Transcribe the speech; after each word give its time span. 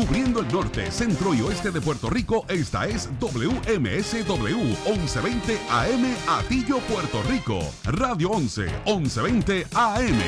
Cubriendo 0.00 0.40
el 0.40 0.48
norte, 0.48 0.90
centro 0.90 1.34
y 1.34 1.42
oeste 1.42 1.70
de 1.70 1.78
Puerto 1.78 2.08
Rico, 2.08 2.46
esta 2.48 2.86
es 2.86 3.10
WMSW 3.20 4.56
1120 4.88 5.58
AM 5.68 6.16
Atillo, 6.26 6.78
Puerto 6.78 7.22
Rico. 7.28 7.58
Radio 7.84 8.30
11 8.30 8.62
1120 8.86 9.66
AM. 9.74 10.18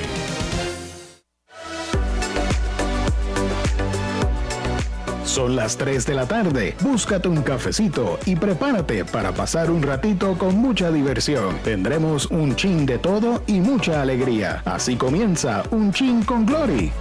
Son 5.25 5.57
las 5.57 5.79
3 5.79 6.05
de 6.05 6.15
la 6.17 6.27
tarde. 6.27 6.77
Búscate 6.83 7.29
un 7.29 7.41
cafecito 7.41 8.19
y 8.27 8.37
prepárate 8.37 9.07
para 9.07 9.33
pasar 9.33 9.71
un 9.71 9.83
ratito 9.83 10.37
con 10.37 10.57
mucha 10.57 10.91
diversión. 10.91 11.57
Tendremos 11.65 12.27
un 12.27 12.55
chin 12.57 12.85
de 12.85 12.99
todo 12.99 13.43
y 13.47 13.61
mucha 13.61 14.03
alegría. 14.03 14.61
Así 14.67 14.97
comienza 14.97 15.63
un 15.71 15.95
chin 15.95 16.23
con 16.25 16.45
Glory. 16.45 16.93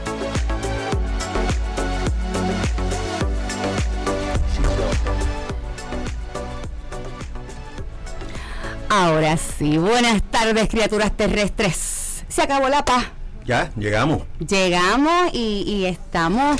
Ahora 9.22 9.38
sí, 9.38 9.78
buenas 9.78 10.24
tardes 10.24 10.68
criaturas 10.68 11.16
terrestres. 11.16 12.26
Se 12.28 12.42
acabó 12.42 12.70
la 12.70 12.84
paz. 12.84 13.06
Ya, 13.46 13.72
llegamos. 13.78 14.24
Llegamos 14.40 15.30
y, 15.32 15.62
y 15.68 15.86
estamos... 15.86 16.60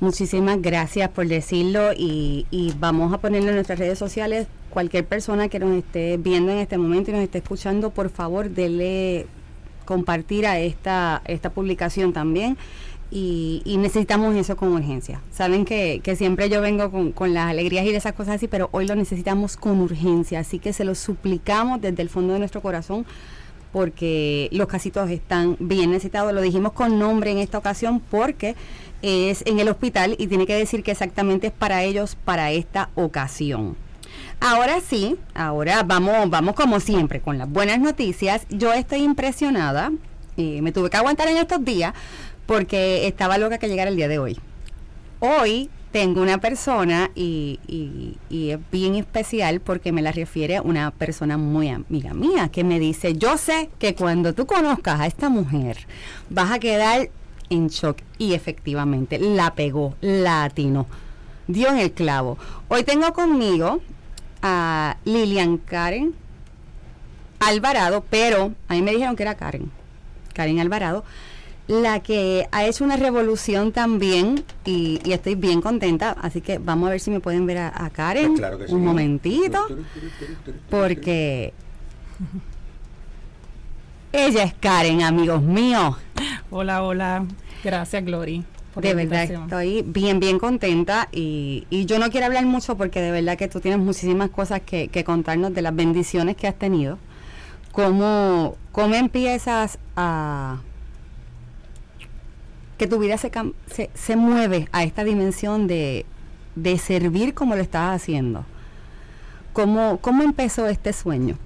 Muchísimas 0.00 0.62
gracias 0.62 1.10
por 1.10 1.28
decirlo 1.28 1.92
y, 1.94 2.46
y 2.50 2.72
vamos 2.78 3.12
a 3.12 3.18
ponerlo 3.18 3.50
en 3.50 3.56
nuestras 3.56 3.78
redes 3.78 3.98
sociales. 3.98 4.46
Cualquier 4.70 5.04
persona 5.04 5.48
que 5.48 5.58
nos 5.58 5.76
esté 5.76 6.16
viendo 6.16 6.50
en 6.50 6.58
este 6.58 6.78
momento 6.78 7.10
y 7.10 7.14
nos 7.14 7.22
esté 7.22 7.38
escuchando, 7.38 7.90
por 7.90 8.08
favor, 8.08 8.48
dele 8.48 9.26
compartir 9.84 10.46
a 10.46 10.58
esta, 10.58 11.20
esta 11.26 11.50
publicación 11.50 12.12
también. 12.14 12.56
Y, 13.10 13.62
necesitamos 13.78 14.36
eso 14.36 14.56
con 14.56 14.68
urgencia. 14.72 15.20
Saben 15.32 15.64
que, 15.64 16.00
que 16.02 16.14
siempre 16.14 16.48
yo 16.48 16.60
vengo 16.60 16.92
con, 16.92 17.10
con 17.10 17.34
las 17.34 17.50
alegrías 17.50 17.84
y 17.84 17.90
esas 17.90 18.12
cosas 18.12 18.36
así, 18.36 18.46
pero 18.46 18.68
hoy 18.70 18.86
lo 18.86 18.94
necesitamos 18.94 19.56
con 19.56 19.80
urgencia. 19.80 20.38
Así 20.38 20.60
que 20.60 20.72
se 20.72 20.84
lo 20.84 20.94
suplicamos 20.94 21.80
desde 21.80 22.02
el 22.02 22.08
fondo 22.08 22.32
de 22.34 22.38
nuestro 22.38 22.62
corazón 22.62 23.04
porque 23.72 24.48
los 24.52 24.68
casitos 24.68 25.10
están 25.10 25.56
bien 25.58 25.90
necesitados. 25.90 26.32
Lo 26.32 26.40
dijimos 26.40 26.72
con 26.72 26.98
nombre 26.98 27.32
en 27.32 27.38
esta 27.38 27.58
ocasión 27.58 28.00
porque 28.00 28.54
es 29.02 29.42
en 29.46 29.58
el 29.60 29.68
hospital 29.68 30.14
y 30.18 30.26
tiene 30.26 30.46
que 30.46 30.54
decir 30.54 30.82
que 30.82 30.90
exactamente 30.92 31.48
es 31.48 31.52
para 31.52 31.82
ellos 31.82 32.16
para 32.24 32.50
esta 32.52 32.90
ocasión. 32.94 33.76
Ahora 34.40 34.80
sí, 34.80 35.16
ahora 35.34 35.82
vamos, 35.82 36.30
vamos 36.30 36.54
como 36.54 36.80
siempre 36.80 37.20
con 37.20 37.36
las 37.38 37.48
buenas 37.50 37.78
noticias. 37.80 38.46
Yo 38.48 38.72
estoy 38.72 39.02
impresionada, 39.02 39.92
y 40.36 40.62
me 40.62 40.72
tuve 40.72 40.88
que 40.90 40.96
aguantar 40.96 41.28
en 41.28 41.36
estos 41.36 41.62
días 41.64 41.92
porque 42.46 43.06
estaba 43.06 43.36
loca 43.38 43.58
que 43.58 43.68
llegara 43.68 43.90
el 43.90 43.96
día 43.96 44.08
de 44.08 44.18
hoy. 44.18 44.38
Hoy 45.20 45.68
tengo 45.92 46.22
una 46.22 46.38
persona 46.38 47.10
y, 47.14 47.58
y- 47.66 48.16
y 48.30 48.50
es 48.50 48.58
bien 48.70 48.94
especial 48.94 49.60
porque 49.60 49.92
me 49.92 50.02
la 50.02 50.12
refiere 50.12 50.60
una 50.60 50.90
persona 50.92 51.36
muy 51.36 51.68
amiga 51.68 52.14
mía 52.14 52.48
que 52.48 52.64
me 52.64 52.78
dice, 52.78 53.14
yo 53.14 53.36
sé 53.36 53.68
que 53.78 53.94
cuando 53.94 54.32
tú 54.32 54.46
conozcas 54.46 55.00
a 55.00 55.06
esta 55.06 55.28
mujer 55.28 55.78
vas 56.30 56.52
a 56.52 56.58
quedar 56.60 57.10
en 57.50 57.68
shock 57.68 57.98
y 58.18 58.32
efectivamente 58.34 59.18
la 59.18 59.54
pegó, 59.54 59.94
la 60.00 60.44
atinó, 60.44 60.86
dio 61.46 61.68
en 61.68 61.78
el 61.78 61.92
clavo. 61.92 62.38
Hoy 62.68 62.84
tengo 62.84 63.12
conmigo 63.12 63.80
a 64.42 64.96
Lilian 65.04 65.58
Karen 65.58 66.14
Alvarado, 67.40 68.04
pero 68.08 68.52
a 68.68 68.74
mí 68.74 68.82
me 68.82 68.92
dijeron 68.92 69.16
que 69.16 69.22
era 69.22 69.34
Karen, 69.34 69.70
Karen 70.34 70.60
Alvarado, 70.60 71.04
la 71.68 72.00
que 72.00 72.46
ha 72.50 72.64
hecho 72.66 72.84
una 72.84 72.96
revolución 72.96 73.72
también 73.72 74.44
y, 74.64 75.00
y 75.04 75.12
estoy 75.12 75.36
bien 75.36 75.60
contenta, 75.60 76.10
así 76.20 76.40
que 76.40 76.58
vamos 76.58 76.88
a 76.88 76.90
ver 76.90 77.00
si 77.00 77.10
me 77.10 77.20
pueden 77.20 77.46
ver 77.46 77.58
a, 77.58 77.84
a 77.84 77.90
Karen 77.90 78.28
Pues 78.28 78.40
claro 78.40 78.58
que 78.58 78.68
sí. 78.68 78.74
un 78.74 78.84
momentito, 78.84 79.66
porque 80.68 81.52
ella 84.12 84.42
es 84.42 84.54
Karen, 84.54 85.02
amigos 85.02 85.42
míos. 85.42 85.96
Hola, 86.50 86.82
hola. 86.82 87.26
Gracias, 87.62 88.04
Glory. 88.04 88.44
por 88.74 88.82
De 88.82 88.90
la 88.90 88.94
verdad 88.96 89.22
estoy 89.24 89.82
bien, 89.82 90.20
bien 90.20 90.38
contenta 90.38 91.08
y, 91.12 91.66
y 91.70 91.86
yo 91.86 91.98
no 91.98 92.10
quiero 92.10 92.26
hablar 92.26 92.44
mucho 92.44 92.76
porque 92.76 93.00
de 93.00 93.10
verdad 93.10 93.36
que 93.36 93.48
tú 93.48 93.60
tienes 93.60 93.80
muchísimas 93.80 94.30
cosas 94.30 94.60
que, 94.60 94.88
que 94.88 95.04
contarnos 95.04 95.54
de 95.54 95.62
las 95.62 95.74
bendiciones 95.74 96.36
que 96.36 96.48
has 96.48 96.56
tenido. 96.56 96.98
¿Cómo, 97.72 98.56
cómo 98.72 98.94
empiezas 98.96 99.78
a... 99.94 100.58
que 102.78 102.86
tu 102.88 102.98
vida 102.98 103.16
se, 103.16 103.30
se, 103.66 103.90
se 103.94 104.16
mueve 104.16 104.68
a 104.72 104.82
esta 104.82 105.04
dimensión 105.04 105.68
de, 105.68 106.04
de 106.56 106.78
servir 106.78 107.32
como 107.34 107.54
lo 107.54 107.62
estás 107.62 107.94
haciendo? 107.94 108.44
¿Cómo, 109.52 109.98
¿Cómo 110.00 110.22
empezó 110.24 110.66
este 110.66 110.92
sueño? 110.92 111.36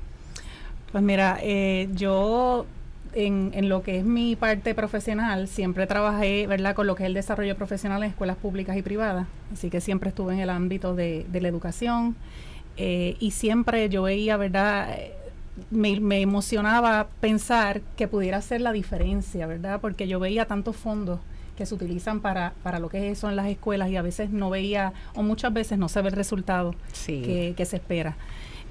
Pues 0.92 1.04
mira, 1.04 1.38
eh, 1.42 1.88
yo 1.92 2.66
en, 3.14 3.50
en 3.54 3.68
lo 3.68 3.82
que 3.82 3.98
es 3.98 4.04
mi 4.04 4.36
parte 4.36 4.74
profesional 4.74 5.48
siempre 5.48 5.86
trabajé, 5.86 6.46
¿verdad?, 6.46 6.74
con 6.74 6.86
lo 6.86 6.94
que 6.94 7.04
es 7.04 7.06
el 7.08 7.14
desarrollo 7.14 7.56
profesional 7.56 8.02
en 8.02 8.10
escuelas 8.10 8.36
públicas 8.36 8.76
y 8.76 8.82
privadas. 8.82 9.26
Así 9.52 9.70
que 9.70 9.80
siempre 9.80 10.08
estuve 10.10 10.34
en 10.34 10.40
el 10.40 10.50
ámbito 10.50 10.94
de, 10.94 11.26
de 11.30 11.40
la 11.40 11.48
educación 11.48 12.16
eh, 12.76 13.16
y 13.20 13.30
siempre 13.30 13.88
yo 13.88 14.02
veía, 14.02 14.36
¿verdad?, 14.36 14.88
me, 15.70 16.00
me 16.00 16.20
emocionaba 16.20 17.06
pensar 17.20 17.80
que 17.96 18.08
pudiera 18.08 18.38
hacer 18.38 18.60
la 18.60 18.72
diferencia, 18.72 19.46
¿verdad? 19.46 19.80
Porque 19.80 20.08
yo 20.08 20.18
veía 20.18 20.46
tantos 20.46 20.74
fondos 20.76 21.20
que 21.56 21.64
se 21.66 21.74
utilizan 21.76 22.18
para, 22.18 22.52
para 22.64 22.80
lo 22.80 22.88
que 22.88 22.98
es 22.98 23.18
eso 23.18 23.28
en 23.30 23.36
las 23.36 23.46
escuelas 23.46 23.88
y 23.88 23.96
a 23.96 24.02
veces 24.02 24.30
no 24.30 24.50
veía, 24.50 24.92
o 25.14 25.22
muchas 25.22 25.52
veces 25.52 25.78
no 25.78 25.88
se 25.88 26.02
ve 26.02 26.08
el 26.08 26.16
resultado 26.16 26.74
Sí. 26.92 27.22
que, 27.24 27.54
que 27.56 27.64
se 27.64 27.76
espera. 27.76 28.16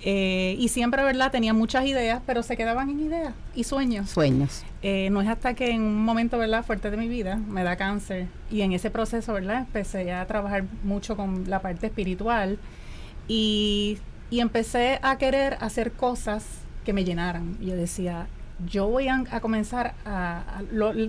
Eh, 0.06 0.56
y 0.60 0.68
siempre, 0.68 1.04
¿verdad? 1.04 1.32
Tenía 1.32 1.54
muchas 1.54 1.86
ideas, 1.86 2.22
pero 2.26 2.44
se 2.44 2.58
quedaban 2.58 2.90
en 2.90 3.00
ideas 3.00 3.34
y 3.56 3.64
sueños. 3.64 4.10
Sueños. 4.10 4.64
Eh, 4.82 5.10
no 5.12 5.22
es 5.22 5.30
hasta 5.30 5.54
que 5.54 5.72
en 5.72 5.82
un 5.82 6.04
momento, 6.04 6.38
¿verdad? 6.38 6.66
Fuerte 6.66 6.92
de 6.92 6.98
mi 6.98 7.08
vida, 7.08 7.38
me 7.38 7.64
da 7.64 7.78
cáncer. 7.78 8.28
Y 8.52 8.62
en 8.62 8.74
ese 8.74 8.92
proceso, 8.92 9.34
¿verdad? 9.34 9.60
Empecé 9.60 10.12
a 10.12 10.26
trabajar 10.28 10.66
mucho 10.84 11.16
con 11.16 11.50
la 11.50 11.62
parte 11.62 11.88
espiritual. 11.88 12.60
Y, 13.28 13.98
y 14.30 14.42
empecé 14.42 15.00
a 15.02 15.18
querer 15.18 15.58
hacer 15.62 15.94
cosas 15.94 16.46
que 16.84 16.92
me 16.92 17.06
llenaran. 17.06 17.58
Yo 17.62 17.76
decía, 17.76 18.28
yo 18.70 18.88
voy 18.88 19.08
a, 19.08 19.24
comenzar 19.42 19.94
a, 20.06 20.62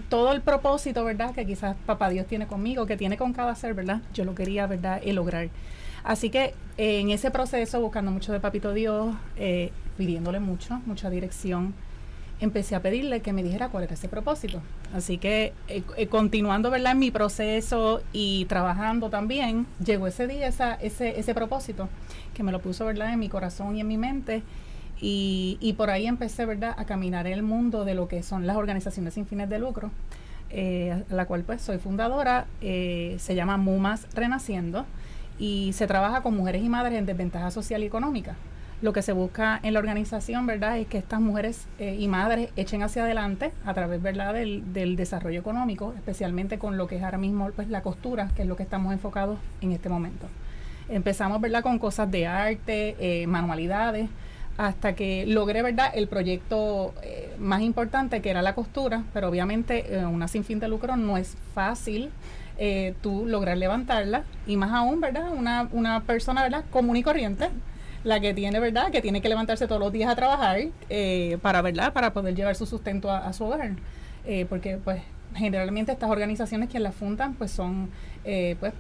todo 0.09 0.33
el 0.33 0.41
propósito, 0.41 1.05
¿verdad? 1.05 1.35
Que 1.35 1.47
quizás 1.47 1.77
Papá 1.87 2.09
Dios 2.09 2.27
tiene 2.27 2.47
conmigo, 2.47 2.87
que 2.87 2.97
tiene 2.97 3.17
con 3.17 3.33
cada 3.33 3.55
ser, 3.55 3.75
¿verdad? 3.75 4.01
Yo 4.13 4.25
lo 4.25 4.35
quería, 4.35 4.67
¿verdad? 4.67 5.01
Y 5.05 5.13
lograr. 5.13 5.49
Así 6.05 6.31
que 6.31 6.55
en 6.77 7.11
ese 7.11 7.31
proceso, 7.31 7.81
buscando 7.81 8.11
mucho 8.11 8.33
de 8.33 8.41
Papito 8.41 8.73
Dios, 8.73 9.15
eh, 9.37 9.73
pidiéndole 9.97 10.39
mucho, 10.39 10.81
mucha 10.87 11.11
dirección, 11.11 11.75
empecé 12.41 12.75
a 12.75 12.83
pedirle 12.83 13.21
que 13.21 13.33
me 13.33 13.43
dijera 13.43 13.69
cuál 13.69 13.85
era 13.85 13.95
ese 13.95 14.09
propósito. 14.09 14.61
Así 14.95 15.19
que 15.19 15.53
eh, 15.69 15.83
eh, 15.97 16.07
continuando, 16.09 16.71
¿verdad? 16.71 16.93
En 16.93 16.99
mi 16.99 17.11
proceso 17.11 18.03
y 18.13 18.45
trabajando 18.47 19.09
también, 19.09 19.67
llegó 19.85 20.07
ese 20.07 20.27
día 20.27 20.47
esa, 20.47 20.75
ese, 20.75 21.19
ese 21.19 21.35
propósito 21.35 21.89
que 22.35 22.43
me 22.43 22.53
lo 22.53 22.61
puso, 22.61 22.85
¿verdad? 22.85 23.13
En 23.13 23.19
mi 23.19 23.29
corazón 23.29 23.77
y 23.77 23.81
en 23.81 23.89
mi 23.89 23.97
mente 23.97 24.43
y, 25.01 25.59
y, 25.61 25.73
por 25.75 25.91
ahí 25.91 26.07
empecé, 26.07 26.47
¿verdad?, 26.47 26.75
a 26.79 26.85
caminar 26.85 27.27
el 27.27 27.43
mundo 27.43 27.85
de 27.85 27.95
lo 27.95 28.09
que 28.09 28.23
son 28.23 28.47
las 28.47 28.57
organizaciones 28.57 29.15
sin 29.15 29.27
fines 29.27 29.49
de 29.49 29.59
lucro, 29.59 29.91
eh, 30.51 31.03
la 31.11 31.27
cual 31.27 31.43
pues 31.43 31.63
soy 31.63 31.79
fundadora, 31.79 32.47
eh, 32.61 33.17
se 33.19 33.35
llama 33.35 33.57
MUMAS 33.57 34.07
Renaciendo 34.15 34.87
y 35.39 35.73
se 35.73 35.87
trabaja 35.87 36.23
con 36.23 36.37
mujeres 36.37 36.63
y 36.63 36.69
madres 36.69 36.99
en 36.99 37.07
desventaja 37.07 37.51
social 37.51 37.83
y 37.83 37.87
económica. 37.87 38.37
Lo 38.83 38.93
que 38.93 39.03
se 39.03 39.13
busca 39.13 39.61
en 39.63 39.73
la 39.73 39.79
organización, 39.79 40.47
¿verdad?, 40.47 40.79
es 40.79 40.87
que 40.87 40.99
estas 40.99 41.21
mujeres 41.21 41.67
eh, 41.79 41.97
y 41.99 42.07
madres 42.07 42.51
echen 42.57 42.83
hacia 42.83 43.05
adelante 43.05 43.53
a 43.65 43.73
través, 43.73 44.03
¿verdad?, 44.03 44.35
del, 44.35 44.73
del, 44.73 44.97
desarrollo 44.97 45.41
económico, 45.41 45.95
especialmente 45.97 46.59
con 46.59 46.77
lo 46.77 46.87
que 46.87 46.97
es 46.97 47.03
ahora 47.03 47.19
mismo 47.19 47.51
pues 47.57 47.69
la 47.69 47.83
costura, 47.83 48.31
que 48.37 48.43
es 48.43 48.49
lo 48.49 48.57
que 48.57 48.63
estamos 48.63 48.93
enfocados 48.93 49.39
en 49.61 49.73
este 49.73 49.89
momento. 49.89 50.27
Empezamos, 50.89 51.41
¿verdad?, 51.41 51.63
con 51.63 51.79
cosas 51.79 52.11
de 52.11 52.27
arte, 52.27 52.97
eh, 52.99 53.27
manualidades, 53.27 54.11
hasta 54.59 54.95
que 54.95 55.25
logré, 55.27 55.63
¿verdad?, 55.63 55.91
el 55.95 56.07
proyecto 56.07 56.95
eh, 57.03 57.35
más 57.39 57.63
importante 57.63 58.21
que 58.21 58.29
era 58.29 58.43
la 58.43 58.55
costura, 58.55 59.05
pero 59.15 59.29
obviamente 59.29 60.05
una 60.07 60.29
sin 60.29 60.45
fin 60.45 60.61
de 60.61 60.69
lucro 60.69 60.97
no 60.97 61.17
es 61.17 61.37
fácil 61.55 62.11
eh, 62.59 62.95
tú 63.03 63.27
lograr 63.27 63.57
levantarla 63.57 64.25
y 64.47 64.57
más 64.57 64.73
aún, 64.73 65.01
¿verdad?, 65.01 65.33
una, 65.33 65.69
una 65.73 66.01
persona, 66.03 66.43
¿verdad?, 66.43 66.65
común 66.71 66.97
y 66.97 67.03
corriente, 67.03 67.51
la 68.05 68.21
que 68.21 68.35
tiene, 68.35 68.61
¿verdad?, 68.61 68.91
que 68.91 69.01
tiene 69.01 69.21
que 69.21 69.29
levantarse 69.29 69.67
todos 69.67 69.81
los 69.81 69.93
días 69.93 70.11
a 70.11 70.17
trabajar 70.17 70.59
para, 71.43 71.63
¿verdad?, 71.63 71.93
para 71.93 72.13
poder 72.13 72.35
llevar 72.35 72.57
su 72.57 72.67
sustento 72.67 73.11
a, 73.11 73.33
su 73.33 73.45
hogar, 73.45 73.73
porque 74.49 74.79
pues 74.83 75.03
generalmente 75.35 75.93
estas 75.93 76.11
organizaciones 76.11 76.69
que 76.69 76.79
las 76.81 76.95
fundan 76.95 77.35
pues 77.35 77.51
son 77.51 77.91
pues 78.23 78.73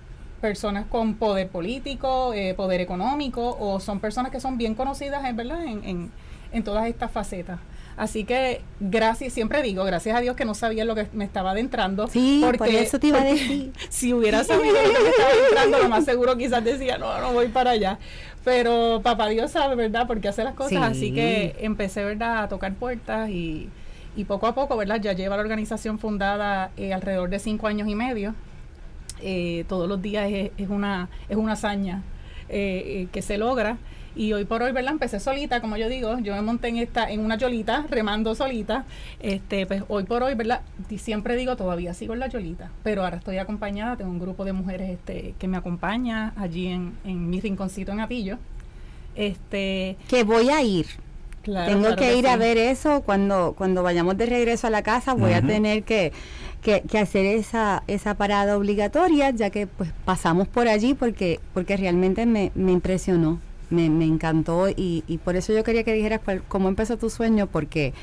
personas 0.44 0.84
con 0.90 1.14
poder 1.14 1.48
político, 1.48 2.34
eh, 2.34 2.52
poder 2.52 2.82
económico, 2.82 3.56
o 3.58 3.80
son 3.80 3.98
personas 3.98 4.30
que 4.30 4.40
son 4.40 4.58
bien 4.58 4.74
conocidas, 4.74 5.24
en 5.24 5.36
verdad, 5.36 5.64
en, 5.64 6.10
en, 6.52 6.62
todas 6.62 6.86
estas 6.86 7.10
facetas. 7.10 7.58
Así 7.96 8.24
que 8.24 8.60
gracias, 8.80 9.32
siempre 9.32 9.62
digo, 9.62 9.84
gracias 9.84 10.16
a 10.16 10.20
Dios 10.20 10.34
que 10.36 10.44
no 10.44 10.54
sabía 10.54 10.84
lo 10.84 10.94
que 10.94 11.06
me 11.12 11.24
estaba 11.24 11.52
adentrando. 11.52 12.08
Sí, 12.08 12.40
porque, 12.44 12.58
por 12.58 12.68
eso 12.68 12.98
te 12.98 13.08
iba 13.08 13.20
a 13.20 13.24
decir. 13.24 13.72
si 13.88 14.12
hubiera 14.12 14.42
sabido 14.44 14.74
lo 14.74 14.92
que 14.92 15.00
me 15.00 15.08
estaba 15.10 15.30
adentrando, 15.30 15.78
lo 15.78 15.88
más 15.88 16.04
seguro 16.04 16.36
quizás 16.36 16.64
decía, 16.64 16.98
no, 16.98 17.20
no 17.20 17.32
voy 17.32 17.48
para 17.48 17.70
allá. 17.70 17.98
Pero 18.44 19.00
papá 19.02 19.28
Dios 19.28 19.52
sabe, 19.52 19.74
¿verdad? 19.74 20.06
Porque 20.06 20.28
hace 20.28 20.44
las 20.44 20.54
cosas. 20.54 20.82
Así 20.82 21.12
que 21.12 21.56
empecé, 21.60 22.04
¿verdad?, 22.04 22.42
a 22.42 22.48
tocar 22.48 22.74
puertas 22.74 23.30
y, 23.30 23.68
y 24.16 24.24
poco 24.24 24.46
a 24.46 24.54
poco, 24.54 24.76
¿verdad? 24.76 25.00
Ya 25.00 25.12
lleva 25.12 25.36
la 25.36 25.42
organización 25.42 25.98
fundada 25.98 26.70
eh, 26.76 26.92
alrededor 26.92 27.30
de 27.30 27.38
cinco 27.38 27.66
años 27.68 27.88
y 27.88 27.94
medio. 27.94 28.34
Eh, 29.20 29.64
todos 29.68 29.88
los 29.88 30.02
días 30.02 30.28
es, 30.30 30.68
una, 30.68 31.08
es 31.28 31.36
una 31.36 31.52
hazaña 31.52 32.02
eh, 32.48 32.82
eh, 32.86 33.08
que 33.12 33.22
se 33.22 33.38
logra. 33.38 33.78
Y 34.16 34.32
hoy 34.32 34.44
por 34.44 34.62
hoy, 34.62 34.72
¿verdad? 34.72 34.92
Empecé 34.92 35.20
solita, 35.20 35.60
como 35.60 35.76
yo 35.76 35.88
digo, 35.88 36.18
yo 36.20 36.34
me 36.34 36.42
monté 36.42 36.68
en 36.68 36.78
esta, 36.78 37.10
en 37.10 37.20
una 37.20 37.36
yolita, 37.36 37.84
remando 37.88 38.34
solita. 38.34 38.84
Este, 39.20 39.66
pues 39.66 39.82
hoy 39.88 40.04
por 40.04 40.22
hoy, 40.22 40.34
¿verdad? 40.34 40.62
siempre 40.96 41.36
digo, 41.36 41.56
todavía 41.56 41.92
sigo 41.94 42.14
en 42.14 42.20
la 42.20 42.28
yolita, 42.28 42.70
pero 42.82 43.02
ahora 43.02 43.16
estoy 43.16 43.38
acompañada, 43.38 43.96
tengo 43.96 44.10
un 44.10 44.20
grupo 44.20 44.44
de 44.44 44.52
mujeres 44.52 44.90
este, 44.90 45.34
que 45.38 45.48
me 45.48 45.56
acompaña 45.56 46.32
allí 46.36 46.68
en, 46.68 46.94
en 47.04 47.28
mi 47.28 47.40
rinconcito 47.40 47.92
en 47.92 48.00
Atillo. 48.00 48.38
Este, 49.16 49.96
que 50.08 50.24
voy 50.24 50.50
a 50.50 50.62
ir. 50.62 50.86
Tengo 51.44 51.94
que, 51.94 52.16
ir 52.16 52.26
a 52.26 52.36
ver 52.36 52.56
eso 52.56 53.02
cuando, 53.02 53.54
cuando 53.54 53.82
vayamos 53.82 54.16
de 54.16 54.24
regreso 54.24 54.66
a 54.66 54.70
la 54.70 54.82
casa, 54.82 55.12
voy 55.12 55.34
a 55.34 55.42
tener 55.42 55.82
que 55.82 56.10
que, 56.64 56.98
hacer 56.98 57.26
esa, 57.26 57.82
esa 57.86 58.14
parada 58.14 58.56
obligatoria, 58.56 59.30
ya 59.30 59.50
que 59.50 59.66
pues 59.66 59.90
pasamos 60.04 60.48
por 60.48 60.66
allí 60.66 60.94
porque, 60.94 61.38
porque 61.52 61.76
realmente 61.76 62.24
me, 62.24 62.52
me 62.54 62.72
impresionó, 62.72 63.38
me, 63.70 63.90
me 63.90 64.04
encantó 64.04 64.68
y, 64.68 65.04
y, 65.06 65.18
por 65.18 65.36
eso 65.36 65.52
yo 65.52 65.64
quería 65.64 65.84
que 65.84 65.92
dijeras 65.92 66.20
cómo 66.48 66.68
empezó 66.68 66.96
tu 66.96 67.10
sueño, 67.10 67.46
porque 67.46 67.94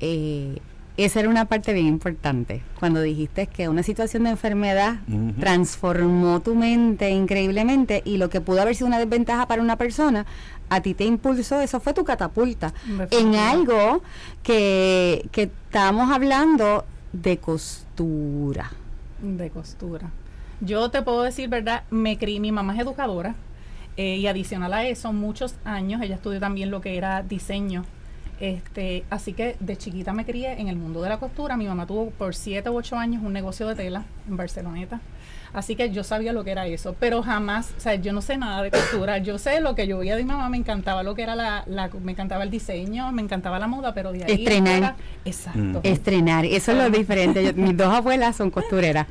eh, 0.00 0.58
esa 0.96 1.20
era 1.20 1.28
una 1.28 1.46
parte 1.46 1.72
bien 1.72 1.86
importante. 1.86 2.62
Cuando 2.78 3.00
dijiste 3.00 3.48
que 3.48 3.68
una 3.68 3.82
situación 3.82 4.24
de 4.24 4.30
enfermedad 4.30 4.98
transformó 5.40 6.40
tu 6.40 6.54
mente 6.54 7.10
increíblemente 7.10 8.02
y 8.04 8.16
lo 8.16 8.30
que 8.30 8.40
pudo 8.40 8.62
haber 8.62 8.76
sido 8.76 8.86
una 8.86 8.98
desventaja 8.98 9.48
para 9.48 9.60
una 9.60 9.76
persona, 9.76 10.24
a 10.68 10.80
ti 10.82 10.94
te 10.94 11.04
impulsó, 11.04 11.60
eso 11.60 11.80
fue 11.80 11.94
tu 11.94 12.04
catapulta 12.04 12.72
en 13.10 13.34
algo 13.34 14.02
que, 14.42 15.28
que 15.32 15.42
estábamos 15.42 16.10
hablando 16.12 16.84
de 17.12 17.38
costura. 17.38 18.70
De 19.20 19.50
costura. 19.50 20.10
Yo 20.60 20.90
te 20.90 21.02
puedo 21.02 21.22
decir, 21.22 21.48
¿verdad? 21.48 21.82
Me 21.90 22.18
crié, 22.18 22.38
mi 22.38 22.52
mamá 22.52 22.74
es 22.74 22.80
educadora 22.80 23.34
eh, 23.96 24.16
y 24.16 24.26
adicional 24.26 24.72
a 24.72 24.86
eso, 24.86 25.12
muchos 25.12 25.54
años, 25.64 26.02
ella 26.02 26.16
estudió 26.16 26.40
también 26.40 26.70
lo 26.70 26.80
que 26.80 26.96
era 26.96 27.22
diseño. 27.22 27.84
Este, 28.40 29.04
así 29.10 29.32
que 29.32 29.56
de 29.60 29.76
chiquita 29.76 30.12
me 30.12 30.24
crié 30.24 30.60
en 30.60 30.68
el 30.68 30.76
mundo 30.76 31.00
de 31.02 31.08
la 31.08 31.18
costura. 31.18 31.56
Mi 31.56 31.66
mamá 31.66 31.86
tuvo 31.86 32.10
por 32.10 32.34
siete 32.34 32.68
u 32.68 32.76
ocho 32.76 32.96
años 32.96 33.22
un 33.22 33.32
negocio 33.32 33.68
de 33.68 33.74
tela 33.76 34.04
en 34.28 34.36
Barceloneta. 34.36 35.00
Así 35.52 35.76
que 35.76 35.90
yo 35.90 36.02
sabía 36.02 36.32
lo 36.32 36.42
que 36.42 36.50
era 36.50 36.66
eso, 36.66 36.96
pero 36.98 37.22
jamás, 37.22 37.72
o 37.76 37.80
sea, 37.80 37.94
yo 37.94 38.12
no 38.12 38.20
sé 38.22 38.36
nada 38.36 38.60
de 38.60 38.72
costura. 38.72 39.18
Yo 39.18 39.38
sé 39.38 39.60
lo 39.60 39.76
que 39.76 39.86
yo 39.86 39.98
veía 39.98 40.16
de 40.16 40.24
mi 40.24 40.28
mamá, 40.32 40.48
me 40.48 40.56
encantaba 40.56 41.04
lo 41.04 41.14
que 41.14 41.22
era 41.22 41.36
la, 41.36 41.62
la 41.68 41.88
me 42.02 42.10
encantaba 42.10 42.42
el 42.42 42.50
diseño, 42.50 43.12
me 43.12 43.22
encantaba 43.22 43.60
la 43.60 43.68
moda, 43.68 43.94
pero 43.94 44.10
de 44.10 44.24
ahí 44.24 44.32
estrenar, 44.32 44.96
exacto, 45.24 45.60
mm. 45.60 45.80
estrenar, 45.84 46.44
eso 46.44 46.72
es 46.72 46.78
lo 46.78 46.90
diferente. 46.90 47.52
mis 47.52 47.76
dos 47.76 47.94
abuelas 47.94 48.34
son 48.34 48.50
costureras 48.50 49.06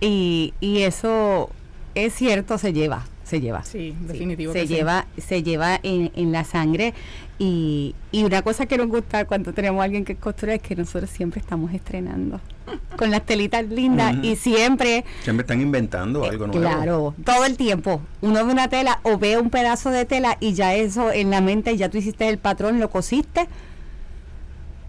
y, 0.00 0.52
y 0.58 0.82
eso 0.82 1.48
es 1.94 2.12
cierto, 2.12 2.58
se 2.58 2.72
lleva, 2.72 3.06
se 3.34 3.40
lleva. 3.40 3.64
Sí, 3.64 3.96
definitivo. 4.00 4.52
se 4.52 4.66
lleva, 4.66 5.06
se 5.18 5.42
lleva 5.42 5.80
en, 5.82 6.12
en 6.14 6.30
la 6.30 6.44
sangre 6.44 6.94
y, 7.38 7.96
y, 8.12 8.22
una 8.22 8.42
cosa 8.42 8.66
que 8.66 8.76
nos 8.76 8.86
gusta 8.86 9.24
cuando 9.24 9.52
tenemos 9.52 9.80
a 9.80 9.84
alguien 9.84 10.04
que 10.04 10.14
costura 10.14 10.54
es 10.54 10.62
que 10.62 10.76
nosotros 10.76 11.10
siempre 11.10 11.40
estamos 11.40 11.72
estrenando 11.74 12.40
con 12.96 13.10
las 13.10 13.26
telitas 13.26 13.66
lindas 13.68 14.14
y 14.22 14.36
siempre... 14.36 15.04
Siempre 15.24 15.42
están 15.42 15.60
inventando 15.60 16.24
algo 16.24 16.46
nuevo. 16.46 16.60
Claro, 16.60 17.14
todo 17.24 17.44
el 17.44 17.56
tiempo. 17.56 18.00
Uno 18.20 18.46
ve 18.46 18.52
una 18.52 18.68
tela 18.68 19.00
o 19.02 19.18
ve 19.18 19.36
un 19.36 19.50
pedazo 19.50 19.90
de 19.90 20.04
tela 20.04 20.36
y 20.38 20.52
ya 20.52 20.74
eso 20.76 21.10
en 21.10 21.30
la 21.30 21.40
mente, 21.40 21.76
ya 21.76 21.88
tú 21.88 21.98
hiciste 21.98 22.28
el 22.28 22.38
patrón, 22.38 22.78
lo 22.78 22.88
cosiste 22.88 23.48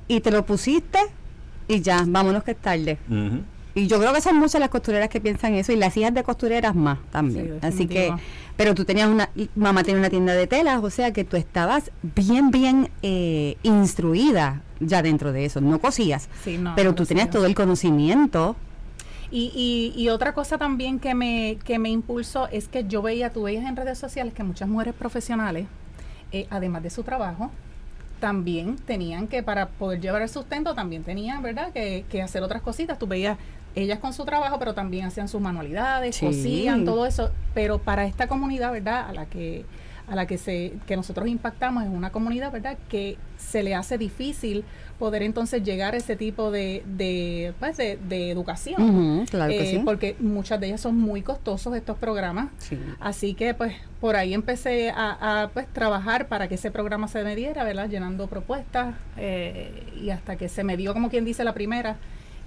y 0.08 0.20
te 0.20 0.30
lo 0.30 0.46
pusiste 0.46 1.00
y 1.68 1.82
ya, 1.82 2.04
vámonos 2.06 2.44
que 2.44 2.52
es 2.52 2.58
tarde. 2.58 3.00
Y 3.76 3.88
yo 3.88 4.00
creo 4.00 4.14
que 4.14 4.22
son 4.22 4.38
muchas 4.38 4.62
las 4.62 4.70
costureras 4.70 5.10
que 5.10 5.20
piensan 5.20 5.54
eso 5.54 5.74
y 5.74 5.76
las 5.76 5.96
hijas 5.98 6.14
de 6.14 6.24
costureras 6.24 6.74
más 6.74 6.98
también. 7.12 7.60
Así 7.62 7.88
que, 7.88 8.14
pero 8.56 8.74
tú 8.74 8.86
tenías 8.86 9.10
una, 9.10 9.30
mamá 9.54 9.84
tenía 9.84 10.00
una 10.00 10.10
tienda 10.10 10.34
de 10.34 10.48
telas, 10.48 10.82
o 10.82 10.90
sea 10.90 11.12
que 11.12 11.26
tú 11.26 11.36
estabas 11.36 11.92
bien, 12.02 12.52
bien 12.52 12.90
eh, 13.04 13.58
instruida 13.64 14.62
ya 14.80 15.02
dentro 15.02 15.34
de 15.34 15.44
eso. 15.44 15.60
No 15.60 15.80
cosías, 15.80 16.30
pero 16.78 16.96
tú 16.96 17.06
tenías 17.06 17.30
todo 17.30 17.46
el 17.46 17.54
conocimiento. 17.54 18.56
Y, 19.30 19.92
y, 19.94 20.08
otra 20.08 20.34
cosa 20.34 20.58
también 20.58 21.00
que 21.00 21.14
me, 21.14 21.58
que 21.66 21.78
me 21.78 21.90
impulsó 21.90 22.48
es 22.50 22.70
que 22.70 22.86
yo 22.88 23.02
veía, 23.02 23.34
tú 23.34 23.44
veías 23.44 23.66
en 23.66 23.76
redes 23.76 23.98
sociales 23.98 24.34
que 24.34 24.44
muchas 24.44 24.70
mujeres 24.70 24.94
profesionales, 24.94 25.68
eh, 26.32 26.48
además 26.50 26.84
de 26.84 26.90
su 26.90 27.04
trabajo, 27.04 27.52
también 28.22 28.78
tenían 28.78 29.28
que, 29.28 29.44
para 29.44 29.68
poder 29.68 30.00
llevar 30.00 30.22
el 30.22 30.30
sustento, 30.30 30.74
también 30.74 31.04
tenían, 31.04 31.42
¿verdad?, 31.42 31.74
que, 31.74 32.06
que 32.10 32.22
hacer 32.22 32.44
otras 32.44 32.62
cositas. 32.62 32.98
Tú 32.98 33.08
veías 33.08 33.38
ellas 33.76 34.00
con 34.00 34.14
su 34.14 34.26
trabajo, 34.26 34.58
pero 34.60 34.74
también 34.74 35.06
hacían 35.06 35.28
sus 35.28 35.42
manualidades, 35.42 36.20
cosían, 36.20 36.86
todo 36.86 37.06
eso. 37.06 37.32
Pero 37.54 37.80
para 37.80 38.06
esta 38.06 38.28
comunidad, 38.28 38.72
¿verdad? 38.72 39.10
A 39.10 39.14
la 39.14 39.26
que 39.26 39.66
a 40.08 40.16
la 40.16 40.28
que 40.28 40.38
se 40.38 40.74
que 40.86 40.96
nosotros 40.96 41.28
impactamos 41.28 41.84
es 41.84 41.90
una 41.90 42.12
comunidad, 42.12 42.52
¿verdad? 42.52 42.78
Que 42.90 43.18
se 43.38 43.64
le 43.64 43.74
hace 43.76 43.98
difícil 43.98 44.64
poder 45.00 45.24
entonces 45.24 45.64
llegar 45.64 45.94
a 45.94 45.98
ese 45.98 46.16
tipo 46.16 46.52
de, 46.52 46.84
de, 46.86 47.54
pues, 47.60 47.78
de, 47.78 48.32
educación. 48.32 49.26
claro 49.30 49.52
que 49.52 49.76
eh, 49.76 49.82
Porque 49.84 50.16
muchas 50.20 50.60
de 50.60 50.68
ellas 50.68 50.82
son 50.82 50.96
muy 50.96 51.22
costosos 51.22 51.76
estos 51.76 51.98
programas. 51.98 52.50
Así 53.00 53.34
que 53.34 53.54
pues 53.54 53.76
por 54.00 54.16
ahí 54.16 54.34
empecé 54.34 54.92
a, 54.96 55.50
pues 55.54 55.68
trabajar 55.68 56.28
para 56.28 56.48
que 56.48 56.56
ese 56.56 56.72
programa 56.72 57.08
se 57.08 57.24
me 57.24 57.36
diera, 57.36 57.64
¿verdad? 57.64 57.90
Llenando 57.90 58.28
propuestas 58.28 58.96
eh, 59.18 59.84
y 60.02 60.12
hasta 60.12 60.36
que 60.36 60.50
se 60.50 60.64
me 60.64 60.78
dio 60.78 60.94
como 60.94 61.10
quien 61.10 61.26
dice 61.26 61.44
la 61.44 61.54
primera. 61.54 61.98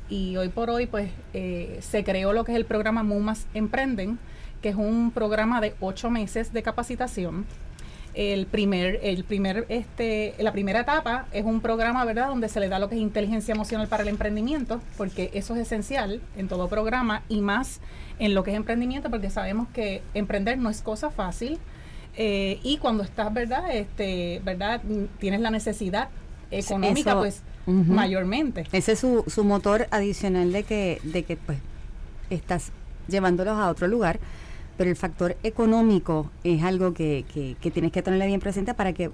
Y 0.08 0.36
hoy 0.36 0.48
por 0.48 0.70
hoy 0.70 0.86
pues 0.86 1.10
eh, 1.34 1.78
se 1.82 2.04
creó 2.04 2.32
lo 2.32 2.44
que 2.44 2.52
es 2.52 2.56
el 2.56 2.64
programa 2.64 3.02
MUMAS 3.02 3.46
Emprenden, 3.54 4.18
que 4.62 4.70
es 4.70 4.76
un 4.76 5.10
programa 5.10 5.60
de 5.60 5.74
ocho 5.80 6.10
meses 6.10 6.52
de 6.52 6.62
capacitación 6.62 7.46
el 8.18 8.46
primer, 8.46 8.98
el 9.04 9.22
primer, 9.22 9.64
este, 9.68 10.34
la 10.38 10.50
primera 10.50 10.80
etapa 10.80 11.26
es 11.32 11.44
un 11.44 11.60
programa, 11.60 12.04
¿verdad?, 12.04 12.26
donde 12.26 12.48
se 12.48 12.58
le 12.58 12.68
da 12.68 12.80
lo 12.80 12.88
que 12.88 12.96
es 12.96 13.00
inteligencia 13.00 13.54
emocional 13.54 13.86
para 13.86 14.02
el 14.02 14.08
emprendimiento, 14.08 14.80
porque 14.96 15.30
eso 15.34 15.54
es 15.54 15.60
esencial 15.60 16.20
en 16.36 16.48
todo 16.48 16.68
programa 16.68 17.22
y 17.28 17.40
más 17.40 17.80
en 18.18 18.34
lo 18.34 18.42
que 18.42 18.50
es 18.50 18.56
emprendimiento, 18.56 19.08
porque 19.08 19.30
sabemos 19.30 19.68
que 19.68 20.02
emprender 20.14 20.58
no 20.58 20.68
es 20.68 20.82
cosa 20.82 21.10
fácil. 21.10 21.60
Eh, 22.16 22.58
y 22.64 22.78
cuando 22.78 23.04
estás, 23.04 23.32
¿verdad?, 23.32 23.70
este, 23.72 24.42
¿verdad?, 24.44 24.80
tienes 25.20 25.40
la 25.40 25.52
necesidad 25.52 26.08
económica, 26.50 27.16
pues, 27.16 27.42
mayormente. 27.68 28.64
Ese 28.72 28.92
es 28.92 28.98
su, 28.98 29.24
su 29.26 29.44
motor 29.44 29.86
adicional 29.90 30.52
de 30.52 30.62
que, 30.62 31.00
de 31.02 31.22
que, 31.22 31.36
pues, 31.36 31.58
estás 32.30 32.72
llevándolos 33.08 33.56
a 33.56 33.68
otro 33.68 33.86
lugar 33.86 34.18
pero 34.78 34.88
el 34.90 34.96
factor 34.96 35.36
económico 35.42 36.30
es 36.44 36.62
algo 36.62 36.94
que, 36.94 37.24
que, 37.60 37.70
tienes 37.72 37.90
que 37.90 38.00
tenerle 38.00 38.28
bien 38.28 38.40
presente 38.40 38.72
para 38.74 38.92
que 38.92 39.10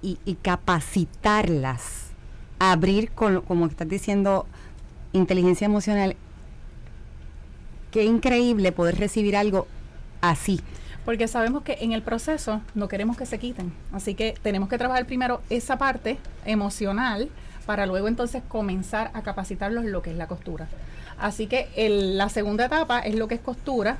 y, 0.00 0.16
capacitarlas, 0.42 2.10
abrir, 2.60 3.10
con, 3.10 3.40
como 3.40 3.66
estás 3.66 3.88
diciendo, 3.88 4.46
inteligencia 5.12 5.64
emocional. 5.64 6.14
Qué 7.90 8.04
increíble 8.04 8.70
poder 8.70 8.96
recibir 8.96 9.36
algo 9.36 9.66
así. 10.20 10.60
Porque 11.04 11.26
sabemos 11.26 11.64
que 11.64 11.78
en 11.80 11.90
el 11.90 12.02
proceso 12.02 12.60
no 12.76 12.86
queremos 12.86 13.16
que 13.16 13.26
se 13.26 13.40
quiten. 13.40 13.72
Así 13.92 14.14
que 14.14 14.34
tenemos 14.40 14.68
que 14.68 14.78
trabajar 14.78 15.04
primero 15.04 15.40
esa 15.50 15.78
parte 15.78 16.18
emocional 16.44 17.28
para 17.68 17.84
luego 17.84 18.08
entonces 18.08 18.42
comenzar 18.48 19.10
a 19.12 19.20
capacitarlos 19.20 19.84
en 19.84 19.92
lo 19.92 20.00
que 20.00 20.10
es 20.10 20.16
la 20.16 20.26
costura. 20.26 20.68
Así 21.18 21.48
que 21.48 21.68
la 22.16 22.30
segunda 22.30 22.64
etapa 22.64 23.00
es 23.00 23.14
lo 23.14 23.28
que 23.28 23.34
es 23.34 23.42
costura, 23.42 23.98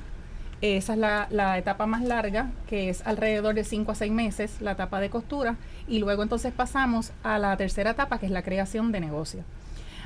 esa 0.62 0.94
es 0.94 0.98
la, 1.30 1.58
etapa 1.58 1.84
más 1.84 2.02
larga, 2.02 2.50
que 2.66 2.88
es 2.88 3.06
alrededor 3.06 3.54
de 3.54 3.64
5 3.64 3.92
a 3.92 3.94
6 3.94 4.10
meses, 4.10 4.62
la 4.62 4.72
etapa 4.72 5.00
de 5.00 5.10
costura, 5.10 5.56
y 5.86 5.98
luego 5.98 6.22
entonces 6.22 6.50
pasamos 6.50 7.12
a 7.22 7.38
la 7.38 7.54
tercera 7.58 7.90
etapa, 7.90 8.18
que 8.18 8.24
es 8.24 8.32
la 8.32 8.40
creación 8.40 8.90
de 8.90 9.00
negocio. 9.00 9.44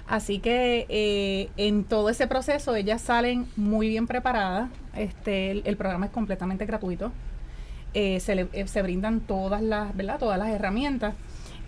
Así 0.08 0.40
que 0.40 0.86
eh, 0.88 1.48
en 1.56 1.84
todo 1.84 2.08
ese 2.08 2.26
proceso 2.26 2.74
ellas 2.74 3.00
salen 3.00 3.46
muy 3.54 3.86
bien 3.86 4.08
preparadas. 4.08 4.70
Este, 4.96 5.52
el, 5.52 5.76
programa 5.76 6.06
es 6.06 6.10
completamente 6.10 6.66
gratuito. 6.66 7.12
Eh, 7.94 8.18
se, 8.18 8.34
le, 8.34 8.48
eh, 8.52 8.82
brindan 8.82 9.20
todas 9.20 9.62
las, 9.62 9.96
¿verdad? 9.96 10.18
todas 10.18 10.36
las 10.36 10.48
herramientas. 10.48 11.14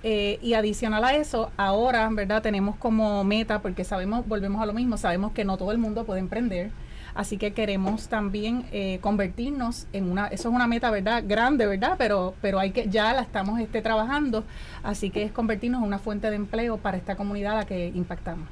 Y 0.04 0.54
adicional 0.54 1.02
a 1.04 1.14
eso, 1.14 1.50
ahora, 1.56 2.08
¿verdad? 2.12 2.42
Tenemos 2.42 2.76
como 2.76 3.24
meta, 3.24 3.62
porque 3.62 3.84
sabemos, 3.84 4.26
volvemos 4.26 4.62
a 4.62 4.66
lo 4.66 4.74
mismo, 4.74 4.98
sabemos 4.98 5.32
que 5.32 5.44
no 5.44 5.56
todo 5.56 5.72
el 5.72 5.78
mundo 5.78 6.04
puede 6.04 6.20
emprender 6.20 6.70
Así 7.14 7.36
que 7.36 7.52
queremos 7.52 8.08
también 8.08 8.66
eh, 8.72 8.98
convertirnos 9.00 9.86
en 9.92 10.10
una, 10.10 10.26
eso 10.26 10.48
es 10.48 10.54
una 10.54 10.66
meta, 10.66 10.90
¿verdad? 10.90 11.22
Grande, 11.26 11.66
¿verdad? 11.66 11.94
Pero, 11.96 12.34
pero 12.40 12.58
hay 12.58 12.72
que, 12.72 12.88
ya 12.88 13.12
la 13.12 13.22
estamos 13.22 13.60
este, 13.60 13.82
trabajando, 13.82 14.44
así 14.82 15.10
que 15.10 15.22
es 15.22 15.30
convertirnos 15.30 15.80
en 15.80 15.86
una 15.86 15.98
fuente 15.98 16.28
de 16.28 16.36
empleo 16.36 16.76
para 16.76 16.96
esta 16.96 17.14
comunidad 17.14 17.52
a 17.52 17.56
la 17.58 17.66
que 17.66 17.92
impactamos. 17.94 18.48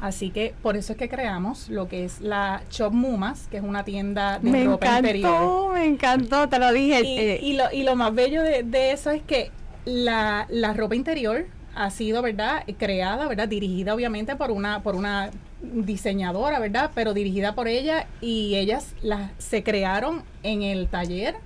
Así 0.00 0.30
que 0.30 0.52
por 0.62 0.76
eso 0.76 0.92
es 0.92 0.98
que 0.98 1.08
creamos 1.08 1.70
lo 1.70 1.88
que 1.88 2.04
es 2.04 2.20
la 2.20 2.62
Shop 2.70 2.92
Mumas, 2.92 3.46
que 3.46 3.58
es 3.58 3.62
una 3.62 3.84
tienda 3.84 4.40
de 4.40 4.50
me 4.50 4.64
ropa 4.64 4.98
interior. 4.98 5.72
Me 5.72 5.86
encantó, 5.86 6.48
te 6.48 6.58
lo 6.58 6.70
dije. 6.72 7.00
Y, 7.02 7.18
eh. 7.18 7.40
y, 7.40 7.52
lo, 7.54 7.72
y 7.72 7.82
lo 7.82 7.96
más 7.96 8.14
bello 8.14 8.42
de, 8.42 8.62
de 8.62 8.92
eso 8.92 9.10
es 9.10 9.22
que 9.22 9.52
la, 9.86 10.46
la 10.50 10.74
ropa 10.74 10.94
interior 10.94 11.46
ha 11.74 11.90
sido, 11.90 12.22
¿verdad?, 12.22 12.64
creada, 12.78 13.26
¿verdad?, 13.28 13.48
dirigida 13.48 13.94
obviamente 13.94 14.36
por 14.36 14.50
una, 14.50 14.82
por 14.82 14.94
una 14.94 15.30
diseñadora, 15.62 16.58
¿verdad?, 16.58 16.90
pero 16.94 17.14
dirigida 17.14 17.54
por 17.54 17.68
ella 17.68 18.06
y 18.20 18.56
ellas 18.56 18.94
las, 19.02 19.30
se 19.38 19.62
crearon 19.62 20.22
en 20.42 20.62
el 20.62 20.88
taller 20.88 21.36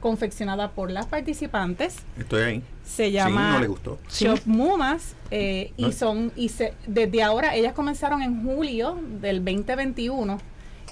confeccionada 0.00 0.70
por 0.70 0.90
las 0.90 1.06
participantes. 1.06 1.96
Estoy 2.18 2.42
ahí. 2.42 2.62
Se 2.84 3.12
llama 3.12 3.52
no 3.52 3.60
le 3.60 3.66
gustó. 3.68 3.98
Shop 4.10 4.40
Mumas 4.46 5.14
eh, 5.30 5.72
y 5.76 5.92
son 5.92 6.32
y 6.36 6.48
se, 6.48 6.74
desde 6.86 7.22
ahora 7.22 7.54
ellas 7.54 7.72
comenzaron 7.74 8.22
en 8.22 8.42
julio 8.42 8.98
del 9.20 9.44
2021 9.44 10.38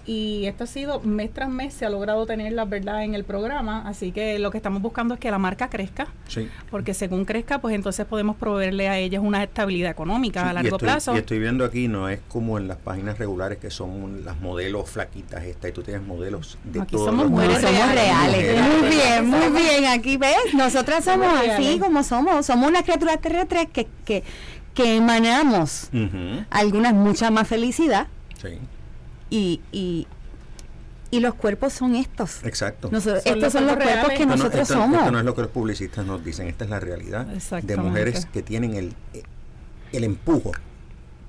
y 0.09 0.47
esto 0.47 0.65
ha 0.65 0.67
sido 0.67 1.01
mes 1.01 1.31
tras 1.35 1.51
mes 1.51 1.75
se 1.75 1.85
ha 1.85 1.91
logrado 1.91 2.25
tener 2.25 2.55
la 2.55 2.65
verdad 2.65 3.05
en 3.05 3.15
el 3.15 3.25
programa, 3.25 3.87
así 3.87 4.11
que 4.11 4.39
lo 4.39 4.51
que 4.51 4.57
estamos 4.57 4.81
buscando 4.81 5.13
es 5.13 5.21
que 5.21 5.31
la 5.31 5.37
marca 5.37 5.69
crezca, 5.69 6.07
sí. 6.29 6.49
porque 6.71 6.95
según 6.95 7.27
crezca, 7.27 7.61
pues 7.61 7.75
entonces 7.75 8.07
podemos 8.07 8.35
proveerle 8.37 8.89
a 8.89 8.97
ellas 8.97 9.21
una 9.23 9.45
estabilidad 9.45 9.91
económica 9.91 10.49
a 10.49 10.55
largo 10.55 10.79
plazo. 10.79 11.15
Y 11.15 11.19
estoy 11.19 11.39
viendo 11.39 11.63
aquí, 11.63 11.89
no 11.89 12.09
es 12.09 12.21
como 12.27 12.57
en 12.57 12.69
las 12.69 12.79
páginas 12.79 13.19
regulares 13.19 13.59
que 13.59 13.71
son 13.71 14.25
las 14.25 14.41
modelos 14.41 14.89
flaquitas 14.89 15.45
esta 15.45 15.69
y 15.69 15.73
tú 15.73 15.83
tienes 15.83 16.03
modelos 16.03 16.57
de 16.65 16.81
aquí 16.81 16.97
somos 16.97 17.29
mujeres 17.29 17.61
reales. 17.61 18.63
Muy 18.63 18.89
bien, 18.89 19.27
muy 19.27 19.61
bien, 19.61 19.85
aquí 19.93 20.17
ves, 20.17 20.55
nosotras 20.55 21.05
somos 21.05 21.29
así 21.47 21.79
como 21.79 22.03
somos, 22.03 22.47
somos 22.47 22.67
una 22.67 22.83
criatura 22.83 23.19
terrestre 23.19 23.67
que, 23.67 23.87
que, 24.07 24.25
que 24.73 24.97
emanamos 24.97 25.91
algunas 26.49 26.95
mucha 26.95 27.31
más 27.31 27.47
felicidad. 27.47 28.07
Sí 28.41 28.59
y, 29.31 29.61
y, 29.73 30.07
y 31.11 31.21
los 31.21 31.35
cuerpos 31.35 31.73
son 31.73 31.95
estos. 31.95 32.45
Exacto. 32.45 32.91
estos 32.93 33.53
son 33.53 33.67
los 33.67 33.77
cuerpos 33.77 34.13
que 34.17 34.27
nosotros 34.27 34.69
somos. 34.69 34.99
Esto 34.99 35.11
no 35.11 35.19
es 35.19 35.25
lo 35.25 35.35
que 35.35 35.43
los 35.43 35.51
publicistas 35.51 36.07
nos 36.07 36.25
dicen, 36.25 36.49
esta 36.49 36.65
es 36.65 36.71
la 36.71 36.81
realidad 36.81 37.27
de 37.27 37.77
mujeres 37.77 38.27
que 38.27 38.43
tienen 38.43 38.75
el, 38.75 38.95
el 39.93 40.05
empujo 40.05 40.53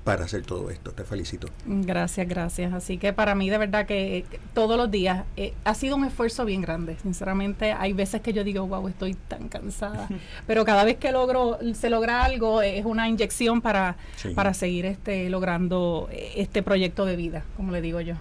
para 0.04 0.24
hacer 0.24 0.42
todo 0.42 0.70
esto. 0.70 0.92
Te 0.92 1.04
felicito. 1.04 1.48
Gracias, 1.66 2.26
gracias. 2.26 2.72
Así 2.72 2.98
que 2.98 3.12
para 3.12 3.34
mí 3.34 3.50
de 3.50 3.58
verdad 3.58 3.86
que, 3.86 4.24
todos 4.54 4.76
los 4.76 4.90
días 4.90 5.24
eh, 5.36 5.52
ha 5.64 5.74
sido 5.74 5.96
un 5.96 6.04
esfuerzo 6.04 6.44
bien 6.44 6.62
grande. 6.62 6.96
Sinceramente, 7.02 7.72
hay 7.72 7.92
veces 7.92 8.20
que 8.20 8.32
yo 8.32 8.44
digo, 8.44 8.66
wow, 8.66 8.88
estoy 8.88 9.14
tan 9.14 9.48
cansada. 9.48 10.08
Pero 10.46 10.64
cada 10.64 10.84
vez 10.84 10.96
que 10.96 11.12
logro, 11.12 11.58
se 11.74 11.90
logra 11.90 12.24
algo, 12.24 12.62
es 12.62 12.84
una 12.84 13.08
inyección 13.08 13.60
para, 13.60 13.96
para 14.34 14.54
seguir 14.54 14.86
este, 14.86 15.28
logrando 15.28 16.08
eh, 16.10 16.32
este 16.36 16.62
proyecto 16.62 17.04
de 17.04 17.16
vida, 17.16 17.44
como 17.56 17.72
le 17.72 17.82
digo 17.82 18.00
yo. 18.00 18.14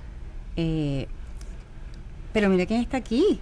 Eh, 0.58 1.08
pero 2.34 2.50
mira 2.50 2.66
quién 2.66 2.82
está 2.82 2.98
aquí. 2.98 3.40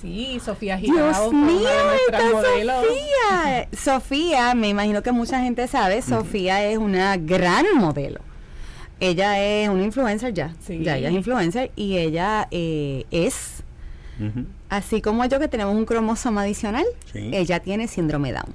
Sí, 0.00 0.38
Sofía 0.44 0.76
Dios 0.76 1.32
mío, 1.32 1.68
Sofía. 2.12 3.68
Sofía, 3.72 4.54
me 4.54 4.68
imagino 4.68 5.02
que 5.02 5.12
mucha 5.12 5.40
gente 5.40 5.66
sabe, 5.68 6.02
Sofía 6.02 6.64
es 6.64 6.78
una 6.78 7.16
gran 7.16 7.64
modelo. 7.76 8.20
Ella 9.00 9.38
es 9.42 9.68
una 9.68 9.84
influencer 9.84 10.32
ya, 10.32 10.54
ya 10.68 10.96
ella 10.96 11.08
es 11.08 11.14
influencer 11.14 11.70
y 11.76 11.96
ella 11.98 12.48
eh, 12.50 13.04
es, 13.10 13.62
así 14.68 15.00
como 15.02 15.24
yo 15.26 15.38
que 15.38 15.48
tenemos 15.48 15.74
un 15.74 15.84
cromosoma 15.84 16.42
adicional, 16.42 16.84
ella 17.14 17.60
tiene 17.60 17.88
síndrome 17.88 18.32
Down. 18.32 18.54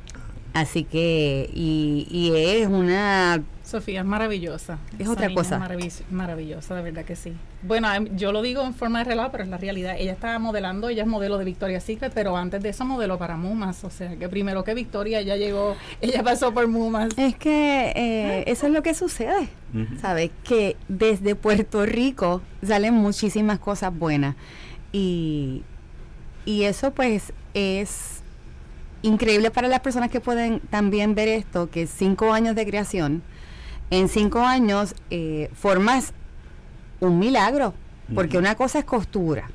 Así 0.54 0.84
que, 0.84 1.50
y, 1.54 2.08
y 2.12 2.36
es 2.36 2.68
una 2.68 3.42
Sofía 3.72 4.02
es 4.02 4.06
maravillosa. 4.06 4.78
Es 5.00 5.08
otra 5.08 5.34
cosa. 5.34 5.58
maravillosa, 6.10 6.76
de 6.76 6.82
verdad 6.82 7.06
que 7.06 7.16
sí. 7.16 7.34
Bueno, 7.64 7.92
em, 7.94 8.16
yo 8.18 8.34
lo 8.34 8.42
digo 8.42 8.64
en 8.64 8.74
forma 8.74 9.00
de 9.00 9.06
relato, 9.06 9.32
pero 9.32 9.46
es 9.46 9.50
la 9.50 9.58
realidad. 9.58 9.96
Ella 9.98 10.12
estaba 10.12 10.38
modelando, 10.40 10.90
ella 10.90 11.04
es 11.04 11.08
modelo 11.08 11.38
de 11.38 11.46
Victoria's 11.46 11.84
Secret, 11.84 12.12
pero 12.14 12.36
antes 12.36 12.62
de 12.62 12.70
eso 12.70 12.84
modeló 12.84 13.18
para 13.18 13.38
Mumas. 13.38 13.84
O 13.86 13.90
sea, 13.90 14.18
que 14.18 14.28
primero 14.28 14.66
que 14.66 14.74
Victoria, 14.74 15.22
ella 15.22 15.38
llegó, 15.38 15.78
ella 16.02 16.22
pasó 16.22 16.54
por 16.54 16.68
Mumas. 16.68 17.18
Es 17.18 17.38
que 17.38 17.94
eh, 17.96 18.44
eso 18.48 18.68
es 18.68 18.74
lo 18.74 18.84
que 18.84 18.94
sucede, 18.94 19.48
¿sabes? 20.02 20.32
Que 20.44 20.76
desde 20.90 21.36
Puerto 21.36 21.86
Rico 21.86 22.42
salen 22.62 22.94
muchísimas 22.94 23.60
cosas 23.60 23.98
buenas. 23.98 24.36
Y, 24.92 25.64
y 26.44 26.64
eso 26.64 26.92
pues 26.92 27.32
es 27.54 28.22
increíble 29.02 29.50
para 29.50 29.70
las 29.70 29.80
personas 29.80 30.12
que 30.12 30.20
pueden 30.20 30.60
también 30.60 31.16
ver 31.16 31.30
esto, 31.30 31.70
que 31.70 31.88
cinco 31.88 32.34
años 32.34 32.56
de 32.56 32.66
creación 32.66 33.24
en 33.92 34.10
cinco 34.10 34.40
años 34.40 34.96
eh, 35.12 35.50
formas 35.54 36.14
un 37.00 37.20
milagro, 37.20 37.74
porque 38.16 38.38
una 38.40 38.56
cosa 38.56 38.80
es 38.80 38.86
costura. 38.86 39.50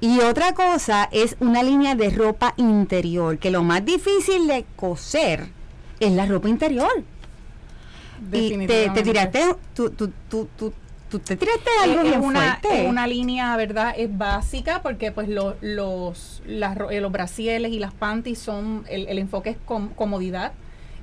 Y 0.00 0.20
otra 0.20 0.52
cosa 0.54 1.08
es 1.12 1.36
una 1.40 1.62
línea 1.62 1.94
de 1.94 2.10
ropa 2.10 2.54
interior, 2.56 3.38
que 3.38 3.50
lo 3.50 3.62
más 3.62 3.84
difícil 3.84 4.46
de 4.46 4.64
coser 4.76 5.46
es 6.00 6.12
la 6.12 6.26
ropa 6.26 6.48
interior. 6.48 6.90
Y 8.32 8.66
te, 8.66 8.90
tiraste 9.02 9.54
tu, 9.74 9.90
tú 9.90 10.08
te 11.20 11.36
tiraste 11.36 11.70
algo 11.82 12.00
es 12.00 12.04
bien 12.08 12.20
una, 12.22 12.56
fuerte. 12.60 12.82
es 12.84 12.88
una 12.90 13.06
línea, 13.06 13.56
¿verdad? 13.56 13.94
Es 13.96 14.16
básica 14.16 14.82
porque 14.82 15.12
pues 15.12 15.28
lo- 15.28 15.56
los, 15.60 16.42
las 16.46 16.76
eh, 16.90 17.00
los 17.00 17.12
brasieles 17.12 17.72
y 17.72 17.78
las 17.78 17.92
panties 17.94 18.38
son, 18.38 18.84
el, 18.88 19.06
el 19.08 19.18
enfoque 19.18 19.50
es 19.50 19.56
com- 19.64 19.90
comodidad. 19.90 20.52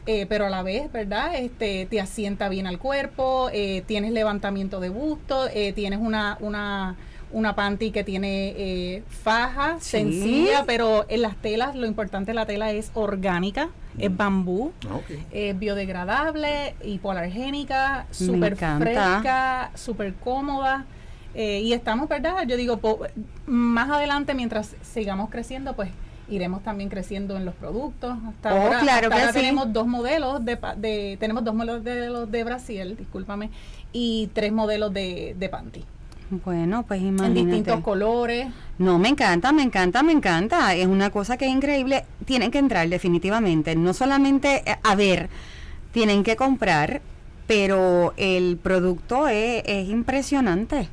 Eh, 0.05 0.25
pero 0.27 0.45
a 0.47 0.49
la 0.49 0.63
vez, 0.63 0.91
¿verdad? 0.91 1.35
Este, 1.35 1.85
te 1.85 2.01
asienta 2.01 2.49
bien 2.49 2.67
al 2.67 2.79
cuerpo, 2.79 3.49
eh, 3.53 3.83
tienes 3.85 4.11
levantamiento 4.11 4.79
de 4.79 4.89
busto, 4.89 5.47
eh, 5.53 5.73
tienes 5.73 5.99
una, 6.01 6.37
una, 6.39 6.95
una 7.31 7.55
panty 7.55 7.91
que 7.91 8.03
tiene 8.03 8.53
eh, 8.57 9.03
faja, 9.09 9.77
Sí. 9.79 9.91
sencilla, 9.97 10.63
pero 10.65 11.05
en 11.07 11.21
las 11.21 11.35
telas, 11.37 11.75
lo 11.75 11.85
importante 11.87 12.31
de 12.31 12.35
la 12.35 12.45
tela 12.45 12.71
es 12.71 12.91
orgánica, 12.93 13.69
es 13.97 14.15
bambú, 14.15 14.71
Ah, 14.89 14.99
es 15.31 15.57
biodegradable, 15.59 16.75
hipoalergénica, 16.83 18.05
súper 18.11 18.55
fresca, 18.55 19.71
súper 19.75 20.13
cómoda. 20.15 20.85
eh, 21.33 21.61
y 21.61 21.71
estamos, 21.71 22.09
¿verdad? 22.09 22.43
Yo 22.45 22.57
digo, 22.57 22.77
po- 22.77 23.05
más 23.45 23.89
adelante, 23.89 24.33
mientras 24.33 24.75
sigamos 24.81 25.29
creciendo, 25.29 25.73
pues 25.77 25.89
iremos 26.31 26.63
también 26.63 26.89
creciendo 26.89 27.35
en 27.37 27.45
los 27.45 27.53
productos. 27.55 28.17
Hasta 28.27 28.53
Oh, 28.53 28.61
ahora, 28.61 28.79
claro 28.79 29.07
hasta 29.07 29.15
que 29.15 29.21
ahora 29.21 29.33
sí. 29.33 29.39
tenemos 29.39 29.71
dos 29.73 29.87
modelos 29.87 30.43
de, 30.45 30.57
de 30.77 31.17
tenemos 31.19 31.43
dos 31.43 31.53
modelos 31.53 31.83
de 31.83 32.09
los 32.09 32.31
de 32.31 32.43
Brasil, 32.43 32.95
discúlpame, 32.97 33.49
y 33.93 34.29
tres 34.33 34.51
modelos 34.51 34.93
de, 34.93 35.35
de 35.37 35.49
panty. 35.49 35.83
Bueno, 36.45 36.83
pues 36.87 37.01
En 37.01 37.07
imagínate. 37.07 37.39
distintos 37.45 37.81
colores. 37.81 38.47
No, 38.77 38.97
me 38.99 39.09
encanta, 39.09 39.51
me 39.51 39.63
encanta, 39.63 40.01
me 40.01 40.13
encanta. 40.13 40.73
Es 40.75 40.87
una 40.87 41.09
cosa 41.09 41.35
que 41.35 41.45
es 41.45 41.51
increíble. 41.51 42.05
Tienen 42.25 42.51
que 42.51 42.57
entrar 42.59 42.87
definitivamente. 42.87 43.75
No 43.75 43.93
solamente 43.93 44.63
eh, 44.65 44.77
a 44.81 44.95
ver, 44.95 45.29
tienen 45.91 46.23
que 46.23 46.37
comprar, 46.37 47.01
pero 47.47 48.13
el 48.15 48.57
producto 48.63 49.27
es, 49.27 49.61
es 49.65 49.89
impresionante. 49.89 50.87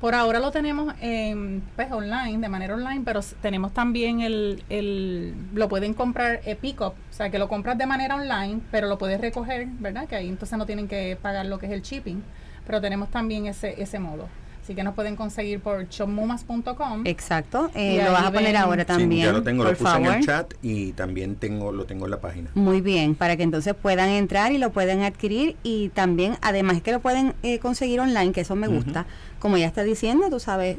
Por 0.00 0.14
ahora 0.14 0.40
lo 0.40 0.50
tenemos 0.50 0.94
en, 1.02 1.62
pues, 1.76 1.92
online, 1.92 2.38
de 2.38 2.48
manera 2.48 2.74
online, 2.74 3.02
pero 3.04 3.20
tenemos 3.42 3.74
también 3.74 4.20
el, 4.22 4.64
el 4.70 5.34
lo 5.52 5.68
pueden 5.68 5.92
comprar 5.92 6.40
eh, 6.46 6.56
pick-up, 6.56 6.94
o 6.94 7.12
sea, 7.12 7.30
que 7.30 7.38
lo 7.38 7.48
compras 7.48 7.76
de 7.76 7.84
manera 7.84 8.14
online, 8.14 8.62
pero 8.70 8.88
lo 8.88 8.96
puedes 8.96 9.20
recoger, 9.20 9.66
¿verdad? 9.78 10.08
Que 10.08 10.16
ahí 10.16 10.28
entonces 10.28 10.56
no 10.56 10.64
tienen 10.64 10.88
que 10.88 11.18
pagar 11.20 11.44
lo 11.44 11.58
que 11.58 11.66
es 11.66 11.72
el 11.72 11.82
shipping, 11.82 12.22
pero 12.66 12.80
tenemos 12.80 13.10
también 13.10 13.44
ese, 13.44 13.80
ese 13.82 13.98
modo. 13.98 14.28
Así 14.70 14.76
que 14.76 14.84
nos 14.84 14.94
pueden 14.94 15.16
conseguir 15.16 15.58
por 15.58 15.88
shopmumas.com. 15.88 17.02
Exacto. 17.04 17.72
eh, 17.74 18.00
lo 18.04 18.12
vas 18.12 18.22
a 18.26 18.30
poner 18.30 18.52
ven- 18.52 18.56
ahora 18.56 18.84
también. 18.84 19.10
Sí, 19.22 19.26
ya 19.26 19.32
lo 19.32 19.42
tengo, 19.42 19.64
lo 19.64 19.70
puse 19.70 19.82
favor. 19.82 20.06
en 20.06 20.12
el 20.14 20.24
chat 20.24 20.54
y 20.62 20.92
también 20.92 21.34
tengo 21.34 21.72
lo 21.72 21.86
tengo 21.86 22.04
en 22.04 22.12
la 22.12 22.20
página. 22.20 22.50
Muy 22.54 22.80
bien, 22.80 23.16
para 23.16 23.36
que 23.36 23.42
entonces 23.42 23.74
puedan 23.74 24.10
entrar 24.10 24.52
y 24.52 24.58
lo 24.58 24.70
puedan 24.70 25.02
adquirir 25.02 25.56
y 25.64 25.88
también, 25.88 26.36
además 26.40 26.80
que 26.82 26.92
lo 26.92 27.00
pueden 27.00 27.34
eh, 27.42 27.58
conseguir 27.58 27.98
online, 27.98 28.30
que 28.30 28.42
eso 28.42 28.54
me 28.54 28.68
gusta. 28.68 29.06
Como 29.40 29.56
ya 29.56 29.66
está 29.66 29.82
diciendo, 29.82 30.30
tú 30.30 30.38
sabes, 30.38 30.76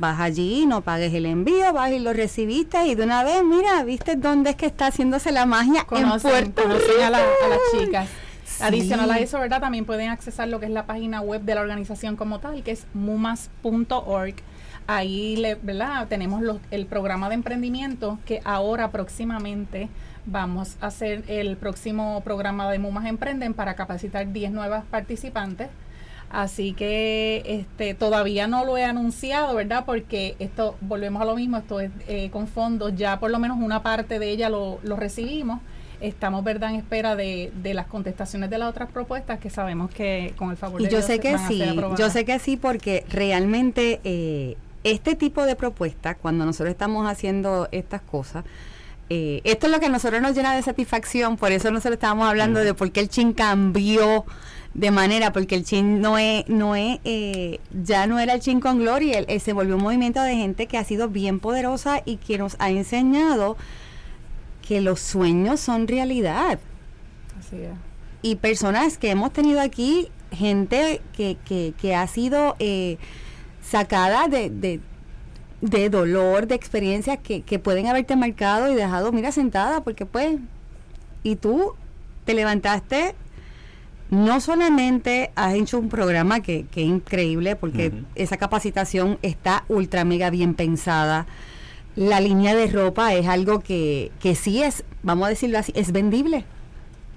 vas 0.00 0.18
allí, 0.18 0.66
no 0.66 0.80
pagues 0.80 1.14
el 1.14 1.24
envío, 1.24 1.72
vas 1.72 1.92
y 1.92 2.00
lo 2.00 2.12
recibiste 2.12 2.86
y 2.88 2.96
de 2.96 3.04
una 3.04 3.22
vez, 3.22 3.44
mira, 3.44 3.84
viste 3.84 4.16
dónde 4.16 4.50
es 4.50 4.56
que 4.56 4.66
está 4.66 4.88
haciéndose 4.88 5.30
la 5.30 5.46
magia 5.46 5.84
conocen, 5.84 6.30
en 6.34 6.52
Puerto 6.52 6.62
conocen 6.64 7.02
a, 7.04 7.10
la- 7.10 7.18
a 7.18 7.48
las 7.48 7.58
Rico. 7.72 7.84
chicas. 7.84 8.08
Adicional 8.60 9.10
a 9.10 9.18
eso, 9.18 9.38
¿verdad? 9.38 9.60
También 9.60 9.84
pueden 9.84 10.10
accesar 10.10 10.48
lo 10.48 10.60
que 10.60 10.66
es 10.66 10.72
la 10.72 10.86
página 10.86 11.20
web 11.20 11.42
de 11.42 11.54
la 11.54 11.60
organización 11.60 12.16
como 12.16 12.40
tal, 12.40 12.62
que 12.62 12.72
es 12.72 12.86
mumas.org. 12.94 14.34
Ahí, 14.86 15.36
le, 15.36 15.54
¿verdad? 15.56 16.08
Tenemos 16.08 16.40
los- 16.42 16.60
el 16.70 16.86
programa 16.86 17.28
de 17.28 17.34
emprendimiento 17.34 18.18
que 18.24 18.40
ahora 18.44 18.90
próximamente 18.90 19.88
vamos 20.24 20.76
a 20.80 20.86
hacer 20.86 21.24
el 21.28 21.56
próximo 21.56 22.22
programa 22.22 22.70
de 22.70 22.78
Mumas 22.78 23.06
Emprenden 23.06 23.54
para 23.54 23.74
capacitar 23.74 24.32
10 24.32 24.50
nuevas 24.50 24.84
participantes. 24.90 25.68
Así 26.30 26.72
que 26.74 27.42
este 27.46 27.94
todavía 27.94 28.46
no 28.48 28.64
lo 28.64 28.76
he 28.76 28.84
anunciado, 28.84 29.54
¿verdad? 29.54 29.84
Porque 29.86 30.36
esto, 30.38 30.76
volvemos 30.82 31.22
a 31.22 31.24
lo 31.24 31.34
mismo, 31.36 31.56
esto 31.56 31.80
es 31.80 31.90
eh, 32.06 32.28
con 32.30 32.46
fondos, 32.48 32.94
ya 32.96 33.18
por 33.18 33.30
lo 33.30 33.38
menos 33.38 33.56
una 33.58 33.82
parte 33.82 34.18
de 34.18 34.30
ella 34.30 34.50
lo, 34.50 34.78
lo 34.82 34.96
recibimos. 34.96 35.60
Estamos, 36.00 36.44
¿verdad?, 36.44 36.70
en 36.70 36.76
espera 36.76 37.16
de, 37.16 37.50
de 37.62 37.74
las 37.74 37.86
contestaciones 37.86 38.50
de 38.50 38.58
las 38.58 38.68
otras 38.70 38.88
propuestas 38.90 39.38
que 39.40 39.50
sabemos 39.50 39.90
que 39.90 40.32
con 40.36 40.50
el 40.50 40.56
favor 40.56 40.80
Y 40.80 40.84
de 40.84 40.90
yo 40.90 40.98
Dios 40.98 41.06
sé 41.06 41.18
que 41.18 41.36
sí, 41.38 41.62
yo 41.98 42.10
sé 42.10 42.24
que 42.24 42.38
sí 42.38 42.56
porque 42.56 43.04
realmente 43.10 44.00
eh, 44.04 44.56
este 44.84 45.16
tipo 45.16 45.44
de 45.44 45.56
propuestas, 45.56 46.16
cuando 46.20 46.44
nosotros 46.46 46.70
estamos 46.70 47.06
haciendo 47.10 47.68
estas 47.72 48.00
cosas, 48.00 48.44
eh, 49.10 49.40
esto 49.44 49.66
es 49.66 49.72
lo 49.72 49.80
que 49.80 49.86
a 49.86 49.88
nosotros 49.88 50.20
nos 50.22 50.34
llena 50.36 50.54
de 50.54 50.62
satisfacción, 50.62 51.36
por 51.36 51.50
eso 51.50 51.70
nosotros 51.70 51.94
estábamos 51.94 52.28
hablando 52.28 52.60
de 52.60 52.74
por 52.74 52.92
qué 52.92 53.00
el 53.00 53.08
chin 53.08 53.32
cambió 53.32 54.24
de 54.74 54.90
manera, 54.90 55.32
porque 55.32 55.54
el 55.56 55.64
chin 55.64 56.00
no 56.00 56.18
es, 56.18 56.46
no 56.48 56.76
es, 56.76 57.00
eh, 57.04 57.58
ya 57.82 58.06
no 58.06 58.18
era 58.20 58.34
el 58.34 58.40
chin 58.40 58.60
con 58.60 58.78
gloria, 58.78 59.18
él- 59.18 59.24
él 59.28 59.40
se 59.40 59.52
volvió 59.54 59.76
un 59.76 59.82
movimiento 59.82 60.22
de 60.22 60.36
gente 60.36 60.66
que 60.66 60.76
ha 60.78 60.84
sido 60.84 61.08
bien 61.08 61.40
poderosa 61.40 62.02
y 62.04 62.16
que 62.18 62.36
nos 62.38 62.54
ha 62.60 62.70
enseñado 62.70 63.56
que 64.68 64.82
los 64.82 65.00
sueños 65.00 65.60
son 65.60 65.88
realidad 65.88 66.58
Así 67.38 67.56
es. 67.56 67.70
y 68.20 68.36
personas 68.36 68.98
que 68.98 69.10
hemos 69.10 69.32
tenido 69.32 69.60
aquí, 69.62 70.08
gente 70.30 71.00
que, 71.16 71.38
que, 71.46 71.72
que 71.80 71.94
ha 71.94 72.06
sido 72.06 72.54
eh, 72.58 72.98
sacada 73.62 74.28
de, 74.28 74.50
de, 74.50 74.80
de 75.62 75.88
dolor, 75.88 76.46
de 76.46 76.54
experiencias 76.54 77.18
que, 77.18 77.40
que 77.40 77.58
pueden 77.58 77.86
haberte 77.86 78.14
marcado 78.14 78.70
y 78.70 78.74
dejado, 78.74 79.10
mira, 79.12 79.32
sentada, 79.32 79.80
porque 79.82 80.04
pues, 80.04 80.36
y 81.22 81.36
tú 81.36 81.74
te 82.26 82.34
levantaste, 82.34 83.14
no 84.10 84.40
solamente 84.40 85.30
has 85.34 85.54
hecho 85.54 85.78
un 85.78 85.88
programa 85.88 86.40
que, 86.40 86.66
que 86.70 86.82
es 86.82 86.88
increíble, 86.88 87.56
porque 87.56 87.92
esa 88.14 88.36
capacitación 88.36 89.18
está 89.22 89.64
ultra 89.68 90.04
mega 90.04 90.28
bien 90.30 90.52
pensada. 90.54 91.26
La 91.98 92.20
línea 92.20 92.54
de 92.54 92.68
ropa 92.68 93.12
es 93.14 93.26
algo 93.26 93.58
que, 93.60 94.12
que 94.20 94.34
sí 94.36 94.62
es, 94.62 94.84
vamos 95.02 95.26
a 95.26 95.30
decirlo 95.30 95.58
así, 95.58 95.72
es 95.74 95.90
vendible 95.90 96.44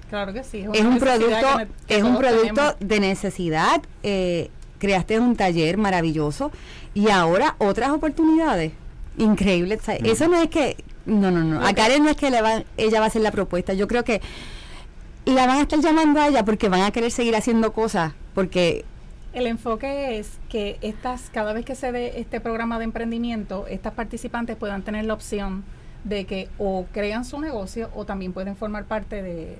Claro 0.09 0.33
que 0.33 0.43
sí. 0.43 0.65
es 0.73 0.81
una 0.81 0.89
un 0.89 0.99
producto 0.99 1.47
que 1.57 1.57
ne- 1.65 1.67
que 1.87 1.95
es 1.97 2.03
un 2.03 2.17
producto 2.17 2.53
tenemos. 2.53 2.75
de 2.79 2.99
necesidad 2.99 3.81
eh, 4.03 4.49
creaste 4.79 5.19
un 5.19 5.35
taller 5.35 5.77
maravilloso 5.77 6.51
y 6.95 7.09
ahora 7.09 7.55
otras 7.59 7.91
oportunidades 7.91 8.71
increíble 9.17 9.75
o 9.79 9.83
sea, 9.85 9.95
eso 9.95 10.27
no 10.27 10.41
es 10.41 10.49
que 10.49 10.75
no 11.05 11.29
no 11.31 11.43
no 11.43 11.65
a 11.65 11.73
Karen 11.73 12.03
no 12.03 12.09
es 12.09 12.17
que 12.17 12.29
le 12.31 12.41
van 12.41 12.65
ella 12.77 12.99
va 12.99 13.05
a 13.05 13.07
hacer 13.09 13.21
la 13.21 13.31
propuesta 13.31 13.73
yo 13.73 13.87
creo 13.87 14.03
que 14.03 14.19
la 15.25 15.45
van 15.47 15.59
a 15.59 15.61
estar 15.61 15.79
llamando 15.79 16.19
a 16.19 16.27
ella 16.27 16.43
porque 16.43 16.67
van 16.69 16.81
a 16.81 16.91
querer 16.91 17.11
seguir 17.11 17.35
haciendo 17.35 17.71
cosas 17.71 18.13
porque 18.33 18.83
El 19.33 19.47
enfoque 19.47 20.19
es 20.19 20.39
que 20.49 20.77
estas, 20.81 21.29
cada 21.29 21.53
vez 21.53 21.63
que 21.63 21.75
se 21.75 21.91
dé 21.91 22.19
este 22.19 22.41
programa 22.41 22.79
de 22.79 22.85
emprendimiento, 22.85 23.65
estas 23.67 23.93
participantes 23.93 24.57
puedan 24.57 24.83
tener 24.83 25.05
la 25.05 25.13
opción 25.13 25.63
de 26.03 26.25
que 26.25 26.49
o 26.57 26.85
crean 26.91 27.23
su 27.23 27.39
negocio 27.39 27.89
o 27.93 28.05
también 28.05 28.33
pueden 28.33 28.55
formar 28.55 28.85
parte 28.85 29.21
de, 29.21 29.57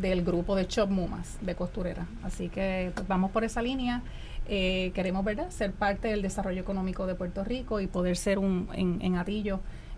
del 0.00 0.24
grupo 0.24 0.56
de 0.56 0.66
Shop 0.66 0.90
Mumas 0.90 1.38
de 1.42 1.54
costurera. 1.54 2.06
Así 2.24 2.48
que 2.48 2.90
pues, 2.94 3.06
vamos 3.06 3.30
por 3.30 3.44
esa 3.44 3.62
línea. 3.62 4.02
Eh, 4.48 4.90
queremos 4.94 5.24
verdad 5.24 5.48
ser 5.50 5.72
parte 5.72 6.08
del 6.08 6.20
desarrollo 6.20 6.60
económico 6.60 7.06
de 7.06 7.14
Puerto 7.14 7.44
Rico 7.44 7.80
y 7.80 7.86
poder 7.86 8.16
ser 8.16 8.38
un 8.38 8.68
en, 8.74 9.00
en 9.00 9.14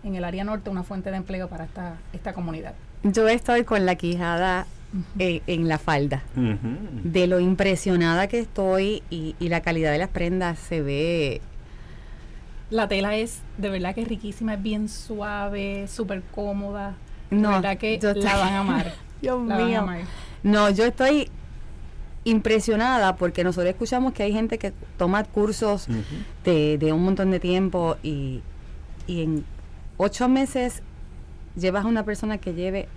en 0.03 0.15
el 0.15 0.23
área 0.23 0.43
norte, 0.43 0.69
una 0.69 0.83
fuente 0.83 1.09
de 1.09 1.17
empleo 1.17 1.49
para 1.49 1.65
esta, 1.65 1.97
esta 2.13 2.31
comunidad. 2.31 2.75
yo 3.03 3.27
estoy 3.27 3.63
con 3.63 3.85
la 3.85 3.95
quijada 3.95 4.67
eh, 5.19 5.41
en 5.47 5.67
la 5.67 5.77
falda 5.77 6.23
de 7.03 7.27
lo 7.27 7.39
impresionada 7.39 8.27
que 8.27 8.39
estoy 8.39 9.03
y, 9.09 9.35
y 9.39 9.49
la 9.49 9.61
calidad 9.61 9.91
de 9.91 9.97
las 9.97 10.09
prendas 10.09 10.57
se 10.59 10.81
ve 10.81 11.41
La 12.69 12.87
tela 12.87 13.15
es 13.15 13.41
de 13.57 13.69
verdad 13.69 13.93
que 13.95 14.01
es 14.01 14.07
riquísima, 14.07 14.53
es 14.55 14.63
bien 14.63 14.89
suave, 14.89 15.87
súper 15.87 16.21
cómoda. 16.33 16.95
No, 17.29 17.49
de 17.49 17.55
verdad 17.55 17.77
que 17.77 17.99
yo 17.99 18.13
la 18.13 18.37
van 18.37 18.53
a 18.53 18.59
amar. 18.59 18.93
Dios 19.21 19.45
La 19.47 19.55
van 19.57 19.63
a 19.65 19.67
mío. 19.67 19.79
amar. 19.81 19.99
No, 20.43 20.69
yo 20.69 20.85
estoy 20.85 21.29
impresionada 22.23 23.15
porque 23.15 23.43
nosotros 23.43 23.69
escuchamos 23.71 24.13
que 24.13 24.23
hay 24.23 24.33
gente 24.33 24.57
que 24.57 24.73
toma 24.97 25.23
cursos 25.23 25.87
de, 26.43 26.77
de 26.77 26.93
un 26.93 27.03
montón 27.03 27.31
de 27.31 27.39
tiempo 27.39 27.97
y, 28.03 28.41
y 29.07 29.23
en 29.23 29.45
ocho 29.97 30.27
meses 30.27 30.83
llevas 31.55 31.85
a 31.85 31.87
una 31.87 32.03
persona 32.03 32.37
que 32.37 32.53
lleve 32.53 32.87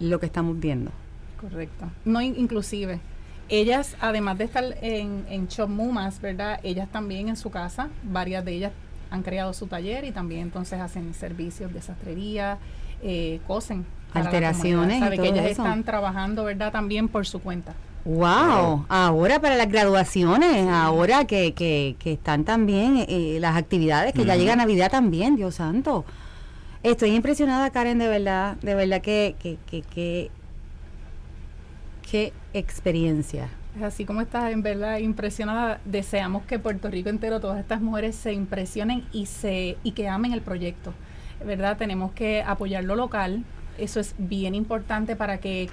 lo 0.00 0.18
que 0.18 0.26
estamos 0.26 0.58
viendo. 0.58 0.90
Correcto. 1.50 1.86
No, 2.04 2.20
in- 2.22 2.34
inclusive, 2.38 3.00
ellas, 3.48 3.96
además 4.00 4.38
de 4.38 4.44
estar 4.44 4.64
en, 4.80 5.26
en 5.28 5.46
Shop 5.48 5.68
Mumas, 5.68 6.20
¿verdad? 6.20 6.58
Ellas 6.62 6.88
también 6.90 7.28
en 7.28 7.36
su 7.36 7.50
casa, 7.50 7.88
varias 8.02 8.44
de 8.44 8.52
ellas 8.54 8.72
han 9.10 9.22
creado 9.22 9.52
su 9.52 9.66
taller 9.66 10.04
y 10.04 10.10
también 10.12 10.40
entonces 10.42 10.80
hacen 10.80 11.12
servicios 11.14 11.72
de 11.72 11.82
sastrería, 11.82 12.58
eh, 13.02 13.40
cosen. 13.46 13.84
Alteraciones 14.14 14.96
y 14.96 15.00
Sabe 15.00 15.18
que 15.18 15.28
ellas 15.28 15.44
eso. 15.50 15.62
están 15.62 15.82
trabajando, 15.84 16.44
¿verdad? 16.44 16.72
También 16.72 17.08
por 17.08 17.26
su 17.26 17.40
cuenta. 17.40 17.74
¡Wow! 18.04 18.86
Ahora 18.88 19.40
para 19.40 19.56
las 19.56 19.68
graduaciones, 19.68 20.68
ahora 20.68 21.24
que, 21.26 21.52
que, 21.52 21.96
que 21.98 22.12
están 22.12 22.44
también 22.44 23.04
eh, 23.08 23.38
las 23.40 23.56
actividades, 23.56 24.12
que 24.12 24.24
ya 24.24 24.36
llega 24.36 24.56
Navidad 24.56 24.90
también, 24.90 25.36
Dios 25.36 25.56
santo. 25.56 26.04
Estoy 26.82 27.14
impresionada, 27.14 27.70
Karen, 27.70 27.98
de 27.98 28.08
verdad, 28.08 28.56
de 28.62 28.74
verdad 28.74 29.00
que, 29.00 29.34
que, 29.38 29.56
que, 29.66 29.82
que 29.82 30.30
qué 32.10 32.32
experiencia. 32.52 33.48
Así 33.82 34.04
como 34.04 34.20
estás 34.20 34.52
en 34.52 34.62
verdad 34.62 34.98
impresionada, 34.98 35.80
deseamos 35.84 36.44
que 36.44 36.58
Puerto 36.58 36.88
Rico 36.88 37.08
entero, 37.08 37.40
todas 37.40 37.58
estas 37.58 37.80
mujeres 37.80 38.14
se 38.14 38.32
impresionen 38.32 39.04
y 39.12 39.26
se 39.26 39.76
y 39.82 39.92
que 39.92 40.08
amen 40.08 40.32
el 40.32 40.42
proyecto. 40.42 40.92
¿Verdad? 41.44 41.76
Tenemos 41.76 42.12
que 42.12 42.42
apoyar 42.42 42.84
lo 42.84 42.94
local. 42.94 43.44
Eso 43.76 43.98
es 43.98 44.14
bien 44.18 44.54
importante 44.54 45.16
para 45.16 45.38
que 45.38 45.68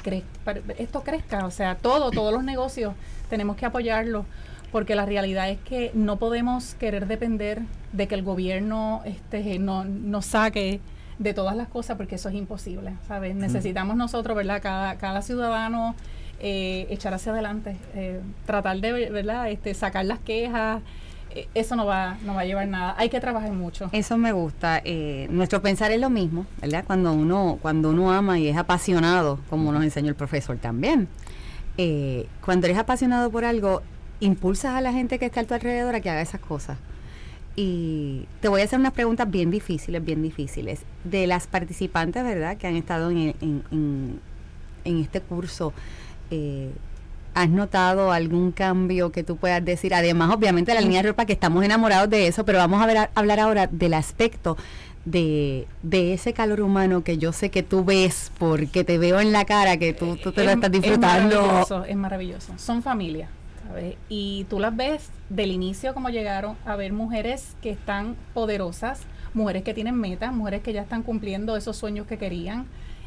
esto 0.79 1.03
crezca. 1.03 1.45
O 1.45 1.51
sea, 1.51 1.75
todo, 1.75 2.09
todos 2.09 2.33
los 2.33 2.43
negocios 2.43 2.95
tenemos 3.29 3.55
que 3.55 3.67
apoyarlo 3.67 4.25
porque 4.71 4.95
la 4.95 5.05
realidad 5.05 5.49
es 5.49 5.59
que 5.59 5.91
no 5.93 6.17
podemos 6.17 6.75
querer 6.75 7.05
depender 7.05 7.61
de 7.91 8.07
que 8.07 8.15
el 8.15 8.23
gobierno 8.23 9.01
este, 9.05 9.59
no, 9.59 9.83
nos 9.85 10.25
saque 10.25 10.79
de 11.19 11.33
todas 11.33 11.55
las 11.55 11.67
cosas 11.67 11.97
porque 11.97 12.15
eso 12.15 12.29
es 12.29 12.35
imposible, 12.35 12.93
¿sabes? 13.07 13.35
Necesitamos 13.35 13.95
nosotros, 13.95 14.35
¿verdad? 14.35 14.61
Cada, 14.61 14.97
cada 14.97 15.21
ciudadano 15.21 15.93
eh, 16.41 16.87
echar 16.89 17.13
hacia 17.13 17.31
adelante, 17.31 17.77
eh, 17.95 18.19
tratar 18.45 18.79
de, 18.79 19.09
¿verdad? 19.09 19.49
Este, 19.49 19.73
sacar 19.73 20.05
las 20.05 20.19
quejas, 20.19 20.81
eh, 21.33 21.47
eso 21.53 21.75
no 21.75 21.85
va, 21.85 22.17
no 22.25 22.33
va 22.35 22.41
a 22.41 22.45
llevar 22.45 22.67
nada. 22.67 22.95
Hay 22.97 23.09
que 23.09 23.19
trabajar 23.19 23.51
mucho. 23.51 23.89
Eso 23.91 24.17
me 24.17 24.31
gusta. 24.31 24.81
nuestro 25.29 25.61
pensar 25.61 25.91
es 25.91 25.99
lo 25.99 26.09
mismo, 26.09 26.45
¿verdad? 26.61 26.83
Cuando 26.85 27.13
uno, 27.13 27.59
cuando 27.61 27.91
uno 27.91 28.11
ama 28.11 28.39
y 28.39 28.47
es 28.47 28.57
apasionado, 28.57 29.39
como 29.49 29.71
nos 29.71 29.83
enseñó 29.83 30.09
el 30.09 30.15
profesor 30.15 30.57
también. 30.57 31.07
cuando 32.43 32.67
eres 32.67 32.77
apasionado 32.77 33.31
por 33.31 33.45
algo, 33.45 33.81
impulsas 34.19 34.75
a 34.75 34.81
la 34.81 34.93
gente 34.93 35.19
que 35.19 35.25
está 35.25 35.41
a 35.41 35.43
tu 35.43 35.53
alrededor 35.53 35.95
a 35.95 36.01
que 36.01 36.09
haga 36.09 36.21
esas 36.21 36.41
cosas. 36.41 36.77
Y 37.55 38.27
te 38.39 38.47
voy 38.47 38.61
a 38.61 38.63
hacer 38.63 38.79
unas 38.79 38.93
preguntas 38.93 39.29
bien 39.29 39.51
difíciles, 39.51 40.03
bien 40.03 40.21
difíciles. 40.21 40.81
De 41.03 41.27
las 41.27 41.47
participantes, 41.47 42.23
¿verdad?, 42.23 42.57
que 42.57 42.67
han 42.67 42.75
estado 42.75 43.11
en, 43.11 43.35
en, 43.41 44.19
este 44.85 45.21
curso, 45.21 45.73
eh, 46.31 46.71
¿has 47.33 47.49
notado 47.49 48.11
algún 48.11 48.51
cambio 48.51 49.11
que 49.11 49.23
tú 49.23 49.37
puedas 49.37 49.63
decir? 49.63 49.93
Además, 49.93 50.33
obviamente, 50.33 50.73
la 50.73 50.81
línea 50.81 51.01
de 51.01 51.09
ropa, 51.09 51.25
que 51.25 51.33
estamos 51.33 51.63
enamorados 51.63 52.09
de 52.09 52.27
eso, 52.27 52.45
pero 52.45 52.57
vamos 52.57 52.81
a 52.81 52.87
ver, 52.87 53.09
hablar 53.15 53.39
ahora 53.39 53.67
del 53.67 53.93
aspecto 53.93 54.57
de, 55.05 55.67
de, 55.81 56.13
ese 56.13 56.33
calor 56.33 56.61
humano 56.61 57.03
que 57.03 57.17
yo 57.17 57.31
sé 57.33 57.49
que 57.49 57.63
tú 57.63 57.83
ves 57.83 58.31
porque 58.37 58.83
te 58.83 58.97
veo 58.97 59.19
en 59.19 59.31
la 59.31 59.45
cara 59.45 59.77
que 59.77 59.93
tú, 59.93 60.15
tú 60.17 60.31
te 60.31 60.43
lo 60.43 60.51
estás 60.51 60.71
disfrutando. 60.71 61.35
Es 61.35 61.41
maravilloso, 61.41 61.85
es 61.85 61.95
maravilloso. 61.95 62.53
Son 62.57 62.83
familia. 62.83 63.29
Y 64.09 64.45
tú 64.49 64.59
las 64.59 64.75
ves 64.75 65.09
del 65.29 65.51
inicio 65.51 65.93
como 65.93 66.09
llegaron 66.09 66.57
a 66.65 66.75
ver 66.75 66.93
mujeres 66.93 67.55
que 67.61 67.69
están 67.69 68.15
poderosas, 68.33 69.01
mujeres 69.33 69.63
que 69.63 69.73
tienen 69.73 69.95
metas, 69.95 70.33
mujeres 70.33 70.61
que 70.61 70.73
ya 70.73 70.81
están 70.81 71.03
cumpliendo 71.03 71.55
esos 71.55 71.77
sueños 71.77 72.07
que 72.07 72.17
querían, 72.17 72.65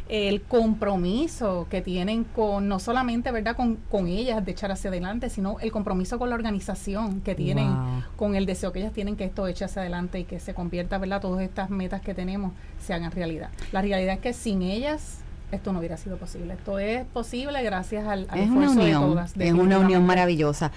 el 0.09 0.43
compromiso 0.43 1.67
que 1.71 1.81
tienen 1.81 2.25
con, 2.25 2.69
no 2.69 2.79
solamente, 2.79 3.31
¿verdad?, 3.33 3.57
con, 3.57 3.77
con 3.91 4.07
ellas 4.07 4.45
de 4.45 4.53
echar 4.53 4.71
hacia 4.71 4.91
adelante, 4.91 5.31
sino 5.31 5.59
el 5.61 5.73
compromiso 5.73 6.19
con 6.19 6.29
la 6.29 6.35
organización 6.35 7.23
que 7.23 7.35
tienen, 7.35 7.75
con 8.17 8.35
el 8.35 8.45
deseo 8.45 8.73
que 8.73 8.81
ellas 8.81 8.93
tienen 8.93 9.17
que 9.17 9.25
esto 9.25 9.47
eche 9.47 9.65
hacia 9.65 9.81
adelante 9.81 10.21
y 10.21 10.25
que 10.25 10.41
se 10.41 10.53
convierta, 10.53 10.99
¿verdad?, 10.99 11.21
todas 11.23 11.43
estas 11.43 11.71
metas 11.71 12.03
que 12.03 12.13
tenemos 12.13 12.53
se 12.85 12.93
hagan 12.93 13.13
realidad. 13.13 13.49
La 13.73 13.81
realidad 13.81 14.15
es 14.15 14.21
que 14.21 14.33
sin 14.35 14.63
ellas 14.63 15.21
esto 15.53 15.73
no 15.73 15.79
hubiera 15.79 15.97
sido 15.97 16.17
posible. 16.17 16.55
Esto 16.55 16.79
es 16.79 17.05
posible 17.07 17.63
gracias 17.63 18.07
al, 18.07 18.27
es 18.35 18.51
una 18.51 18.71
unión, 18.71 19.19
Es 19.39 19.53
una 19.53 19.79
unión 19.79 20.05
maravillosa. 20.05 20.71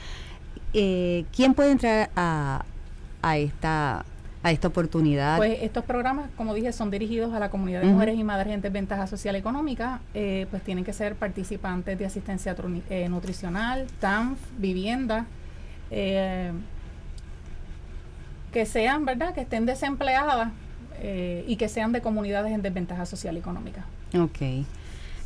Eh, 0.74 1.26
¿Quién 1.36 1.54
puede 1.54 1.72
entrar 1.72 2.10
a, 2.16 2.64
a 3.22 3.38
esta 3.38 4.06
a 4.44 4.52
esta 4.52 4.68
oportunidad? 4.68 5.38
Pues 5.38 5.60
estos 5.62 5.84
programas, 5.84 6.30
como 6.38 6.54
dije, 6.54 6.72
son 6.72 6.92
dirigidos 6.92 7.34
a 7.34 7.40
la 7.40 7.50
comunidad 7.50 7.82
de 7.82 7.88
mujeres 7.88 8.18
y 8.18 8.24
madres 8.24 8.54
en 8.54 8.62
desventaja 8.62 9.08
social 9.08 9.36
económica. 9.36 10.00
Eh, 10.14 10.48
pues 10.50 10.64
tienen 10.64 10.84
que 10.84 10.94
ser 10.94 11.16
participantes 11.16 11.98
de 11.98 12.06
asistencia 12.06 12.56
eh, 12.90 13.10
nutricional, 13.10 13.88
TANF, 14.00 14.38
vivienda, 14.58 15.26
que 15.90 16.54
sean, 18.66 19.06
¿verdad?, 19.06 19.34
que 19.34 19.42
estén 19.42 19.66
desempleadas 19.66 20.52
y 21.48 21.56
que 21.58 21.70
sean 21.70 21.92
de 21.92 22.02
comunidades 22.02 22.52
en 22.54 22.62
desventaja 22.62 23.06
social 23.06 23.36
y 23.36 23.40
económica. 23.40 23.86
Ok. 24.18 24.66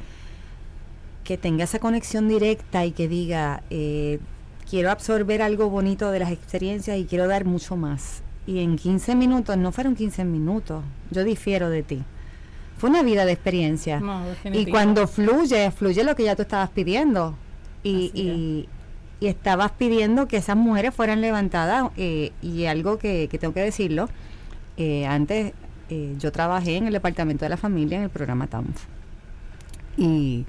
que 1.25 1.37
tenga 1.37 1.65
esa 1.65 1.79
conexión 1.79 2.29
directa 2.29 2.85
y 2.85 2.93
que 2.93 3.09
diga, 3.09 3.63
eh, 3.71 4.21
quiero 4.69 4.91
absorber 4.91 5.43
algo 5.43 5.71
bonito 5.71 6.11
de 6.11 6.21
las 6.21 6.31
experiencias 6.31 6.99
y 6.99 7.05
quiero 7.05 7.27
dar 7.27 7.45
mucho 7.45 7.77
más. 7.77 8.23
Y 8.47 8.61
en 8.61 8.77
15 8.77 9.15
minutos, 9.15 9.57
no 9.57 9.73
fueron 9.73 9.95
15 9.95 10.25
minutos, 10.25 10.85
yo 11.11 11.25
difiero 11.25 11.71
de 11.71 11.83
ti 11.83 12.05
fue 12.77 12.91
una 12.91 13.03
vida 13.03 13.25
de 13.25 13.33
experiencia. 13.33 14.03
y 14.45 14.67
cuando 14.67 15.07
fluye, 15.07 15.71
fluye 15.71 16.05
lo 16.05 16.15
que 16.15 16.25
ya 16.25 16.37
tú 16.37 16.43
estabas 16.43 16.71
pidiendo. 16.71 17.37
Y, 17.83 18.11
y, 18.15 18.69
estabas 19.27 19.73
pidiendo 19.73 20.29
que 20.29 20.37
esas 20.37 20.57
mujeres 20.57 20.95
fueran 20.95 21.21
levantadas. 21.21 21.91
Eh, 21.97 22.33
y 22.43 22.67
algo 22.67 22.99
que, 22.99 23.29
tengo 23.41 23.55
que 23.55 23.63
decirlo, 23.63 24.09
eh, 24.77 25.07
antes 25.07 25.53
eh, 25.91 26.15
yo 26.19 26.33
trabajé 26.33 26.77
en 26.77 26.87
el 26.87 26.93
departamento 26.93 27.45
de 27.45 27.49
la 27.49 27.57
familia 27.57 27.99
en 27.99 28.05
el 28.05 28.11
programa 28.11 28.47
TAMF. 28.47 28.85
Y, 29.97 30.45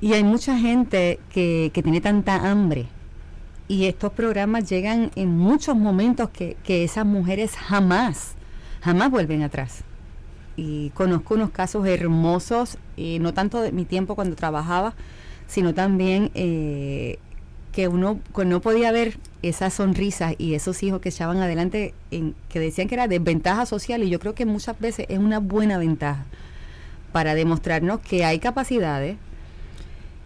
y 0.00 0.12
hay 0.12 0.24
mucha 0.24 0.58
gente 0.58 1.18
que, 1.30 1.70
que 1.72 1.82
tiene 1.82 2.00
tanta 2.00 2.50
hambre 2.50 2.86
y 3.68 3.86
estos 3.86 4.12
programas 4.12 4.68
llegan 4.68 5.10
en 5.16 5.36
muchos 5.36 5.76
momentos 5.76 6.30
que, 6.30 6.56
que, 6.62 6.84
esas 6.84 7.06
mujeres 7.06 7.56
jamás, 7.56 8.34
jamás 8.82 9.10
vuelven 9.10 9.42
atrás 9.42 9.84
y 10.56 10.90
conozco 10.90 11.34
unos 11.34 11.50
casos 11.50 11.86
hermosos, 11.86 12.78
y 12.96 13.18
no 13.20 13.32
tanto 13.32 13.60
de 13.60 13.72
mi 13.72 13.84
tiempo 13.84 14.14
cuando 14.14 14.36
trabajaba, 14.36 14.94
sino 15.46 15.74
también 15.74 16.30
eh, 16.34 17.18
que 17.72 17.88
uno 17.88 18.20
no 18.44 18.60
podía 18.60 18.92
ver 18.92 19.18
esas 19.42 19.74
sonrisas 19.74 20.34
y 20.38 20.54
esos 20.54 20.82
hijos 20.82 21.00
que 21.00 21.08
echaban 21.08 21.38
adelante, 21.38 21.94
en, 22.10 22.34
que 22.48 22.60
decían 22.60 22.88
que 22.88 22.94
era 22.94 23.08
desventaja 23.08 23.66
social 23.66 24.02
y 24.02 24.08
yo 24.08 24.20
creo 24.20 24.34
que 24.34 24.46
muchas 24.46 24.78
veces 24.78 25.06
es 25.08 25.18
una 25.18 25.40
buena 25.40 25.78
ventaja 25.78 26.24
para 27.10 27.34
demostrarnos 27.34 28.00
que 28.00 28.24
hay 28.24 28.38
capacidades, 28.38 29.16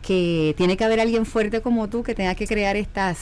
que 0.02 0.54
tiene 0.56 0.76
que 0.76 0.84
haber 0.84 1.00
alguien 1.00 1.26
fuerte 1.26 1.62
como 1.62 1.88
tú 1.88 2.02
que 2.02 2.14
tenga 2.14 2.34
que 2.34 2.46
crear 2.46 2.76
estas 2.76 3.18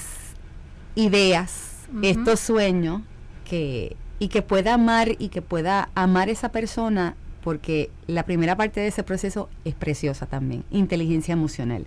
ideas, 0.96 1.70
estos 2.02 2.40
sueños 2.40 3.02
que, 3.48 3.96
y 4.18 4.28
que 4.28 4.42
pueda 4.42 4.74
amar 4.74 5.12
y 5.18 5.28
que 5.28 5.42
pueda 5.42 5.88
amar 5.94 6.28
esa 6.28 6.50
persona 6.50 7.16
porque 7.42 7.90
la 8.06 8.24
primera 8.24 8.56
parte 8.56 8.80
de 8.80 8.88
ese 8.88 9.02
proceso 9.02 9.48
es 9.64 9.74
preciosa 9.74 10.26
también, 10.26 10.64
inteligencia 10.70 11.32
emocional. 11.32 11.86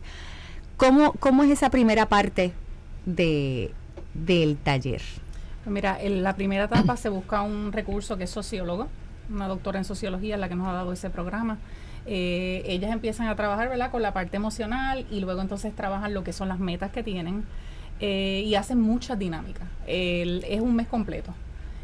¿Cómo, 0.77 1.13
cómo 1.13 1.43
es 1.43 1.49
esa 1.49 1.71
primera 1.71 2.07
parte 2.07 2.53
de, 3.07 3.71
del 4.25 4.57
taller? 4.57 5.01
Pues 5.63 5.73
mira, 5.73 5.97
en 6.01 6.23
la 6.23 6.35
primera 6.35 6.65
etapa 6.65 6.97
se 6.97 7.09
busca 7.09 7.41
un 7.41 7.71
recurso 7.71 8.17
que 8.17 8.25
es 8.25 8.29
sociólogo, 8.29 8.87
una 9.29 9.47
doctora 9.47 9.77
en 9.79 9.85
sociología 9.85 10.37
la 10.37 10.49
que 10.49 10.55
nos 10.55 10.67
ha 10.67 10.73
dado 10.73 10.93
ese 10.93 11.09
programa. 11.09 11.57
Eh, 12.05 12.63
ellas 12.65 12.91
empiezan 12.91 13.27
a 13.27 13.35
trabajar 13.35 13.67
¿verdad? 13.67 13.91
con 13.91 14.01
la 14.01 14.13
parte 14.13 14.37
emocional 14.37 15.05
y 15.11 15.19
luego 15.19 15.41
entonces 15.41 15.75
trabajan 15.75 16.13
lo 16.13 16.23
que 16.23 16.31
son 16.31 16.47
las 16.47 16.59
metas 16.59 16.91
que 16.91 17.03
tienen 17.03 17.43
eh, 17.99 18.43
y 18.45 18.55
hacen 18.55 18.79
muchas 18.79 19.19
dinámicas. 19.19 19.67
es 19.87 20.61
un 20.61 20.75
mes 20.75 20.87
completo 20.87 21.33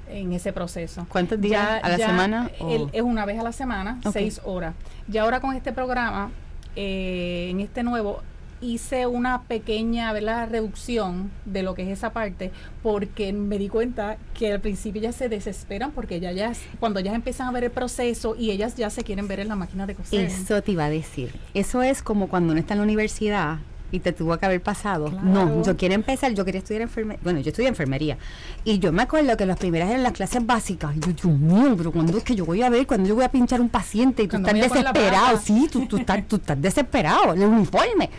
en 0.10 0.34
ese 0.34 0.54
proceso. 0.54 1.06
¿Cuántos 1.10 1.39
días 1.39 1.80
a 1.82 1.89
la 1.89 1.98
semana? 1.98 2.50
es 2.91 3.02
una 3.02 3.26
vez 3.26 3.39
a 3.39 3.43
la 3.43 3.52
semana, 3.52 4.00
seis 4.12 4.41
horas. 4.43 4.76
Y 5.12 5.17
ahora 5.17 5.39
con 5.39 5.56
este 5.56 5.74
programa, 5.74 6.32
eh, 6.76 7.48
en 7.50 7.60
este 7.60 7.84
nuevo, 7.84 8.22
hice 8.63 9.06
una 9.06 9.43
pequeña 9.43 10.12
¿verdad? 10.13 10.49
reducción 10.49 11.32
de 11.45 11.63
lo 11.63 11.76
que 11.76 11.84
es 11.84 11.89
esa 11.89 12.13
parte 12.13 12.52
porque 12.82 13.34
me 13.34 13.58
di 13.58 13.69
cuenta 13.69 14.17
que 14.34 14.54
al 14.54 14.62
principio 14.62 15.02
ya 15.02 15.12
se 15.12 15.30
desesperan 15.30 15.91
porque 15.91 16.19
ya, 16.19 16.32
ya 16.32 16.54
cuando 16.80 16.99
ya 16.99 17.13
empiezan 17.13 17.47
a 17.47 17.52
ver 17.52 17.65
el 17.65 17.71
proceso 17.71 18.36
y 18.38 18.52
ellas 18.52 18.76
ya 18.76 18.89
se 18.89 19.04
quieren 19.04 19.28
ver 19.28 19.39
en 19.39 19.49
la 19.49 19.56
máquina 19.56 19.86
de 19.86 19.95
coser. 19.95 20.26
Eso 20.26 20.62
te 20.62 20.71
iba 20.71 20.86
a 20.86 20.89
decir. 20.89 21.34
Eso 21.54 21.84
es 21.84 22.02
como 22.02 22.28
cuando 22.28 22.52
uno 22.54 22.60
está 22.60 22.73
en 22.73 22.80
la 22.80 22.84
universidad 22.84 23.60
y 23.93 23.99
te 23.99 24.12
tuvo 24.12 24.36
que 24.39 24.45
haber 24.47 24.60
pasado. 24.60 25.12
No, 25.21 25.63
yo 25.63 25.78
quiero 25.78 25.93
empezar, 25.93 26.34
yo 26.34 26.43
quería 26.43 26.60
estudiar 26.60 26.82
enfermería. 26.82 27.19
Bueno, 27.23 27.41
yo 27.41 27.49
estudié 27.49 27.69
enfermería. 27.69 28.17
Y 28.63 28.80
yo 28.80 28.91
me 28.91 29.04
acuerdo 29.04 29.38
que 29.38 29.45
las 29.45 29.60
primeras 29.60 29.88
eran 29.88 30.02
las 30.02 30.13
clases 30.13 30.43
básicas. 30.43 30.95
Y 30.95 30.99
yo, 30.99 31.13
Dios 31.13 31.39
mío, 31.39 31.76
pero 31.78 31.91
cuando 31.91 32.17
es 32.17 32.23
que 32.23 32.34
yo 32.34 32.43
voy 32.43 32.63
a 32.63 32.71
ver? 32.71 32.88
cuando 32.88 33.08
yo 33.08 33.13
voy 33.13 33.23
a 33.23 33.30
pinchar 33.30 33.62
un 33.62 33.69
paciente? 33.69 34.23
Y 34.23 34.28
tú 34.28 34.38
estás 34.38 34.54
desesperado. 34.56 35.38
Sí, 35.38 35.69
tú, 35.71 35.86
tú, 35.86 35.97
estás, 35.97 36.28
tú 36.28 36.38
estás 36.38 36.60
desesperado. 36.60 37.34
El 37.34 37.43
uniforme. 37.43 38.10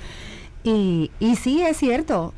Y, 0.65 1.11
y 1.21 1.37
sí, 1.37 1.63
es 1.63 1.77
cierto, 1.77 2.33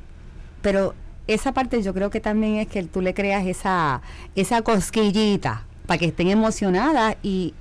pero 0.60 0.94
esa 1.28 1.52
parte 1.52 1.82
yo 1.82 1.94
creo 1.94 2.10
que 2.10 2.20
también 2.20 2.56
es 2.56 2.68
que 2.68 2.82
tú 2.82 3.00
le 3.00 3.14
creas 3.14 3.46
esa, 3.46 4.02
esa 4.34 4.62
cosquillita 4.62 5.64
para 5.86 5.98
que 5.98 6.06
estén 6.06 6.28
emocionadas 6.28 7.16
y, 7.22 7.54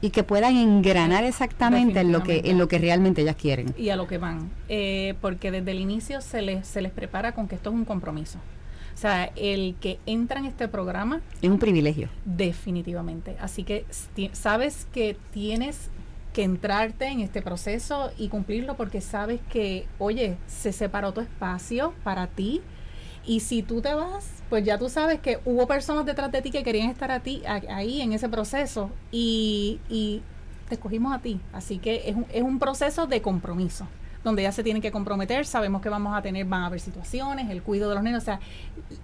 y 0.00 0.10
que 0.10 0.22
puedan 0.22 0.56
engranar 0.56 1.24
exactamente 1.24 2.00
en 2.00 2.12
lo 2.12 2.22
que 2.22 2.42
en 2.44 2.58
lo 2.58 2.68
que 2.68 2.78
realmente 2.78 3.22
ellas 3.22 3.36
quieren. 3.36 3.74
Y 3.76 3.90
a 3.90 3.96
lo 3.96 4.06
que 4.06 4.18
van. 4.18 4.50
Eh, 4.68 5.14
porque 5.20 5.50
desde 5.50 5.70
el 5.70 5.80
inicio 5.80 6.20
se 6.20 6.42
les 6.42 6.66
se 6.66 6.80
les 6.80 6.92
prepara 6.92 7.32
con 7.32 7.48
que 7.48 7.54
esto 7.54 7.70
es 7.70 7.76
un 7.76 7.84
compromiso. 7.84 8.38
O 8.94 8.98
sea 8.98 9.30
el 9.36 9.76
que 9.80 9.98
entra 10.06 10.40
en 10.40 10.46
este 10.46 10.68
programa 10.68 11.20
es 11.42 11.50
un 11.50 11.58
privilegio. 11.58 12.08
Definitivamente. 12.24 13.36
Así 13.40 13.62
que 13.62 13.84
sabes 14.32 14.86
que 14.92 15.16
tienes 15.32 15.90
que 16.36 16.44
entrarte 16.44 17.06
en 17.06 17.20
este 17.20 17.40
proceso 17.40 18.10
y 18.18 18.28
cumplirlo 18.28 18.76
porque 18.76 19.00
sabes 19.00 19.40
que, 19.48 19.86
oye, 19.98 20.36
se 20.46 20.70
separó 20.70 21.14
tu 21.14 21.22
espacio 21.22 21.94
para 22.04 22.26
ti 22.26 22.60
y 23.24 23.40
si 23.40 23.62
tú 23.62 23.80
te 23.80 23.94
vas, 23.94 24.28
pues 24.50 24.62
ya 24.62 24.76
tú 24.76 24.90
sabes 24.90 25.18
que 25.18 25.40
hubo 25.46 25.66
personas 25.66 26.04
detrás 26.04 26.30
de 26.30 26.42
ti 26.42 26.50
que 26.50 26.62
querían 26.62 26.90
estar 26.90 27.10
a 27.10 27.20
ti, 27.20 27.42
ahí 27.46 28.02
en 28.02 28.12
ese 28.12 28.28
proceso 28.28 28.90
y, 29.10 29.80
y 29.88 30.20
te 30.68 30.74
escogimos 30.74 31.14
a 31.14 31.20
ti. 31.20 31.40
Así 31.54 31.78
que 31.78 32.02
es 32.04 32.14
un, 32.14 32.26
es 32.30 32.42
un 32.42 32.58
proceso 32.58 33.06
de 33.06 33.22
compromiso 33.22 33.88
donde 34.24 34.42
ya 34.42 34.52
se 34.52 34.62
tienen 34.62 34.82
que 34.82 34.90
comprometer, 34.90 35.46
sabemos 35.46 35.82
que 35.82 35.88
vamos 35.88 36.16
a 36.16 36.22
tener, 36.22 36.46
van 36.46 36.62
a 36.62 36.66
haber 36.66 36.80
situaciones, 36.80 37.50
el 37.50 37.62
cuidado 37.62 37.90
de 37.90 37.94
los 37.96 38.04
niños, 38.04 38.22
o 38.22 38.24
sea, 38.24 38.40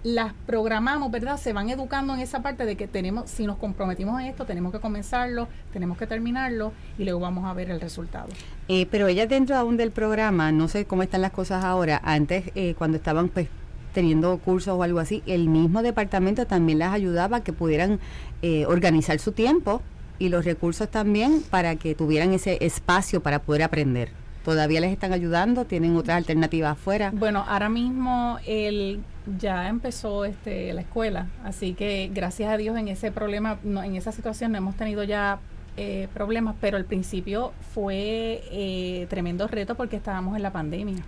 las 0.03 0.33
programamos, 0.45 1.11
¿verdad? 1.11 1.37
Se 1.37 1.53
van 1.53 1.69
educando 1.69 2.13
en 2.13 2.19
esa 2.19 2.41
parte 2.41 2.65
de 2.65 2.75
que 2.75 2.87
tenemos, 2.87 3.29
si 3.29 3.45
nos 3.45 3.57
comprometimos 3.57 4.19
en 4.21 4.27
esto, 4.27 4.45
tenemos 4.45 4.71
que 4.71 4.79
comenzarlo, 4.79 5.47
tenemos 5.71 5.97
que 5.97 6.07
terminarlo 6.07 6.73
y 6.97 7.03
luego 7.03 7.19
vamos 7.19 7.45
a 7.45 7.53
ver 7.53 7.69
el 7.69 7.79
resultado. 7.79 8.27
Eh, 8.67 8.87
pero 8.89 9.07
ella 9.07 9.27
dentro 9.27 9.55
aún 9.55 9.77
del 9.77 9.91
programa, 9.91 10.51
no 10.51 10.67
sé 10.67 10.85
cómo 10.85 11.03
están 11.03 11.21
las 11.21 11.31
cosas 11.31 11.63
ahora, 11.63 12.01
antes 12.03 12.51
eh, 12.55 12.75
cuando 12.77 12.97
estaban 12.97 13.29
pues 13.29 13.47
teniendo 13.93 14.37
cursos 14.39 14.75
o 14.77 14.83
algo 14.83 14.99
así, 14.99 15.23
el 15.25 15.47
mismo 15.47 15.83
departamento 15.83 16.45
también 16.45 16.79
las 16.79 16.93
ayudaba 16.93 17.37
a 17.37 17.43
que 17.43 17.53
pudieran 17.53 17.99
eh, 18.41 18.65
organizar 18.65 19.19
su 19.19 19.31
tiempo 19.31 19.81
y 20.19 20.29
los 20.29 20.45
recursos 20.45 20.89
también 20.89 21.43
para 21.49 21.75
que 21.75 21.95
tuvieran 21.95 22.33
ese 22.33 22.57
espacio 22.61 23.21
para 23.21 23.39
poder 23.39 23.63
aprender. 23.63 24.22
¿Todavía 24.43 24.81
les 24.81 24.91
están 24.91 25.13
ayudando? 25.13 25.65
¿Tienen 25.65 25.95
otras 25.95 26.17
alternativas 26.17 26.73
afuera? 26.73 27.11
Bueno, 27.13 27.45
ahora 27.47 27.69
mismo 27.69 28.39
el, 28.45 29.01
ya 29.39 29.69
empezó 29.69 30.25
este, 30.25 30.73
la 30.73 30.81
escuela, 30.81 31.27
así 31.45 31.73
que 31.73 32.11
gracias 32.13 32.51
a 32.51 32.57
Dios 32.57 32.77
en 32.77 32.89
ese 32.89 33.11
problema, 33.11 33.57
no, 33.63 33.81
en 33.83 33.95
esa 33.95 34.11
situación 34.11 34.51
no 34.51 34.57
hemos 34.57 34.75
tenido 34.75 35.03
ya 35.03 35.39
eh, 35.77 36.09
problemas, 36.13 36.55
pero 36.59 36.75
al 36.75 36.83
principio 36.83 37.53
fue 37.73 38.43
eh, 38.51 39.07
tremendo 39.09 39.47
reto 39.47 39.75
porque 39.75 39.95
estábamos 39.95 40.35
en 40.35 40.43
la 40.43 40.51
pandemia. 40.51 41.03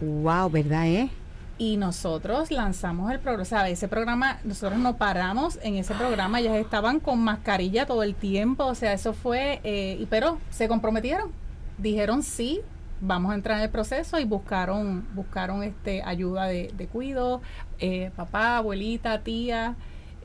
Wow, 0.00 0.48
¿verdad, 0.48 0.86
eh? 0.86 1.10
Y 1.58 1.76
nosotros 1.76 2.52
lanzamos 2.52 3.10
el 3.12 3.18
programa, 3.18 3.44
¿sabes? 3.44 3.72
Ese 3.74 3.88
programa, 3.88 4.38
nosotros 4.44 4.78
no 4.78 4.96
paramos 4.96 5.58
en 5.62 5.74
ese 5.74 5.94
programa, 5.94 6.38
ellas 6.38 6.56
estaban 6.56 7.00
con 7.00 7.18
mascarilla 7.18 7.84
todo 7.84 8.04
el 8.04 8.14
tiempo, 8.14 8.64
o 8.64 8.74
sea, 8.76 8.92
eso 8.92 9.12
fue, 9.12 9.60
eh, 9.64 10.06
pero 10.08 10.38
se 10.50 10.68
comprometieron 10.68 11.30
dijeron 11.78 12.22
sí, 12.22 12.60
vamos 13.00 13.32
a 13.32 13.34
entrar 13.34 13.58
en 13.58 13.64
el 13.64 13.70
proceso 13.70 14.18
y 14.18 14.24
buscaron, 14.24 15.06
buscaron 15.14 15.62
este 15.62 16.02
ayuda 16.02 16.46
de, 16.46 16.70
de 16.76 16.86
cuido, 16.86 17.42
eh, 17.78 18.10
papá, 18.16 18.58
abuelita, 18.58 19.20
tía. 19.20 19.76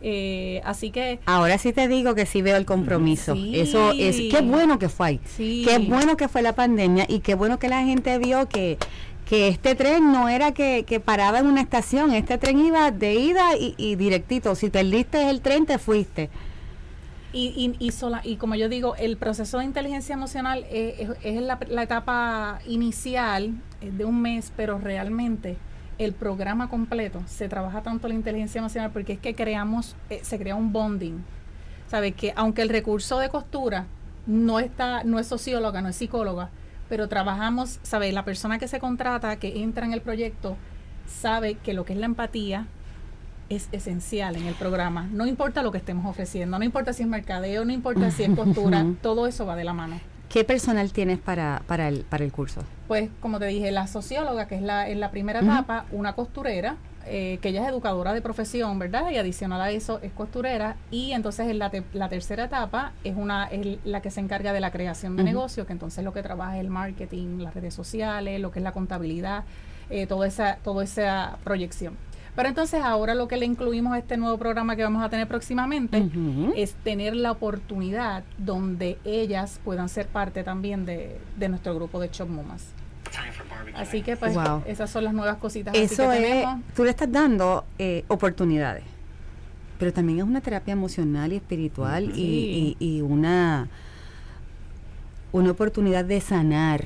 Eh, 0.02 0.62
así 0.64 0.92
que 0.92 1.20
ahora 1.26 1.58
sí 1.58 1.74
te 1.74 1.90
digo 1.90 2.16
que 2.16 2.26
sí 2.26 2.42
veo 2.42 2.56
el 2.56 2.66
compromiso. 2.66 3.36
Eso 3.54 3.92
es 3.92 4.16
qué 4.34 4.42
bueno 4.42 4.80
que 4.80 4.88
fue 4.88 5.08
ahí. 5.08 5.20
Qué 5.38 5.86
bueno 5.90 6.16
que 6.16 6.28
fue 6.30 6.42
la 6.42 6.56
pandemia 6.56 7.06
y 7.10 7.20
qué 7.20 7.36
bueno 7.36 7.60
que 7.60 7.68
la 7.68 7.84
gente 7.84 8.18
vio 8.18 8.48
que 8.48 8.78
que 9.26 9.48
este 9.48 9.76
tren 9.76 10.12
no 10.12 10.28
era 10.28 10.54
que, 10.56 10.86
que 10.88 11.00
paraba 11.00 11.38
en 11.38 11.46
una 11.46 11.62
estación, 11.62 12.14
este 12.14 12.40
tren 12.40 12.66
iba 12.66 12.90
de 12.90 13.14
ida 13.14 13.56
y, 13.56 13.76
y 13.78 13.94
directito. 13.94 14.56
Si 14.56 14.72
perdiste 14.72 15.30
el 15.30 15.42
tren, 15.42 15.68
te 15.68 15.78
fuiste. 15.78 16.32
Y, 17.32 17.76
y, 17.78 17.92
sola, 17.92 18.22
y 18.24 18.38
como 18.38 18.56
yo 18.56 18.70
digo, 18.70 18.96
el 18.96 19.16
proceso 19.16 19.60
de 19.60 19.66
inteligencia 19.66 20.14
emocional 20.14 20.66
es, 20.72 21.10
es, 21.24 21.42
la, 21.42 21.84
etapa 21.84 22.60
inicial 22.66 23.54
de 23.82 24.04
un 24.04 24.20
mes, 24.22 24.52
pero 24.56 24.80
realmente 24.80 25.58
el 26.00 26.14
programa 26.14 26.70
completo 26.70 27.22
se 27.28 27.48
trabaja 27.48 27.84
tanto 27.84 28.08
la 28.08 28.16
inteligencia 28.16 28.58
emocional 28.60 28.90
porque 28.92 29.14
es 29.14 29.20
que 29.20 29.36
creamos, 29.36 29.96
eh, 30.10 30.22
se 30.24 30.40
crea 30.40 30.56
un 30.56 30.74
bonding. 30.74 31.24
¿Sabes? 31.88 32.16
Que 32.16 32.34
aunque 32.36 32.62
el 32.64 32.70
recurso 32.70 33.20
de 33.20 33.30
costura 33.30 33.86
no 34.26 34.60
está, 34.60 35.04
no 35.04 35.20
es 35.20 35.28
socióloga, 35.28 35.82
no 35.82 35.90
es 35.90 35.96
psicóloga, 35.96 36.50
pero 36.88 37.08
trabajamos, 37.08 37.80
¿sabes? 37.84 38.14
La 38.14 38.26
persona 38.26 38.60
que 38.60 38.68
se 38.68 38.80
contrata, 38.80 39.36
que 39.38 39.62
entra 39.62 39.86
en 39.86 39.94
el 39.94 40.02
proyecto, 40.02 40.56
sabe 41.08 41.56
que 41.56 41.74
lo 41.74 41.86
que 41.86 41.94
es 41.94 42.00
la 42.00 42.06
empatía, 42.06 42.68
es 43.50 43.68
esencial 43.72 44.36
en 44.36 44.46
el 44.46 44.56
programa. 44.56 45.08
No 45.12 45.26
importa 45.26 45.64
lo 45.64 45.72
que 45.72 45.78
estemos 45.78 46.06
ofreciendo, 46.06 46.58
no 46.58 46.66
importa 46.66 46.94
si 46.94 47.04
es 47.04 47.10
mercadeo, 47.10 47.66
no 47.66 47.74
importa 47.74 48.12
si 48.12 48.24
es 48.24 48.30
costura, 48.36 48.86
todo 49.02 49.28
eso 49.28 49.46
va 49.46 49.56
de 49.56 49.64
la 49.64 49.74
mano. 49.74 50.00
¿Qué 50.30 50.44
personal 50.44 50.92
tienes 50.92 51.18
para, 51.18 51.64
para, 51.66 51.88
el, 51.88 52.02
para 52.04 52.24
el 52.24 52.32
curso? 52.32 52.62
Pues, 52.88 53.10
como 53.20 53.40
te 53.40 53.48
dije, 53.48 53.72
la 53.72 53.88
socióloga, 53.88 54.48
que 54.48 54.56
es 54.56 54.62
la, 54.62 54.88
en 54.88 55.00
la 55.00 55.10
primera 55.10 55.40
etapa, 55.40 55.86
una 55.92 56.14
costurera, 56.14 56.78
eh, 57.08 57.40
que 57.42 57.50
ella 57.50 57.64
es 57.64 57.70
educadora 57.70 58.14
de 58.14 58.22
profesión, 58.22 58.78
¿verdad? 58.78 59.10
Y 59.10 59.18
adicional 59.18 59.60
a 59.60 59.72
eso 59.72 60.00
es 60.04 60.12
costurera. 60.12 60.76
Y 60.92 61.14
entonces 61.14 61.48
en 61.48 61.58
la, 61.58 61.72
la 61.94 62.10
tercera 62.10 62.44
etapa 62.44 62.92
es 63.04 63.16
una 63.18 63.46
es 63.46 63.80
la 63.84 64.02
que 64.04 64.12
se 64.12 64.20
encarga 64.20 64.54
de 64.54 64.60
la 64.60 64.70
creación 64.70 65.16
de 65.16 65.24
negocio, 65.24 65.66
que 65.66 65.74
entonces 65.74 66.04
lo 66.04 66.14
que 66.14 66.22
trabaja 66.22 66.58
es 66.58 66.62
el 66.62 66.70
marketing, 66.70 67.40
las 67.40 67.56
redes 67.56 67.74
sociales, 67.74 68.40
lo 68.40 68.52
que 68.52 68.60
es 68.60 68.64
la 68.64 68.74
contabilidad, 68.74 69.46
eh, 69.90 70.06
toda, 70.06 70.28
esa, 70.28 70.58
toda 70.58 70.84
esa 70.84 71.40
proyección. 71.44 71.96
Pero 72.36 72.50
entonces 72.50 72.82
ahora 72.84 73.16
lo 73.16 73.28
que 73.28 73.38
le 73.38 73.46
incluimos 73.46 73.94
a 73.94 74.00
este 74.00 74.18
nuevo 74.18 74.38
programa 74.38 74.76
que 74.76 74.84
vamos 74.84 75.04
a 75.04 75.10
tener 75.10 75.28
próximamente 75.28 76.10
es 76.56 76.74
tener 76.74 77.16
la 77.16 77.32
oportunidad 77.32 78.24
donde 78.38 78.98
ellas 79.04 79.60
puedan 79.64 79.90
ser 79.90 80.08
parte 80.08 80.44
también 80.44 80.86
de, 80.86 81.20
nuestro 81.50 81.76
grupo 81.76 82.00
de 82.00 82.10
Chop 82.10 82.30
Mumas. 82.30 82.68
Así 83.76 84.02
que 84.02 84.16
pues 84.16 84.38
esas 84.66 84.90
son 84.90 85.04
las 85.04 85.14
nuevas 85.14 85.38
cositas. 85.38 85.76
Eso 85.76 86.12
es, 86.12 86.46
tú 86.76 86.84
le 86.84 86.92
estás 86.92 87.12
dando 87.12 87.66
eh, 87.78 88.06
oportunidades, 88.08 88.84
pero 89.78 89.92
también 89.92 90.20
es 90.20 90.26
una 90.26 90.42
terapia 90.42 90.74
emocional 90.74 91.34
y 91.34 91.38
espiritual 91.38 92.12
y, 92.16 92.78
y 92.80 93.02
una, 93.02 93.68
una 95.32 95.52
oportunidad 95.52 96.06
de 96.06 96.22
sanar 96.22 96.86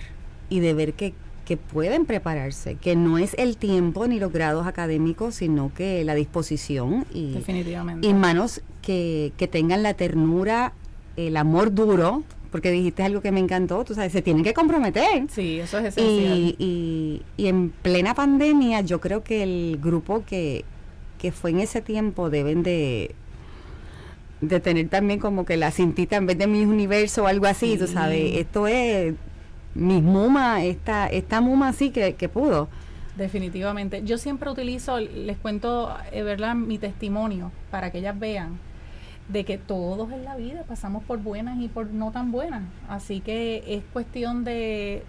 y 0.49 0.59
de 0.59 0.73
ver 0.73 0.93
que 0.93 1.13
que 1.45 1.57
pueden 1.57 2.05
prepararse, 2.05 2.75
que 2.75 2.95
no 2.95 3.17
es 3.17 3.35
el 3.37 3.57
tiempo 3.57 4.07
ni 4.07 4.19
los 4.19 4.31
grados 4.31 4.65
académicos, 4.65 5.35
sino 5.35 5.71
que 5.73 6.03
la 6.03 6.15
disposición 6.15 7.05
y, 7.13 7.37
y 8.01 8.13
manos 8.13 8.61
que, 8.81 9.33
que 9.37 9.47
tengan 9.47 9.83
la 9.83 9.93
ternura, 9.93 10.73
el 11.17 11.35
amor 11.35 11.73
duro, 11.73 12.23
porque 12.51 12.71
dijiste 12.71 13.03
algo 13.03 13.21
que 13.21 13.31
me 13.31 13.39
encantó, 13.39 13.83
tú 13.83 13.93
sabes, 13.93 14.11
se 14.13 14.21
tienen 14.21 14.43
que 14.43 14.53
comprometer. 14.53 15.25
Sí, 15.29 15.59
eso 15.59 15.79
es 15.79 15.85
esencial. 15.85 16.37
Y, 16.37 16.55
y, 16.59 17.21
y 17.35 17.47
en 17.47 17.71
plena 17.71 18.13
pandemia, 18.13 18.81
yo 18.81 19.01
creo 19.01 19.23
que 19.23 19.43
el 19.43 19.79
grupo 19.81 20.23
que, 20.25 20.63
que 21.17 21.31
fue 21.31 21.49
en 21.49 21.59
ese 21.59 21.81
tiempo 21.81 22.29
deben 22.29 22.63
de 22.63 23.15
de 24.39 24.59
tener 24.59 24.89
también 24.89 25.21
como 25.21 25.45
que 25.45 25.55
la 25.55 25.71
cintita 25.71 26.17
en 26.17 26.25
vez 26.25 26.37
de 26.37 26.47
mi 26.47 26.65
universo 26.65 27.23
o 27.23 27.27
algo 27.27 27.45
así, 27.45 27.77
tú 27.77 27.87
sabes, 27.87 28.35
esto 28.35 28.67
es 28.67 29.13
mis 29.75 30.01
Muma, 30.01 30.63
esta, 30.63 31.07
esta 31.07 31.41
Muma 31.41 31.69
así 31.69 31.89
que, 31.91 32.15
que 32.15 32.29
pudo. 32.29 32.69
Definitivamente. 33.15 34.03
Yo 34.03 34.17
siempre 34.17 34.49
utilizo, 34.49 34.99
les 34.99 35.37
cuento, 35.37 35.95
eh, 36.11 36.23
¿verdad? 36.23 36.55
Mi 36.55 36.77
testimonio 36.77 37.51
para 37.69 37.91
que 37.91 37.99
ellas 37.99 38.17
vean 38.17 38.57
de 39.29 39.45
que 39.45 39.57
todos 39.57 40.11
en 40.11 40.25
la 40.25 40.35
vida 40.35 40.63
pasamos 40.67 41.03
por 41.03 41.19
buenas 41.19 41.59
y 41.59 41.67
por 41.67 41.87
no 41.87 42.11
tan 42.11 42.31
buenas. 42.31 42.63
Así 42.89 43.21
que 43.21 43.63
es 43.67 43.83
cuestión 43.93 44.43
de, 44.43 45.03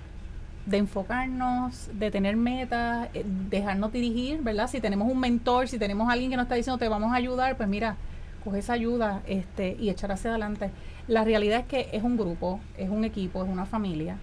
de 0.66 0.76
enfocarnos, 0.76 1.88
de 1.94 2.10
tener 2.10 2.36
metas, 2.36 3.08
eh, 3.14 3.24
dejarnos 3.50 3.92
dirigir, 3.92 4.42
¿verdad? 4.42 4.68
Si 4.68 4.80
tenemos 4.80 5.10
un 5.10 5.18
mentor, 5.18 5.68
si 5.68 5.78
tenemos 5.78 6.08
alguien 6.10 6.30
que 6.30 6.36
nos 6.36 6.44
está 6.44 6.54
diciendo 6.54 6.78
te 6.78 6.88
vamos 6.88 7.12
a 7.12 7.16
ayudar, 7.16 7.56
pues 7.56 7.68
mira, 7.68 7.96
coge 8.44 8.58
esa 8.58 8.74
ayuda 8.74 9.22
este, 9.26 9.76
y 9.80 9.88
echar 9.88 10.12
hacia 10.12 10.30
adelante. 10.30 10.70
La 11.08 11.24
realidad 11.24 11.60
es 11.60 11.66
que 11.66 11.88
es 11.92 12.02
un 12.02 12.16
grupo, 12.16 12.60
es 12.76 12.90
un 12.90 13.04
equipo, 13.04 13.42
es 13.44 13.50
una 13.50 13.66
familia. 13.66 14.16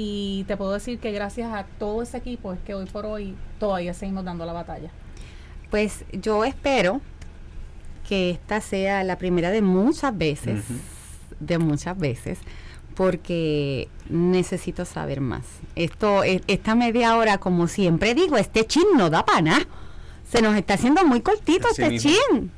Y 0.00 0.44
te 0.46 0.56
puedo 0.56 0.74
decir 0.74 1.00
que 1.00 1.10
gracias 1.10 1.52
a 1.52 1.64
todo 1.64 2.02
ese 2.02 2.18
equipo 2.18 2.52
es 2.52 2.60
que 2.60 2.72
hoy 2.72 2.86
por 2.86 3.04
hoy 3.04 3.34
todavía 3.58 3.92
seguimos 3.92 4.24
dando 4.24 4.46
la 4.46 4.52
batalla. 4.52 4.90
Pues 5.72 6.04
yo 6.12 6.44
espero 6.44 7.00
que 8.08 8.30
esta 8.30 8.60
sea 8.60 9.02
la 9.02 9.18
primera 9.18 9.50
de 9.50 9.60
muchas 9.60 10.16
veces, 10.16 10.62
de 11.40 11.58
muchas 11.58 11.98
veces, 11.98 12.38
porque 12.94 13.88
necesito 14.08 14.84
saber 14.84 15.20
más. 15.20 15.42
Esto, 15.74 16.22
e, 16.22 16.42
esta 16.46 16.76
media 16.76 17.16
hora, 17.16 17.38
como 17.38 17.66
siempre 17.66 18.14
digo, 18.14 18.36
este 18.36 18.68
chin 18.68 18.86
no 18.96 19.10
da 19.10 19.26
pana. 19.26 19.66
Se 20.30 20.40
nos 20.40 20.54
está 20.54 20.74
haciendo 20.74 21.04
muy 21.04 21.22
cortito 21.22 21.66
este 21.70 21.98
chin. 21.98 22.52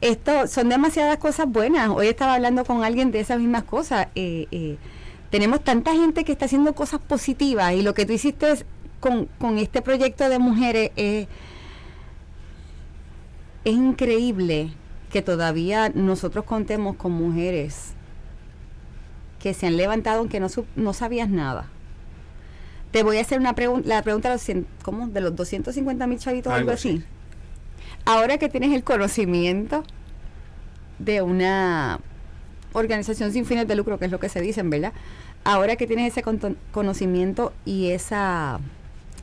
Esto 0.00 0.46
son 0.46 0.70
demasiadas 0.70 1.18
cosas 1.18 1.46
buenas. 1.46 1.90
Hoy 1.90 2.06
estaba 2.06 2.36
hablando 2.36 2.64
con 2.64 2.84
alguien 2.84 3.10
de 3.10 3.20
esas 3.20 3.38
mismas 3.38 3.64
cosas. 3.64 4.08
Eh, 4.14 4.46
eh, 4.50 4.78
tenemos 5.30 5.62
tanta 5.62 5.92
gente 5.92 6.24
que 6.24 6.32
está 6.32 6.46
haciendo 6.46 6.74
cosas 6.74 7.00
positivas 7.00 7.72
y 7.72 7.82
lo 7.82 7.94
que 7.94 8.04
tú 8.04 8.12
hiciste 8.12 8.50
es, 8.50 8.64
con, 8.98 9.26
con 9.38 9.58
este 9.58 9.80
proyecto 9.80 10.28
de 10.28 10.38
mujeres 10.38 10.90
es 10.96 11.28
increíble 13.64 14.72
que 15.10 15.22
todavía 15.22 15.90
nosotros 15.94 16.44
contemos 16.44 16.96
con 16.96 17.12
mujeres 17.12 17.92
que 19.38 19.54
se 19.54 19.66
han 19.66 19.76
levantado 19.76 20.20
aunque 20.20 20.40
no, 20.40 20.48
no 20.76 20.92
sabías 20.92 21.30
nada. 21.30 21.68
Te 22.90 23.02
voy 23.02 23.18
a 23.18 23.20
hacer 23.20 23.38
una 23.38 23.54
pregunta, 23.54 23.88
la 23.88 24.02
pregunta 24.02 24.28
de 24.28 24.34
los, 24.34 24.66
¿cómo? 24.82 25.06
de 25.08 25.20
los 25.20 25.34
250 25.36 26.06
mil 26.06 26.18
chavitos, 26.18 26.52
algo, 26.52 26.72
así. 26.72 27.04
Ahora 28.04 28.38
que 28.38 28.48
tienes 28.48 28.72
el 28.72 28.82
conocimiento 28.82 29.84
de 30.98 31.22
una 31.22 32.00
organización 32.72 33.32
sin 33.32 33.44
fines 33.46 33.66
de 33.66 33.74
lucro, 33.74 33.98
que 33.98 34.06
es 34.06 34.10
lo 34.10 34.20
que 34.20 34.28
se 34.28 34.40
dicen, 34.40 34.70
¿verdad? 34.70 34.92
Ahora 35.44 35.76
que 35.76 35.86
tienes 35.86 36.12
ese 36.12 36.22
conocimiento 36.72 37.52
y 37.64 37.90
esa 37.90 38.60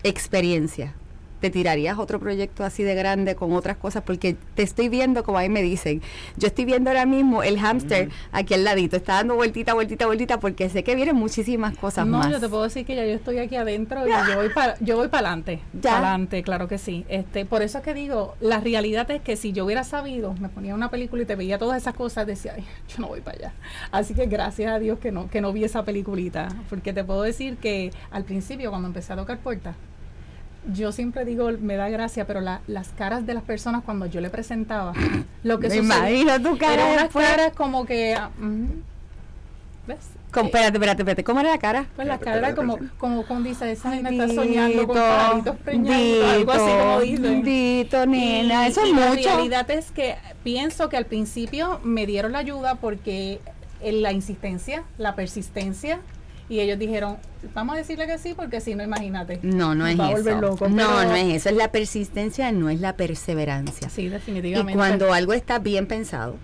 experiencia, 0.04 0.94
te 1.40 1.50
tirarías 1.50 1.98
otro 2.00 2.20
proyecto 2.20 2.64
así 2.64 2.84
de 2.84 2.96
grande 2.96 3.36
con 3.36 3.54
otras 3.54 3.78
cosas 3.78 4.04
porque 4.04 4.36
te 4.56 4.64
estoy 4.64 4.90
viendo 4.90 5.24
como 5.24 5.38
ahí 5.38 5.50
me 5.50 5.62
dicen. 5.62 6.02
Yo 6.38 6.48
estoy 6.48 6.66
viendo 6.66 6.90
ahora 6.90 7.06
mismo 7.06 7.44
el 7.44 7.60
hámster 7.60 8.10
aquí 8.32 8.54
al 8.54 8.64
ladito. 8.64 8.98
Está 8.98 9.16
dando 9.16 9.36
vueltita 9.36 9.74
vueltita 9.74 10.06
vueltita 10.06 10.40
porque 10.40 10.70
sé 10.70 10.84
que 10.84 10.96
vienen 10.96 11.16
muchísimas 11.16 11.78
cosas 11.78 12.08
más. 12.08 12.28
no 12.28 12.32
yo 12.34 12.40
te 12.40 12.50
puedo 12.50 12.64
decir 12.64 12.86
que 12.86 12.96
ya 12.96 13.06
yo 13.06 13.14
estoy 13.14 13.38
aquí 13.40 13.56
adentro 13.56 14.08
y 14.08 14.12
yo 14.30 14.36
voy 14.36 14.50
para 14.50 14.76
yo 14.80 14.98
voy 14.98 15.08
para 15.08 15.28
adelante 15.30 15.60
para 15.82 15.98
adelante 15.98 16.44
claro 16.44 16.68
que 16.68 16.78
sí. 16.78 17.06
Este 17.10 17.46
por 17.46 17.62
eso 17.62 17.80
es 17.80 17.84
que 17.84 17.94
digo 17.94 18.36
la 18.40 18.60
realidad 18.60 19.10
es 19.12 19.22
que 19.22 19.36
si 19.36 19.54
yo 19.54 19.66
hubiera 19.66 19.84
sabido 19.84 20.34
me 20.36 20.50
ponía 20.50 20.76
una 20.76 20.90
película 20.90 21.24
y 21.24 21.26
te 21.26 21.36
veía 21.36 21.58
todas 21.58 21.82
esas 21.82 21.94
cosas 21.94 22.26
decía 22.26 22.54
Ay, 22.56 22.66
yo 22.90 23.00
no 23.00 23.08
voy 23.08 23.22
para 23.22 23.38
allá 23.38 23.54
así 23.92 24.14
que 24.14 24.26
gracias 24.26 24.72
a 24.72 24.80
Dios 24.80 25.00
que 25.00 25.12
no 25.12 25.30
que 25.30 25.42
no 25.42 25.54
vi 25.54 25.64
esa 25.64 25.84
peliculita 25.84 26.48
porque 26.70 26.94
te 26.94 27.04
puedo 27.04 27.22
decir 27.22 27.58
que 27.58 27.92
al 28.12 28.24
principio 28.24 28.70
cuando 28.70 28.88
empecé 28.88 29.14
a 29.14 29.16
tocar 29.16 29.40
puertas 29.40 29.76
yo 30.74 30.92
siempre 30.92 31.26
digo, 31.26 31.52
me 31.60 31.76
da 31.76 31.90
gracia, 31.90 32.26
pero 32.26 32.42
las 32.42 32.90
caras 32.98 33.26
de 33.26 33.34
las 33.34 33.44
personas 33.44 33.84
cuando 33.84 34.06
yo 34.06 34.22
le 34.22 34.30
presentaba, 34.30 34.94
lo 35.44 35.60
que 35.60 35.70
me 35.70 35.78
imagino 35.78 36.42
tu 36.42 36.58
cara. 36.58 36.74
Eran 36.74 36.92
unas 36.94 37.14
caras 37.14 37.54
como 37.54 37.86
que. 37.86 38.16
Ah, 38.16 38.30
¿Ves? 39.88 39.98
espérate, 40.46 40.78
espérate, 40.78 41.02
espérate. 41.02 41.24
¿Cómo 41.24 41.40
era 41.40 41.52
la 41.52 41.58
cara? 41.58 41.86
Pues 41.96 42.08
la 42.08 42.18
cara 42.20 42.38
era 42.38 42.56
como, 42.56 42.78
como 42.98 43.26
cuando 43.26 43.50
dice, 43.50 43.72
esa 43.72 43.90
me 43.90 44.10
está 44.10 44.28
soñando 44.34 44.88
con 44.88 44.98
palitos 44.98 45.56
preñados, 45.58 46.34
algo 46.34 46.52
así 46.52 46.72
como 46.78 47.00
dicen. 47.02 47.44
Dito, 47.44 48.06
nena, 48.06 48.68
eso 48.68 48.84
es 48.84 48.94
mucho. 48.94 49.30
La 49.30 49.36
realidad 49.36 49.72
es 49.72 49.92
que 49.92 50.16
pienso 50.44 50.90
que 50.90 50.98
al 50.98 51.06
principio 51.06 51.80
me 51.84 52.06
dieron 52.06 52.34
la 52.34 52.40
ayuda 52.40 52.76
porque 52.76 53.40
la 53.82 54.12
insistencia, 54.12 54.84
la 54.98 55.16
persistencia, 55.16 56.00
y 56.50 56.62
ellos 56.62 56.80
dijeron, 56.80 57.18
vamos 57.54 57.76
a 57.76 57.78
decirle 57.80 58.08
que 58.08 58.18
sí, 58.18 58.34
porque 58.34 58.62
si 58.62 58.74
no, 58.74 58.84
imagínate. 58.84 59.40
No, 59.44 59.76
no 59.76 59.86
es 59.86 59.96
eso. 60.00 60.58
no, 60.70 61.04
no 61.04 61.16
es 61.16 61.36
eso. 61.36 61.50
Es 61.50 61.56
la 61.56 61.72
persistencia, 61.72 62.52
no 62.54 62.70
es 62.70 62.80
la 62.80 62.96
perseverancia. 62.96 63.90
Sí, 63.90 64.08
definitivamente. 64.08 64.72
Y 64.72 64.76
cuando 64.76 65.12
algo 65.12 65.34
está 65.34 65.60
bien 65.60 65.88
pensado, 65.88 66.38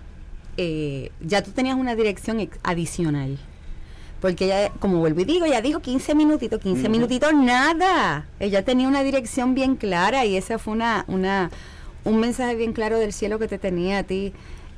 eh, 0.58 1.10
ya 1.20 1.42
tú 1.42 1.52
tenías 1.52 1.76
una 1.76 1.96
dirección 1.96 2.48
adicional. 2.62 3.38
Porque 4.20 4.44
ella, 4.46 4.72
como 4.78 4.98
vuelvo 4.98 5.20
y 5.20 5.24
digo, 5.24 5.46
ella 5.46 5.62
dijo 5.62 5.80
15 5.80 6.14
minutitos, 6.14 6.60
15 6.60 6.88
minutitos, 6.90 7.32
nada. 7.34 8.26
Ella 8.40 8.62
tenía 8.62 8.88
una 8.88 9.02
dirección 9.02 9.54
bien 9.54 9.76
clara 9.76 10.24
y 10.26 10.36
esa 10.36 10.58
fue 10.58 10.74
una, 10.74 11.04
una, 11.08 11.50
un 12.04 12.20
mensaje 12.20 12.54
bien 12.56 12.72
claro 12.72 12.98
del 12.98 13.12
cielo 13.12 13.38
que 13.38 13.48
te 13.48 13.58
tenía 13.58 13.98
a 13.98 14.02
ti, 14.02 14.32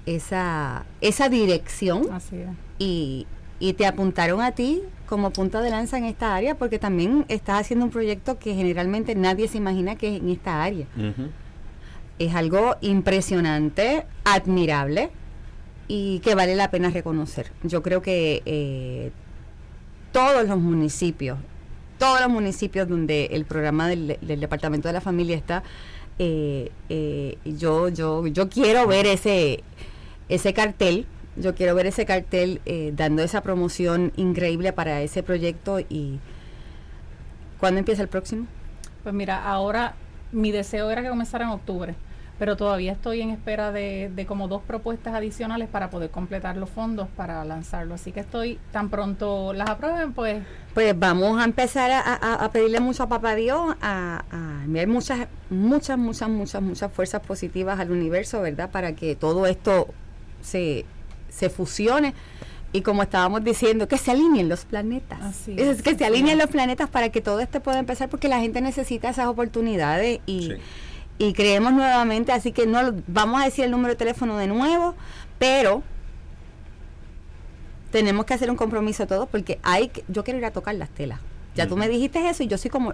esa, 0.05 0.85
esa 1.01 1.29
dirección. 1.29 2.13
Así 2.13 2.37
es. 2.37 2.49
Y, 2.79 3.27
y 3.61 3.73
te 3.75 3.87
apuntaron 3.87 4.41
a 4.41 4.53
ti 4.53 4.83
como 5.07 5.31
punto 5.31 5.61
de 5.61 5.71
lanza 5.71 5.99
en 5.99 6.05
esta 6.05 6.35
área 6.35 6.57
porque 6.57 6.79
también 6.79 7.25
estás 7.29 7.61
haciendo 7.61 7.85
un 7.85 7.91
proyecto 7.91 8.39
que 8.39 8.55
generalmente 8.55 9.15
nadie 9.15 9.49
se 9.49 9.59
imagina 9.59 9.97
que 9.97 10.17
es 10.17 10.23
en 10.23 10.29
esta 10.31 10.63
área. 10.63 10.87
Es 12.19 12.35
algo 12.35 12.77
impresionante, 12.81 14.07
admirable 14.25 15.11
y 15.89 16.21
que 16.21 16.35
vale 16.35 16.57
la 16.57 16.71
pena 16.71 16.91
reconocer. 16.91 17.53
Yo 17.63 17.83
creo 17.83 18.03
que 18.03 18.43
eh, 18.45 19.11
todos 20.13 20.47
los 20.49 20.59
municipios, 20.59 21.39
todos 21.99 22.21
los 22.21 22.31
municipios 22.31 22.89
donde 22.89 23.27
el 23.33 23.45
programa 23.45 23.89
del, 23.89 24.19
Departamento 24.21 24.89
de 24.89 24.95
la 24.95 25.01
Familia 25.01 25.37
está, 25.37 25.63
eh, 26.19 26.71
eh, 26.89 27.39
yo, 27.45 27.89
yo, 27.89 28.27
yo 28.27 28.49
quiero 28.49 28.87
ver 28.87 29.07
ese, 29.07 29.63
ese 30.29 30.55
cartel 30.55 31.07
yo 31.37 31.55
quiero 31.55 31.75
ver 31.75 31.87
ese 31.87 32.07
cartel 32.07 32.61
eh, 32.65 32.93
dando 32.95 33.23
esa 33.23 33.43
promoción 33.43 34.13
increíble 34.17 34.73
para 34.73 35.03
ese 35.03 35.23
proyecto 35.23 35.81
y 35.81 36.19
¿cuándo 37.59 37.79
empieza 37.79 38.03
el 38.03 38.09
próximo? 38.09 38.47
Pues 39.03 39.15
mira, 39.15 39.45
ahora 39.45 39.95
mi 40.33 40.51
deseo 40.51 40.91
era 40.91 41.03
que 41.03 41.09
comenzara 41.09 41.45
en 41.45 41.51
octubre, 41.51 41.95
pero 42.39 42.57
todavía 42.57 42.93
estoy 42.93 43.21
en 43.21 43.31
espera 43.31 43.71
de, 43.71 44.25
como 44.27 44.49
dos 44.49 44.63
propuestas 44.63 45.15
adicionales 45.15 45.69
para 45.69 45.91
poder 45.91 46.11
completar 46.11 46.57
los 46.57 46.71
fondos 46.71 47.09
para 47.17 47.45
lanzarlo. 47.45 47.95
Así 47.95 48.13
que 48.13 48.21
estoy 48.21 48.59
tan 48.73 48.89
pronto 48.91 49.53
las 49.53 49.71
aprueben, 49.71 50.13
pues. 50.13 50.43
Pues 50.75 50.99
vamos 50.99 51.41
a 51.41 51.45
empezar 51.45 51.91
a, 51.93 52.51
pedirle 52.51 52.81
mucho 52.81 53.05
a 53.05 53.09
Papá 53.09 53.35
Dios, 53.35 53.77
a, 53.81 54.25
a 54.31 54.65
enviar 54.65 54.89
muchas, 54.89 55.29
muchas, 55.51 55.99
muchas, 55.99 56.29
muchas, 56.29 56.63
muchas 56.63 56.93
fuerzas 56.93 57.21
positivas 57.23 57.79
al 57.79 57.91
universo, 57.91 58.41
¿verdad? 58.41 58.71
Para 58.71 58.95
que 58.95 59.15
todo 59.15 59.47
esto 59.47 59.89
se 60.43 60.85
se 61.37 61.51
fusione 61.51 62.15
y 62.73 62.83
como 62.83 63.03
estábamos 63.03 63.45
diciendo, 63.45 63.89
que 63.89 63.97
se 63.97 64.11
alineen 64.11 64.49
los 64.49 64.65
planetas. 64.65 65.49
es, 65.49 65.83
que 65.83 65.95
se 65.95 66.05
alineen 66.05 66.39
los 66.39 66.49
planetas 66.49 66.91
para 66.91 67.11
que 67.11 67.21
todo 67.21 67.41
esto 67.41 67.61
pueda 67.61 67.79
empezar 67.79 68.09
porque 68.09 68.29
la 68.29 68.41
gente 68.41 68.61
necesita 68.61 69.09
esas 69.09 69.27
oportunidades 69.27 70.21
y, 70.27 70.53
y 71.19 71.33
creemos 71.33 71.73
nuevamente, 71.73 72.33
así 72.33 72.53
que 72.53 72.67
no 72.67 72.95
vamos 73.07 73.41
a 73.41 73.45
decir 73.45 73.65
el 73.65 73.71
número 73.71 73.91
de 73.91 73.97
teléfono 73.97 74.37
de 74.37 74.47
nuevo, 74.47 74.95
pero 75.39 75.83
tenemos 77.91 78.27
que 78.27 78.35
hacer 78.35 78.51
un 78.51 78.57
compromiso 78.57 79.07
todos 79.07 79.29
porque 79.29 79.59
hay 79.63 79.91
yo 80.09 80.25
quiero 80.25 80.39
ir 80.39 80.45
a 80.45 80.51
tocar 80.51 80.75
las 80.75 80.91
telas. 80.91 81.21
Ya 81.55 81.67
tú 81.67 81.79
me 81.79 81.89
dijiste 81.89 82.29
eso 82.29 82.43
y 82.43 82.49
yo 82.49 82.59
soy 82.59 82.71
como 82.71 82.93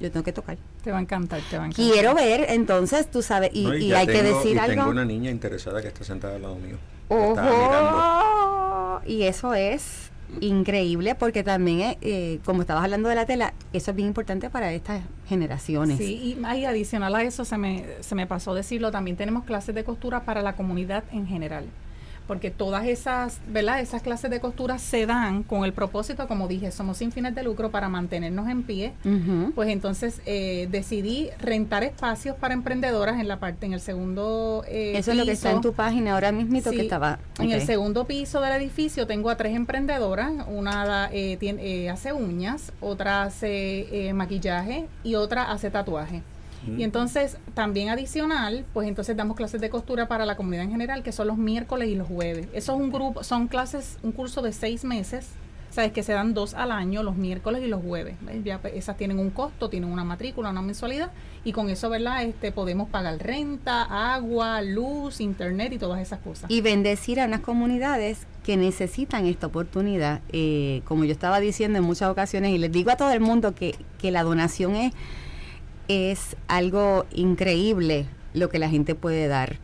yo 0.00 0.10
tengo 0.10 0.24
que 0.24 0.32
tocar. 0.32 0.56
Te 0.82 0.90
va 0.90 0.98
a 0.98 1.00
encantar, 1.00 1.40
te 1.50 1.58
va 1.58 1.64
a 1.64 1.66
encantar. 1.66 1.92
Quiero 1.92 2.14
ver, 2.14 2.46
entonces, 2.48 3.10
tú 3.10 3.22
sabes, 3.22 3.50
y, 3.52 3.92
hay 3.92 4.06
que 4.06 4.22
decir 4.22 4.58
algo. 4.58 4.74
Tengo 4.74 4.90
una 4.90 5.04
niña 5.04 5.30
interesada 5.30 5.80
que 5.82 5.88
está 5.88 6.04
sentada 6.04 6.36
al 6.36 6.42
lado 6.42 6.56
mío. 6.56 6.76
Ojo. 7.08 9.00
Y 9.06 9.22
eso 9.24 9.54
es 9.54 10.10
increíble 10.40 11.14
porque 11.14 11.42
también, 11.42 11.96
eh, 12.00 12.40
como 12.44 12.62
estabas 12.62 12.84
hablando 12.84 13.08
de 13.08 13.14
la 13.14 13.26
tela, 13.26 13.54
eso 13.72 13.90
es 13.90 13.96
bien 13.96 14.08
importante 14.08 14.50
para 14.50 14.72
estas 14.72 15.02
generaciones. 15.28 15.98
Sí, 15.98 16.36
y, 16.38 16.56
y 16.56 16.64
adicional 16.64 17.14
a 17.14 17.22
eso, 17.22 17.44
se 17.44 17.58
me, 17.58 17.84
se 18.00 18.14
me 18.14 18.26
pasó 18.26 18.54
decirlo, 18.54 18.90
también 18.90 19.16
tenemos 19.16 19.44
clases 19.44 19.74
de 19.74 19.84
costura 19.84 20.24
para 20.24 20.42
la 20.42 20.56
comunidad 20.56 21.04
en 21.12 21.26
general 21.26 21.66
porque 22.26 22.50
todas 22.50 22.86
esas, 22.86 23.40
¿verdad? 23.48 23.80
Esas 23.80 24.02
clases 24.02 24.30
de 24.30 24.40
costura 24.40 24.78
se 24.78 25.06
dan 25.06 25.42
con 25.42 25.64
el 25.64 25.72
propósito, 25.72 26.26
como 26.26 26.48
dije, 26.48 26.70
somos 26.70 26.98
sin 26.98 27.12
fines 27.12 27.34
de 27.34 27.42
lucro 27.42 27.70
para 27.70 27.88
mantenernos 27.88 28.48
en 28.48 28.62
pie. 28.62 28.92
Pues 29.54 29.68
entonces 29.68 30.20
eh, 30.26 30.68
decidí 30.70 31.30
rentar 31.38 31.84
espacios 31.84 32.36
para 32.36 32.54
emprendedoras 32.54 33.20
en 33.20 33.28
la 33.28 33.38
parte, 33.38 33.66
en 33.66 33.74
el 33.74 33.80
segundo 33.80 34.64
eh, 34.68 34.94
Eso 34.96 35.10
es 35.10 35.16
lo 35.16 35.24
que 35.24 35.32
está 35.32 35.50
en 35.50 35.60
tu 35.60 35.72
página 35.72 36.14
ahora 36.14 36.32
mismo 36.32 36.62
que 36.62 36.82
estaba. 36.82 37.18
En 37.38 37.50
el 37.50 37.62
segundo 37.62 38.06
piso 38.06 38.40
del 38.40 38.52
edificio 38.54 39.06
tengo 39.06 39.30
a 39.30 39.36
tres 39.36 39.54
emprendedoras, 39.54 40.32
una 40.48 41.08
eh, 41.12 41.36
tiene, 41.38 41.90
hace 41.90 42.12
uñas, 42.12 42.72
otra 42.80 43.22
hace 43.24 44.12
maquillaje 44.14 44.86
y 45.02 45.14
otra 45.14 45.50
hace 45.50 45.70
tatuaje. 45.70 46.22
Y 46.66 46.82
entonces, 46.82 47.36
también 47.54 47.88
adicional, 47.88 48.64
pues 48.72 48.88
entonces 48.88 49.16
damos 49.16 49.36
clases 49.36 49.60
de 49.60 49.70
costura 49.70 50.08
para 50.08 50.26
la 50.26 50.36
comunidad 50.36 50.64
en 50.64 50.70
general, 50.70 51.02
que 51.02 51.12
son 51.12 51.26
los 51.26 51.36
miércoles 51.36 51.88
y 51.88 51.94
los 51.94 52.08
jueves. 52.08 52.48
Eso 52.52 52.74
es 52.74 52.80
un 52.80 52.90
grupo, 52.90 53.22
son 53.22 53.48
clases, 53.48 53.98
un 54.02 54.12
curso 54.12 54.42
de 54.42 54.52
seis 54.52 54.84
meses, 54.84 55.28
sabes 55.74 55.90
que 55.90 56.04
se 56.04 56.12
dan 56.12 56.34
dos 56.34 56.54
al 56.54 56.70
año, 56.70 57.02
los 57.02 57.16
miércoles 57.16 57.62
y 57.64 57.66
los 57.66 57.82
jueves. 57.82 58.14
Ya 58.44 58.58
pues, 58.58 58.74
esas 58.74 58.96
tienen 58.96 59.18
un 59.18 59.30
costo, 59.30 59.68
tienen 59.68 59.90
una 59.90 60.04
matrícula, 60.04 60.50
una 60.50 60.62
mensualidad, 60.62 61.10
y 61.44 61.52
con 61.52 61.68
eso, 61.68 61.90
¿verdad? 61.90 62.22
Este, 62.22 62.52
podemos 62.52 62.88
pagar 62.88 63.18
renta, 63.18 64.14
agua, 64.14 64.62
luz, 64.62 65.20
internet 65.20 65.72
y 65.72 65.78
todas 65.78 66.00
esas 66.00 66.20
cosas. 66.20 66.48
Y 66.48 66.60
bendecir 66.60 67.20
a 67.20 67.26
unas 67.26 67.40
comunidades 67.40 68.26
que 68.44 68.56
necesitan 68.56 69.26
esta 69.26 69.48
oportunidad. 69.48 70.20
Eh, 70.30 70.82
como 70.84 71.04
yo 71.04 71.12
estaba 71.12 71.40
diciendo 71.40 71.78
en 71.78 71.84
muchas 71.84 72.08
ocasiones, 72.08 72.52
y 72.52 72.58
les 72.58 72.70
digo 72.70 72.92
a 72.92 72.96
todo 72.96 73.10
el 73.10 73.20
mundo 73.20 73.54
que, 73.54 73.74
que 73.98 74.12
la 74.12 74.22
donación 74.22 74.76
es 74.76 74.92
es 75.88 76.36
algo 76.48 77.06
increíble 77.12 78.06
lo 78.32 78.48
que 78.48 78.58
la 78.58 78.68
gente 78.68 78.94
puede 78.94 79.28
dar. 79.28 79.58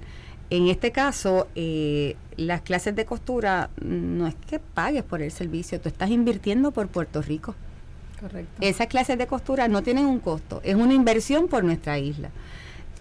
En 0.51 0.69
este 0.69 0.91
caso, 0.91 1.47
eh, 1.55 2.17
las 2.37 2.63
clases 2.63 2.97
de 2.97 3.05
costura 3.05 3.71
no 3.81 4.27
es 4.27 4.35
que 4.35 4.59
pagues 4.59 5.03
por 5.03 5.23
el 5.23 5.31
servicio, 5.31 5.81
tú 5.81 5.89
estás 5.89 6.11
invirtiendo 6.11 6.73
por 6.73 6.89
Puerto 6.89 7.23
Rico. 7.23 7.55
Correcto. 8.21 8.53
Esas 8.61 8.89
clases 8.89 9.17
de 9.17 9.27
costura 9.27 9.69
no 9.69 9.83
tienen 9.83 10.07
un 10.07 10.19
costo, 10.19 10.61
es 10.65 10.75
una 10.75 10.93
inversión 10.93 11.49
por 11.49 11.65
nuestra 11.65 11.99
isla. 11.99 12.31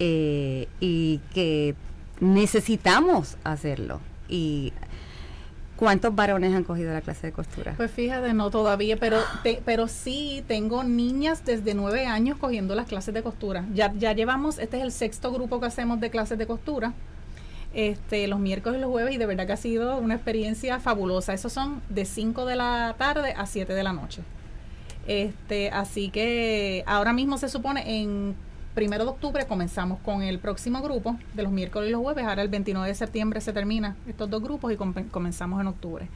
Eh, 0.02 0.68
y 0.80 1.20
que 1.34 1.76
necesitamos 2.22 3.38
hacerlo. 3.44 4.00
Y 4.30 4.72
¿Cuántos 5.80 6.14
varones 6.14 6.54
han 6.54 6.66
cogido 6.66 6.92
la 6.92 7.00
clase 7.00 7.28
de 7.28 7.32
costura? 7.32 7.74
Pues 7.78 7.90
fíjate, 7.90 8.34
no 8.34 8.50
todavía, 8.50 8.98
pero 8.98 9.20
pero 9.64 9.88
sí 9.88 10.44
tengo 10.46 10.84
niñas 10.84 11.46
desde 11.46 11.74
nueve 11.74 12.06
años 12.06 12.38
cogiendo 12.38 12.76
las 12.76 12.86
clases 12.86 13.14
de 13.14 13.24
costura. 13.24 13.64
Ya, 13.74 13.94
ya 13.94 14.12
llevamos, 14.12 14.60
este 14.60 14.76
es 14.76 14.84
el 14.84 14.92
sexto 14.92 15.32
grupo 15.32 15.62
que 15.62 15.68
hacemos 15.68 16.02
de 16.02 16.10
clases 16.10 16.38
de 16.38 16.46
costura. 16.48 16.92
Este, 17.74 18.28
los 18.28 18.40
miércoles 18.40 18.80
y 18.80 18.82
los 18.82 18.92
jueves 18.92 19.16
y 19.16 19.18
de 19.18 19.26
verdad 19.26 19.48
que 19.48 19.54
ha 19.54 19.58
sido 19.58 19.96
una 20.00 20.16
experiencia 20.16 20.82
fabulosa. 20.82 21.34
Esos 21.34 21.54
son 21.54 21.82
de 21.88 22.04
5 22.04 22.44
de 22.44 22.58
la 22.58 22.96
tarde 22.98 23.34
a 23.38 23.46
7 23.46 23.74
de 23.74 23.84
la 23.84 23.94
noche. 23.94 24.22
Este, 25.08 25.70
así 25.70 26.10
que 26.10 26.84
ahora 26.88 27.14
mismo 27.14 27.38
se 27.38 27.48
supone 27.48 28.02
en 28.02 28.36
primero 28.80 29.04
de 29.04 29.10
octubre 29.10 29.46
comenzamos 29.46 30.00
con 30.06 30.22
el 30.22 30.40
próximo 30.40 30.82
grupo 30.82 31.18
de 31.34 31.44
los 31.44 31.52
miércoles 31.52 31.90
y 31.90 31.92
los 31.92 32.00
jueves. 32.00 32.26
Ahora 32.26 32.44
el 32.44 32.48
29 32.48 32.88
de 32.88 32.96
septiembre 32.96 33.42
se 33.42 33.52
termina 33.52 33.98
estos 34.08 34.30
dos 34.30 34.42
grupos 34.42 34.72
y 34.72 34.78
comenzamos 34.78 35.60
en 35.60 35.68
octubre. 35.68 36.08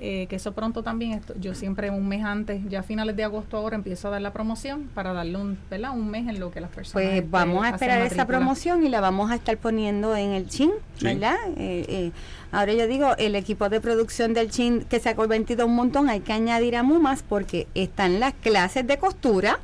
Eh, 0.00 0.26
que 0.30 0.36
eso 0.36 0.52
pronto 0.52 0.82
también, 0.82 1.12
esto, 1.12 1.34
yo 1.38 1.54
siempre 1.54 1.90
un 1.90 2.08
mes 2.08 2.24
antes, 2.24 2.62
ya 2.70 2.80
a 2.80 2.82
finales 2.82 3.14
de 3.14 3.24
agosto 3.24 3.58
ahora 3.58 3.76
empiezo 3.76 4.08
a 4.08 4.12
dar 4.12 4.22
la 4.22 4.32
promoción 4.32 4.88
para 4.94 5.12
darle 5.12 5.36
un, 5.36 5.58
¿verdad? 5.68 5.90
un 5.90 6.08
mes 6.08 6.26
en 6.28 6.40
lo 6.40 6.50
que 6.50 6.62
las 6.62 6.70
personas... 6.70 6.92
Pues 6.92 7.18
este, 7.18 7.28
vamos 7.28 7.66
a 7.66 7.70
esperar 7.70 8.00
esa 8.00 8.26
promoción 8.26 8.86
y 8.86 8.88
la 8.88 9.02
vamos 9.02 9.30
a 9.30 9.34
estar 9.34 9.58
poniendo 9.58 10.16
en 10.16 10.30
el 10.30 10.48
chin, 10.48 10.70
¿verdad? 11.02 11.36
Eh, 11.58 11.84
eh, 11.88 12.12
ahora 12.52 12.72
yo 12.72 12.86
digo, 12.86 13.16
el 13.18 13.34
equipo 13.34 13.68
de 13.68 13.82
producción 13.82 14.32
del 14.32 14.50
chin 14.50 14.86
que 14.88 14.98
se 14.98 15.10
ha 15.10 15.14
convertido 15.14 15.66
un 15.66 15.74
montón, 15.74 16.08
hay 16.08 16.20
que 16.20 16.32
añadir 16.32 16.76
a 16.76 16.82
Mumas 16.82 17.22
porque 17.22 17.66
están 17.74 18.18
las 18.18 18.32
clases 18.32 18.86
de 18.86 18.96
costura 18.96 19.60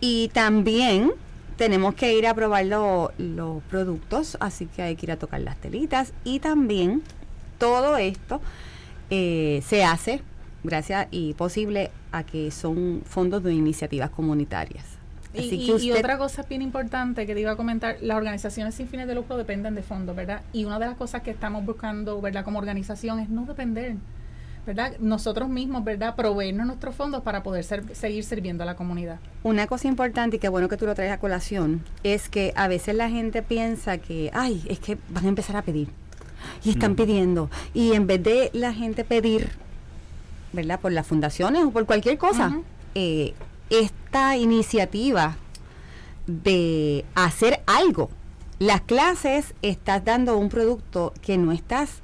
y 0.00 0.28
también 0.28 1.12
tenemos 1.56 1.94
que 1.94 2.16
ir 2.16 2.26
a 2.26 2.34
probar 2.34 2.64
los 2.64 3.62
productos, 3.68 4.38
así 4.40 4.66
que 4.66 4.82
hay 4.82 4.96
que 4.96 5.06
ir 5.06 5.12
a 5.12 5.16
tocar 5.16 5.40
las 5.40 5.56
telitas. 5.58 6.14
Y 6.24 6.40
también 6.40 7.02
todo 7.58 7.98
esto 7.98 8.40
eh, 9.10 9.62
se 9.66 9.84
hace 9.84 10.22
gracias 10.64 11.08
y 11.10 11.34
posible 11.34 11.90
a 12.12 12.24
que 12.24 12.50
son 12.50 13.02
fondos 13.04 13.42
de 13.42 13.52
iniciativas 13.52 14.10
comunitarias. 14.10 14.84
y, 15.34 15.70
y, 15.70 15.92
otra 15.92 16.18
cosa 16.18 16.42
bien 16.48 16.62
importante 16.62 17.26
que 17.26 17.34
te 17.34 17.40
iba 17.40 17.52
a 17.52 17.56
comentar, 17.56 17.98
las 18.00 18.16
organizaciones 18.16 18.74
sin 18.74 18.88
fines 18.88 19.06
de 19.06 19.14
lucro 19.14 19.36
dependen 19.36 19.74
de 19.74 19.82
fondos, 19.82 20.16
¿verdad? 20.16 20.40
Y 20.52 20.64
una 20.64 20.78
de 20.78 20.86
las 20.86 20.96
cosas 20.96 21.22
que 21.22 21.30
estamos 21.30 21.64
buscando, 21.64 22.20
¿verdad? 22.20 22.44
Como 22.44 22.58
organización 22.58 23.20
es 23.20 23.28
no 23.28 23.44
depender 23.44 23.96
¿verdad? 24.66 24.92
Nosotros 24.98 25.48
mismos, 25.48 25.84
¿verdad? 25.84 26.14
Proveernos 26.14 26.66
nuestros 26.66 26.94
fondos 26.94 27.22
para 27.22 27.42
poder 27.42 27.64
seguir 27.64 28.24
sirviendo 28.24 28.62
a 28.62 28.66
la 28.66 28.76
comunidad. 28.76 29.18
Una 29.42 29.66
cosa 29.66 29.88
importante 29.88 30.36
y 30.36 30.38
que 30.38 30.48
bueno 30.48 30.68
que 30.68 30.76
tú 30.76 30.86
lo 30.86 30.94
traes 30.94 31.12
a 31.12 31.18
colación 31.18 31.84
es 32.02 32.28
que 32.28 32.52
a 32.56 32.68
veces 32.68 32.94
la 32.94 33.08
gente 33.08 33.42
piensa 33.42 33.98
que, 33.98 34.30
ay, 34.34 34.62
es 34.68 34.78
que 34.78 34.98
van 35.08 35.24
a 35.24 35.28
empezar 35.28 35.56
a 35.56 35.62
pedir 35.62 35.88
y 36.64 36.70
están 36.70 36.94
pidiendo 36.94 37.50
y 37.74 37.92
en 37.92 38.06
vez 38.06 38.22
de 38.22 38.50
la 38.52 38.72
gente 38.72 39.04
pedir, 39.04 39.50
¿verdad? 40.52 40.80
Por 40.80 40.92
las 40.92 41.06
fundaciones 41.06 41.64
o 41.64 41.70
por 41.70 41.86
cualquier 41.86 42.18
cosa, 42.18 42.60
eh, 42.94 43.34
esta 43.70 44.36
iniciativa 44.36 45.36
de 46.26 47.04
hacer 47.14 47.62
algo. 47.66 48.10
Las 48.58 48.82
clases 48.82 49.54
estás 49.62 50.04
dando 50.04 50.36
un 50.36 50.50
producto 50.50 51.14
que 51.22 51.38
no 51.38 51.50
estás 51.50 52.02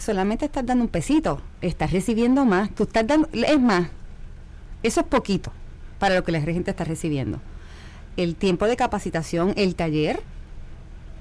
solamente 0.00 0.46
estás 0.46 0.66
dando 0.66 0.84
un 0.84 0.90
pesito, 0.90 1.40
estás 1.60 1.92
recibiendo 1.92 2.44
más, 2.44 2.70
tú 2.70 2.84
estás 2.84 3.06
dando, 3.06 3.28
es 3.32 3.60
más, 3.60 3.88
eso 4.82 5.00
es 5.00 5.06
poquito 5.06 5.52
para 5.98 6.14
lo 6.14 6.24
que 6.24 6.32
la 6.32 6.40
gente 6.40 6.70
está 6.70 6.84
recibiendo. 6.84 7.40
El 8.16 8.34
tiempo 8.34 8.66
de 8.66 8.76
capacitación, 8.76 9.52
el 9.56 9.76
taller, 9.76 10.20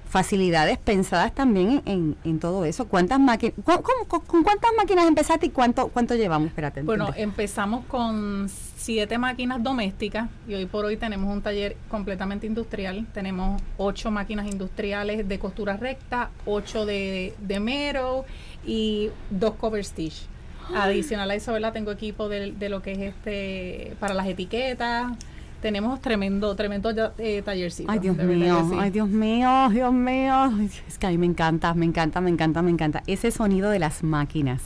facilidades 0.10 0.80
pensadas 0.80 1.34
también 1.36 1.84
en, 1.86 2.40
todo 2.40 2.66
eso. 2.66 2.88
¿Cuántas 2.88 3.20
máquinas, 3.20 3.54
con, 3.64 4.44
cuántas 4.44 4.72
máquinas 4.76 5.08
empezaste 5.08 5.48
y 5.48 5.50
cuánto, 5.50 5.90
cuánto 5.90 6.16
llevamos? 6.16 6.48
Espérate. 6.48 6.82
Bueno, 6.82 7.10
empezamos 7.16 7.86
con 7.86 8.50
siete 8.50 9.20
máquinas 9.20 9.62
domésticas 9.62 10.30
y 10.48 10.56
hoy 10.56 10.66
por 10.66 10.86
hoy 10.86 10.98
tenemos 10.98 11.32
un 11.32 11.44
taller 11.44 11.78
completamente 11.90 12.48
industrial. 12.48 13.06
Tenemos 13.14 13.62
ocho 13.78 14.10
máquinas 14.10 14.48
industriales 14.48 15.28
de 15.28 15.40
costura 15.40 15.78
recta, 15.78 16.32
ocho 16.46 16.88
de, 16.88 17.36
de 17.40 17.60
mero 17.60 18.26
y 18.66 19.10
dos 19.30 19.56
cover 19.56 19.84
stitch. 19.84 20.28
Adicional 20.76 21.32
a 21.32 21.36
eso, 21.36 21.52
¿verdad? 21.52 21.74
Tengo 21.74 21.92
equipo 21.92 22.30
de, 22.30 22.52
de 22.52 22.70
lo 22.70 22.82
que 22.82 22.92
es 22.92 23.00
este 23.00 23.96
para 24.00 24.14
las 24.14 24.28
etiquetas, 24.28 25.18
tenemos 25.62 26.00
tremendo, 26.00 26.56
tremendo 26.56 26.92
eh, 27.18 27.42
tallercito. 27.44 27.92
Ay, 27.92 28.00
Dios 28.00 28.16
mío, 28.18 28.72
ay, 28.80 28.92
Dios 28.92 29.10
mío, 29.10 29.70
Dios 29.70 29.94
mío. 29.94 30.52
Es 30.88 30.98
que 30.98 31.08
a 31.08 31.10
mí 31.10 31.18
me 31.18 31.26
encanta, 31.26 31.74
me 31.74 31.86
encanta, 31.86 32.22
me 32.22 32.30
encanta, 32.30 32.62
me 32.62 32.72
encanta. 32.72 33.04
Ese 33.08 33.32
sonido 33.32 33.70
de 33.70 33.80
las 33.80 34.04
máquinas. 34.04 34.62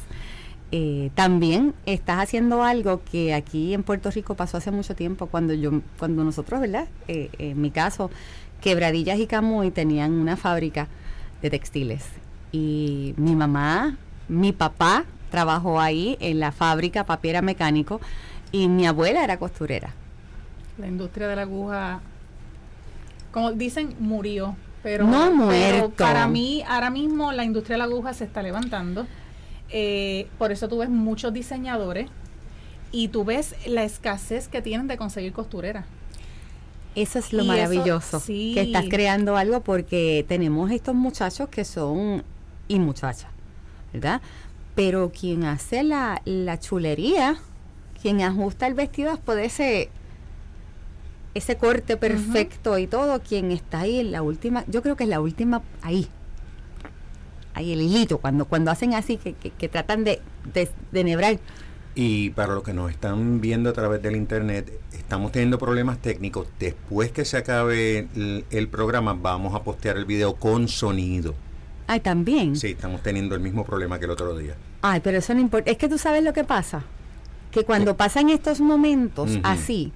Eh, 0.71 1.11
también 1.13 1.75
estás 1.85 2.17
haciendo 2.17 2.63
algo 2.63 3.01
que 3.03 3.33
aquí 3.33 3.73
en 3.73 3.83
Puerto 3.83 4.09
Rico 4.09 4.35
pasó 4.35 4.57
hace 4.57 4.71
mucho 4.71 4.95
tiempo, 4.95 5.27
cuando 5.27 5.53
yo, 5.53 5.81
cuando 5.99 6.23
nosotros, 6.23 6.59
¿verdad? 6.59 6.87
Eh, 7.07 7.29
en 7.37 7.61
mi 7.61 7.69
caso, 7.69 8.09
Quebradillas 8.59 9.19
y 9.19 9.27
Camuy 9.27 9.71
tenían 9.71 10.13
una 10.13 10.35
fábrica 10.35 10.87
de 11.41 11.49
textiles. 11.51 12.03
Y 12.53 13.13
mi 13.17 13.35
mamá, 13.35 13.97
mi 14.29 14.53
papá 14.53 15.03
trabajó 15.29 15.81
ahí 15.81 16.15
en 16.21 16.39
la 16.39 16.53
fábrica 16.53 17.03
papiera 17.05 17.41
mecánico 17.41 17.99
y 18.51 18.69
mi 18.69 18.87
abuela 18.87 19.23
era 19.23 19.37
costurera. 19.37 19.93
La 20.77 20.87
industria 20.87 21.27
de 21.27 21.35
la 21.35 21.41
aguja, 21.41 21.99
como 23.31 23.51
dicen, 23.51 23.95
murió. 23.99 24.55
Pero, 24.83 25.05
no 25.05 25.47
pero 25.49 25.89
para 25.89 26.27
mí, 26.27 26.63
ahora 26.67 26.89
mismo 26.89 27.31
la 27.31 27.45
industria 27.45 27.75
de 27.75 27.77
la 27.79 27.83
aguja 27.85 28.13
se 28.13 28.25
está 28.25 28.43
levantando. 28.43 29.07
Eh, 29.69 30.27
por 30.37 30.51
eso 30.51 30.67
tú 30.67 30.77
ves 30.77 30.89
muchos 30.89 31.33
diseñadores 31.33 32.09
y 32.91 33.07
tú 33.07 33.25
ves 33.25 33.55
la 33.65 33.83
escasez 33.83 34.47
que 34.47 34.61
tienen 34.61 34.87
de 34.87 34.97
conseguir 34.97 35.33
costurera. 35.33 35.85
Eso 36.95 37.17
es 37.17 37.33
lo 37.33 37.43
maravilloso, 37.43 38.21
que 38.23 38.61
estás 38.61 38.85
creando 38.87 39.35
algo 39.35 39.61
porque 39.61 40.23
tenemos 40.27 40.69
estos 40.69 40.93
muchachos 40.93 41.49
que 41.49 41.65
son, 41.65 42.23
y 42.67 42.79
muchachas, 42.79 43.29
¿verdad? 43.91 44.21
Pero 44.75 45.11
quien 45.11 45.43
hace 45.45 45.83
la, 45.83 46.21
la 46.25 46.59
chulería, 46.59 47.37
quien 48.01 48.21
ajusta 48.21 48.67
el 48.67 48.73
vestido 48.73 49.17
puede 49.17 49.49
ser 49.49 49.89
ese 51.33 51.57
corte 51.57 51.97
perfecto 51.97 52.77
y 52.77 52.87
todo, 52.87 53.21
quien 53.21 53.51
está 53.51 53.81
ahí 53.81 53.99
en 53.99 54.11
la 54.11 54.21
última, 54.21 54.63
yo 54.67 54.81
creo 54.81 54.95
que 54.95 55.03
es 55.03 55.09
la 55.09 55.19
última, 55.19 55.61
ahí, 55.81 56.07
ahí 57.53 57.73
el 57.73 57.81
hilito, 57.81 58.19
cuando, 58.19 58.45
cuando 58.45 58.71
hacen 58.71 58.93
así, 58.93 59.17
que, 59.17 59.33
que, 59.33 59.69
tratan 59.69 60.03
de, 60.03 60.21
de, 60.91 61.03
nebrar. 61.03 61.39
Y 61.95 62.31
para 62.31 62.53
los 62.53 62.63
que 62.63 62.73
nos 62.73 62.91
están 62.91 63.41
viendo 63.41 63.69
a 63.69 63.73
través 63.73 64.01
del 64.01 64.15
internet, 64.15 64.71
estamos 64.91 65.31
teniendo 65.31 65.57
problemas 65.57 65.99
técnicos. 65.99 66.47
Después 66.59 67.11
que 67.11 67.25
se 67.25 67.37
acabe 67.37 68.07
el, 68.51 68.67
programa, 68.67 69.13
vamos 69.13 69.55
a 69.55 69.63
postear 69.63 69.97
el 69.97 70.05
video 70.05 70.35
con 70.35 70.67
sonido 70.67 71.35
Ay, 71.87 71.99
también. 71.99 72.55
Sí, 72.55 72.67
estamos 72.71 73.01
teniendo 73.03 73.35
el 73.35 73.41
mismo 73.41 73.65
problema 73.65 73.99
que 73.99 74.05
el 74.05 74.11
otro 74.11 74.37
día. 74.37 74.55
Ay, 74.81 74.99
pero 75.03 75.17
eso 75.17 75.33
no 75.33 75.39
importa. 75.41 75.69
Es 75.71 75.77
que 75.77 75.87
tú 75.89 75.97
sabes 75.97 76.23
lo 76.23 76.33
que 76.33 76.43
pasa. 76.43 76.83
Que 77.51 77.63
cuando 77.65 77.95
pasan 77.97 78.29
estos 78.29 78.61
momentos 78.61 79.37
así, 79.43 79.91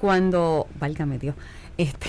cuando, 0.00 0.66
válgame 0.78 1.18
Dios, 1.18 1.34
este, 1.78 2.08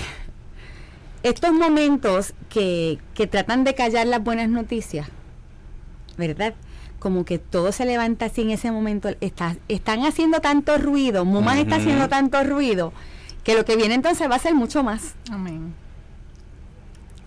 estos 1.22 1.52
momentos 1.52 2.34
que, 2.50 2.98
que 3.14 3.26
tratan 3.26 3.64
de 3.64 3.74
callar 3.74 4.06
las 4.06 4.22
buenas 4.22 4.48
noticias, 4.50 5.08
¿verdad? 6.18 6.54
Como 6.98 7.24
que 7.24 7.38
todo 7.38 7.72
se 7.72 7.84
levanta 7.86 8.26
así 8.26 8.42
en 8.42 8.50
ese 8.50 8.70
momento. 8.70 9.08
Está- 9.20 9.56
están 9.68 10.04
haciendo 10.04 10.40
tanto 10.40 10.76
ruido, 10.78 11.24
Mumas 11.24 11.56
está 11.58 11.76
Ujú. 11.76 11.82
haciendo 11.82 12.08
tanto 12.08 12.42
ruido, 12.44 12.92
que 13.44 13.54
lo 13.54 13.64
que 13.64 13.76
viene 13.76 13.94
entonces 13.94 14.30
va 14.30 14.34
a 14.36 14.40
ser 14.40 14.54
mucho 14.54 14.82
más 14.82 15.14
Amén. 15.30 15.72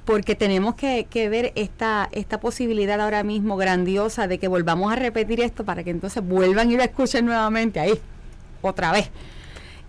Porque 0.09 0.33
tenemos 0.33 0.73
que, 0.73 1.05
que 1.07 1.29
ver 1.29 1.51
esta, 1.53 2.09
esta 2.11 2.39
posibilidad 2.39 2.99
ahora 2.99 3.21
mismo 3.21 3.57
grandiosa 3.57 4.25
de 4.27 4.39
que 4.39 4.47
volvamos 4.47 4.91
a 4.91 4.95
repetir 4.95 5.39
esto 5.39 5.63
para 5.65 5.83
que 5.83 5.91
entonces 5.91 6.25
vuelvan 6.25 6.71
y 6.71 6.77
lo 6.77 6.81
escuchen 6.81 7.27
nuevamente 7.27 7.79
ahí, 7.79 7.93
otra 8.63 8.91
vez. 8.91 9.11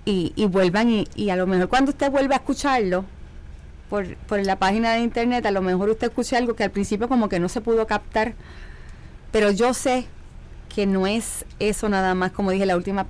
Y, 0.04 0.34
y 0.36 0.44
vuelvan 0.44 0.90
y, 0.90 1.08
y 1.14 1.30
a 1.30 1.36
lo 1.36 1.46
mejor 1.46 1.68
cuando 1.70 1.92
usted 1.92 2.10
vuelve 2.10 2.34
a 2.34 2.36
escucharlo 2.36 3.06
por, 3.88 4.14
por 4.26 4.44
la 4.44 4.56
página 4.56 4.92
de 4.92 5.00
internet, 5.00 5.46
a 5.46 5.50
lo 5.52 5.62
mejor 5.62 5.88
usted 5.88 6.08
escuche 6.08 6.36
algo 6.36 6.54
que 6.54 6.64
al 6.64 6.70
principio 6.70 7.08
como 7.08 7.30
que 7.30 7.40
no 7.40 7.48
se 7.48 7.62
pudo 7.62 7.86
captar, 7.86 8.34
pero 9.32 9.50
yo 9.50 9.72
sé 9.72 10.04
que 10.68 10.84
no 10.84 11.06
es 11.06 11.46
eso 11.60 11.88
nada 11.88 12.14
más, 12.14 12.30
como 12.32 12.50
dije, 12.50 12.66
la 12.66 12.76
última 12.76 13.06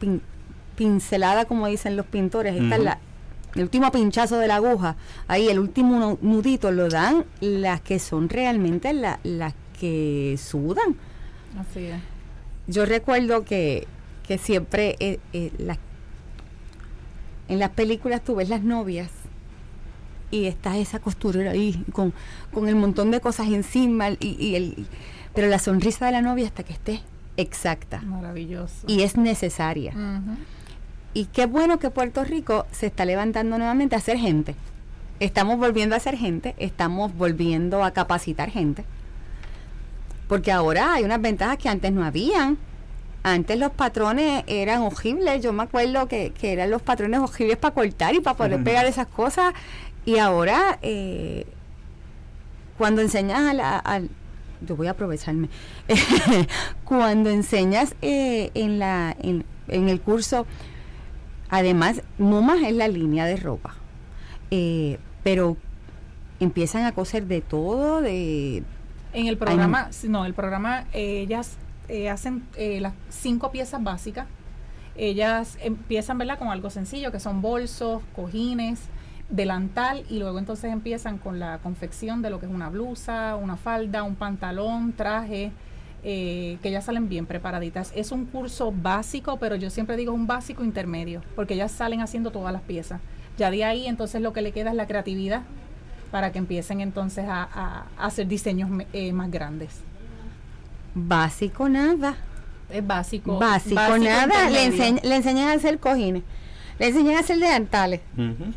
pin- 0.00 0.22
pincelada, 0.76 1.44
como 1.44 1.66
dicen 1.66 1.94
los 1.94 2.06
pintores, 2.06 2.54
esta 2.54 2.74
es 2.76 2.80
Ujú. 2.80 2.84
la, 2.84 2.98
el 3.58 3.64
último 3.64 3.90
pinchazo 3.90 4.38
de 4.38 4.46
la 4.48 4.56
aguja, 4.56 4.96
ahí 5.26 5.48
el 5.48 5.58
último 5.58 5.98
nu- 5.98 6.18
nudito 6.22 6.70
lo 6.70 6.88
dan 6.88 7.24
las 7.40 7.80
que 7.80 7.98
son 7.98 8.28
realmente 8.28 8.92
la- 8.92 9.18
las 9.24 9.54
que 9.78 10.38
sudan. 10.42 10.94
Así 11.58 11.84
es. 11.86 12.00
Yo 12.66 12.84
recuerdo 12.86 13.44
que, 13.44 13.86
que 14.26 14.38
siempre 14.38 14.96
eh, 15.00 15.18
eh, 15.32 15.52
las- 15.58 15.78
en 17.48 17.58
las 17.58 17.70
películas 17.70 18.22
tú 18.22 18.34
ves 18.36 18.48
las 18.48 18.62
novias 18.62 19.10
y 20.30 20.44
está 20.44 20.76
esa 20.76 20.98
costurera 20.98 21.52
ahí 21.52 21.82
con, 21.92 22.12
con 22.52 22.68
el 22.68 22.76
montón 22.76 23.10
de 23.10 23.20
cosas 23.20 23.48
encima 23.48 24.10
y, 24.10 24.36
y 24.38 24.54
el, 24.54 24.86
pero 25.34 25.48
la 25.48 25.58
sonrisa 25.58 26.06
de 26.06 26.12
la 26.12 26.20
novia 26.22 26.46
hasta 26.46 26.62
que 26.62 26.74
esté 26.74 27.00
exacta 27.38 28.02
Maravilloso. 28.02 28.84
y 28.86 29.02
es 29.02 29.16
necesaria. 29.16 29.92
Ujú. 29.92 30.36
Y 31.14 31.26
qué 31.26 31.46
bueno 31.46 31.78
que 31.78 31.90
Puerto 31.90 32.24
Rico 32.24 32.66
se 32.70 32.86
está 32.86 33.04
levantando 33.04 33.58
nuevamente 33.58 33.96
a 33.96 34.00
ser 34.00 34.18
gente. 34.18 34.54
Estamos 35.20 35.58
volviendo 35.58 35.96
a 35.96 36.00
ser 36.00 36.16
gente, 36.16 36.54
estamos 36.58 37.14
volviendo 37.14 37.82
a 37.82 37.90
capacitar 37.92 38.50
gente. 38.50 38.84
Porque 40.28 40.52
ahora 40.52 40.94
hay 40.94 41.04
unas 41.04 41.20
ventajas 41.20 41.56
que 41.56 41.68
antes 41.68 41.90
no 41.92 42.04
habían. 42.04 42.58
Antes 43.22 43.58
los 43.58 43.72
patrones 43.72 44.44
eran 44.46 44.82
horribles. 44.82 45.42
Yo 45.42 45.52
me 45.52 45.64
acuerdo 45.64 46.06
que, 46.06 46.32
que 46.32 46.52
eran 46.52 46.70
los 46.70 46.82
patrones 46.82 47.20
horribles 47.20 47.56
para 47.56 47.74
cortar 47.74 48.14
y 48.14 48.20
para 48.20 48.36
poder 48.36 48.62
pegar 48.62 48.86
esas 48.86 49.06
cosas. 49.06 49.54
Y 50.04 50.18
ahora, 50.18 50.78
eh, 50.82 51.46
cuando 52.76 53.02
enseñas 53.02 53.40
a 53.40 53.52
la... 53.54 54.02
yo 54.60 54.76
voy 54.76 54.86
a 54.86 54.92
aprovecharme. 54.92 55.48
cuando 56.84 57.30
enseñas 57.30 57.94
eh, 58.02 58.50
en, 58.54 58.78
la, 58.78 59.16
en, 59.20 59.44
en 59.66 59.88
el 59.88 60.00
curso, 60.00 60.46
además, 61.48 62.02
Mumas 62.18 62.62
es 62.62 62.74
la 62.74 62.88
línea 62.88 63.26
de 63.26 63.36
ropa. 63.36 63.74
Eh, 64.50 64.98
pero 65.22 65.56
empiezan 66.40 66.84
a 66.84 66.92
coser 66.92 67.26
de 67.26 67.40
todo, 67.40 68.00
de... 68.00 68.62
En 69.12 69.26
el 69.26 69.38
programa, 69.38 69.90
no, 70.08 70.24
el 70.24 70.34
programa, 70.34 70.84
eh, 70.92 71.20
ellas 71.20 71.56
eh, 71.88 72.10
hacen 72.10 72.46
eh, 72.56 72.80
las 72.80 72.92
cinco 73.08 73.50
piezas 73.50 73.82
básicas. 73.82 74.26
Ellas 74.96 75.58
empiezan, 75.62 76.18
¿verdad? 76.18 76.38
Con 76.38 76.48
algo 76.48 76.70
sencillo, 76.70 77.10
que 77.12 77.20
son 77.20 77.40
bolsos, 77.40 78.02
cojines, 78.14 78.80
delantal, 79.30 80.04
y 80.08 80.18
luego 80.18 80.38
entonces 80.38 80.72
empiezan 80.72 81.18
con 81.18 81.38
la 81.38 81.58
confección 81.58 82.20
de 82.20 82.30
lo 82.30 82.40
que 82.40 82.46
es 82.46 82.52
una 82.52 82.68
blusa, 82.68 83.36
una 83.36 83.56
falda, 83.56 84.02
un 84.02 84.16
pantalón, 84.16 84.92
traje, 84.92 85.52
eh, 86.04 86.58
que 86.62 86.70
ya 86.70 86.80
salen 86.80 87.08
bien 87.08 87.26
preparaditas. 87.26 87.92
Es 87.94 88.12
un 88.12 88.24
curso 88.26 88.72
básico, 88.72 89.38
pero 89.38 89.56
yo 89.56 89.70
siempre 89.70 89.96
digo 89.96 90.12
un 90.12 90.26
básico 90.26 90.64
intermedio, 90.64 91.22
porque 91.36 91.54
ellas 91.54 91.72
salen 91.72 92.00
haciendo 92.00 92.30
todas 92.30 92.52
las 92.52 92.62
piezas. 92.62 93.00
Ya 93.36 93.50
de 93.50 93.64
ahí 93.64 93.86
entonces 93.86 94.20
lo 94.22 94.32
que 94.32 94.42
le 94.42 94.52
queda 94.52 94.70
es 94.70 94.76
la 94.76 94.86
creatividad 94.86 95.42
para 96.10 96.32
que 96.32 96.38
empiecen 96.38 96.80
entonces 96.80 97.26
a, 97.28 97.42
a- 97.44 97.86
a 97.98 98.06
hacer 98.06 98.26
diseños 98.26 98.70
eh, 98.92 99.12
más 99.12 99.30
grandes. 99.30 99.80
Básico 100.94 101.68
nada. 101.68 102.16
Es 102.70 102.86
básico. 102.86 103.38
Básico, 103.38 103.80
nada. 103.98 104.50
Le, 104.50 104.70
enseñ- 104.70 105.02
le 105.02 105.16
enseñan 105.16 105.48
a 105.48 105.52
hacer 105.52 105.78
cojines. 105.78 106.22
Le 106.78 106.88
enseñan 106.88 107.16
a 107.16 107.20
hacer 107.20 107.38
delantales. 107.38 108.00
Ujú. 108.14 108.52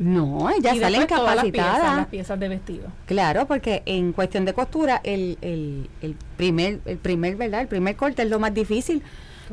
No, 0.00 0.48
ellas 0.48 0.76
Y 0.76 0.80
salen 0.80 1.00
después 1.00 1.20
todas 1.20 1.36
las 1.36 1.44
piezas, 1.44 1.96
las 1.96 2.06
piezas 2.06 2.40
de 2.40 2.48
vestido. 2.48 2.88
Claro, 3.04 3.46
porque 3.46 3.82
en 3.84 4.12
cuestión 4.12 4.46
de 4.46 4.54
costura, 4.54 5.00
el, 5.04 5.36
el, 5.42 5.90
el 6.00 6.16
primer, 6.38 6.80
el 6.86 6.96
primer, 6.96 7.36
¿verdad? 7.36 7.60
El 7.60 7.68
primer 7.68 7.96
corte 7.96 8.22
es 8.22 8.30
lo 8.30 8.38
más 8.40 8.54
difícil. 8.54 9.02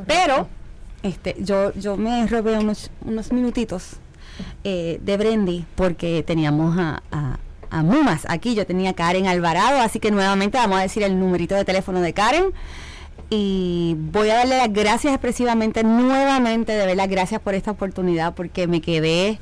Pero, 0.06 0.48
este, 1.04 1.36
yo, 1.40 1.74
yo 1.74 1.98
me 1.98 2.26
robé 2.28 2.58
unos, 2.58 2.92
unos 3.04 3.34
minutitos 3.34 3.98
eh, 4.64 5.00
de 5.04 5.18
Brendy 5.18 5.66
porque 5.76 6.24
teníamos 6.24 6.78
a, 6.78 7.04
a, 7.12 7.40
a 7.70 7.84
Mumas 7.84 8.26
aquí. 8.30 8.56
Yo 8.56 8.66
tenía 8.66 8.92
a 8.92 8.94
Karen 8.94 9.28
Alvarado, 9.28 9.82
así 9.82 10.00
que 10.00 10.12
nuevamente 10.12 10.58
vamos 10.58 10.80
a 10.80 10.82
decir 10.84 11.04
el 11.04 11.20
numerito 11.20 11.56
de 11.56 11.66
teléfono 11.66 12.00
de 12.00 12.14
Karen. 12.14 12.46
Y 13.30 13.98
voy 13.98 14.30
a 14.30 14.36
darle 14.36 14.56
las 14.58 14.72
gracias 14.72 15.14
expresivamente, 15.14 15.84
nuevamente, 15.84 16.72
de 16.72 16.86
ver 16.86 16.96
las 16.96 17.10
gracias 17.10 17.42
por 17.42 17.54
esta 17.54 17.72
oportunidad, 17.72 18.34
porque 18.34 18.68
me 18.68 18.80
quedé 18.80 19.40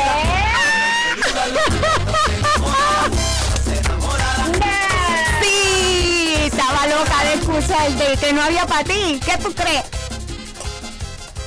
Sí, 5.43 6.35
estaba 6.45 6.87
loca 6.87 7.25
de 7.25 7.35
escuchar 7.35 7.91
de 7.91 8.17
que 8.17 8.33
no 8.33 8.43
había 8.43 8.67
para 8.67 8.85
ti. 8.85 9.21
¿Qué 9.23 9.37
tú 9.37 9.53
crees? 9.53 9.85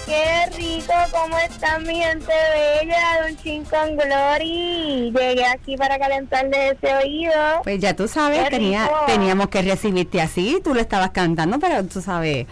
Qué 0.05 0.45
rico, 0.55 0.93
¿cómo 1.11 1.37
está 1.39 1.79
mi 1.79 1.95
gente 1.95 2.31
bella? 2.53 3.23
Don 3.23 3.37
Chin 3.37 3.65
con 3.65 3.97
Glory. 3.97 5.11
Llegué 5.11 5.45
aquí 5.45 5.75
para 5.75 5.97
calentarle 5.97 6.69
ese 6.69 6.95
oído. 6.95 7.33
Pues 7.63 7.79
ya 7.79 7.95
tú 7.95 8.07
sabes, 8.07 8.47
tenía, 8.49 8.89
teníamos 9.07 9.49
que 9.49 9.63
recibirte 9.63 10.21
así, 10.21 10.61
tú 10.63 10.75
lo 10.75 10.79
estabas 10.79 11.09
cantando, 11.09 11.59
pero 11.59 11.83
tú 11.83 12.01
sabes, 12.01 12.45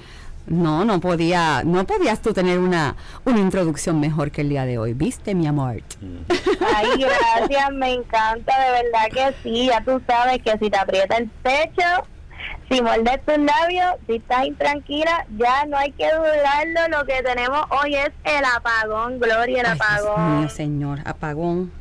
no, 0.48 0.86
no 0.86 1.00
podía, 1.00 1.64
no 1.66 1.86
podías 1.86 2.22
tú 2.22 2.34
tener 2.34 2.60
una, 2.60 2.96
una 3.26 3.40
introducción 3.40 4.00
mejor 4.00 4.32
que 4.32 4.42
el 4.42 4.50
día 4.50 4.66
de 4.66 4.78
hoy, 4.78 4.94
¿viste, 4.94 5.34
mi 5.36 5.48
amor? 5.48 5.82
Ay, 6.76 6.88
gracias, 6.98 7.72
me 7.74 7.94
encanta, 7.94 8.54
de 8.60 8.72
verdad 8.84 9.10
que 9.12 9.36
sí. 9.44 9.66
Ya 9.68 9.84
tú 9.84 10.02
sabes 10.08 10.42
que 10.44 10.58
si 10.60 10.70
te 10.70 10.78
aprieta 10.78 11.18
el 11.18 11.28
pecho, 11.30 11.82
Si 12.70 12.82
mordes 12.82 13.20
tus 13.26 13.38
labios, 13.38 13.94
si 14.08 14.16
estás 14.16 14.46
intranquila, 14.46 15.26
ya 15.38 15.66
no 15.68 15.78
hay 15.78 15.92
que 15.92 16.06
dudarlo. 16.06 16.98
Lo 16.98 17.06
que 17.06 17.22
tenemos 17.24 17.62
hoy 17.70 17.96
es 17.96 18.10
el 18.24 18.44
apagón, 18.56 19.20
Gloria, 19.20 19.62
el 19.62 19.66
Ay, 19.68 19.74
Dios 19.78 19.82
apagón. 19.82 20.40
mío, 20.40 20.50
señor, 20.50 21.00
apagón. 21.06 21.72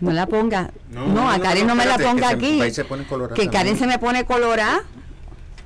No 0.00 0.10
la 0.12 0.26
ponga. 0.26 0.70
No, 0.90 1.06
No, 1.06 1.14
no, 1.24 1.30
a 1.30 1.38
Karen 1.40 1.66
no, 1.66 1.74
no, 1.74 1.80
me 1.80 1.86
la 1.86 1.98
ponga 1.98 2.28
que 2.30 2.34
aquí. 2.34 2.60
ahí 2.60 2.70
se 2.72 2.84
pone 2.84 3.04
colorada 3.04 3.34
que 3.36 3.48
Karen 3.48 3.76
se 3.76 3.86
me 3.86 3.98
pone 3.98 4.24
colorada. 4.24 4.80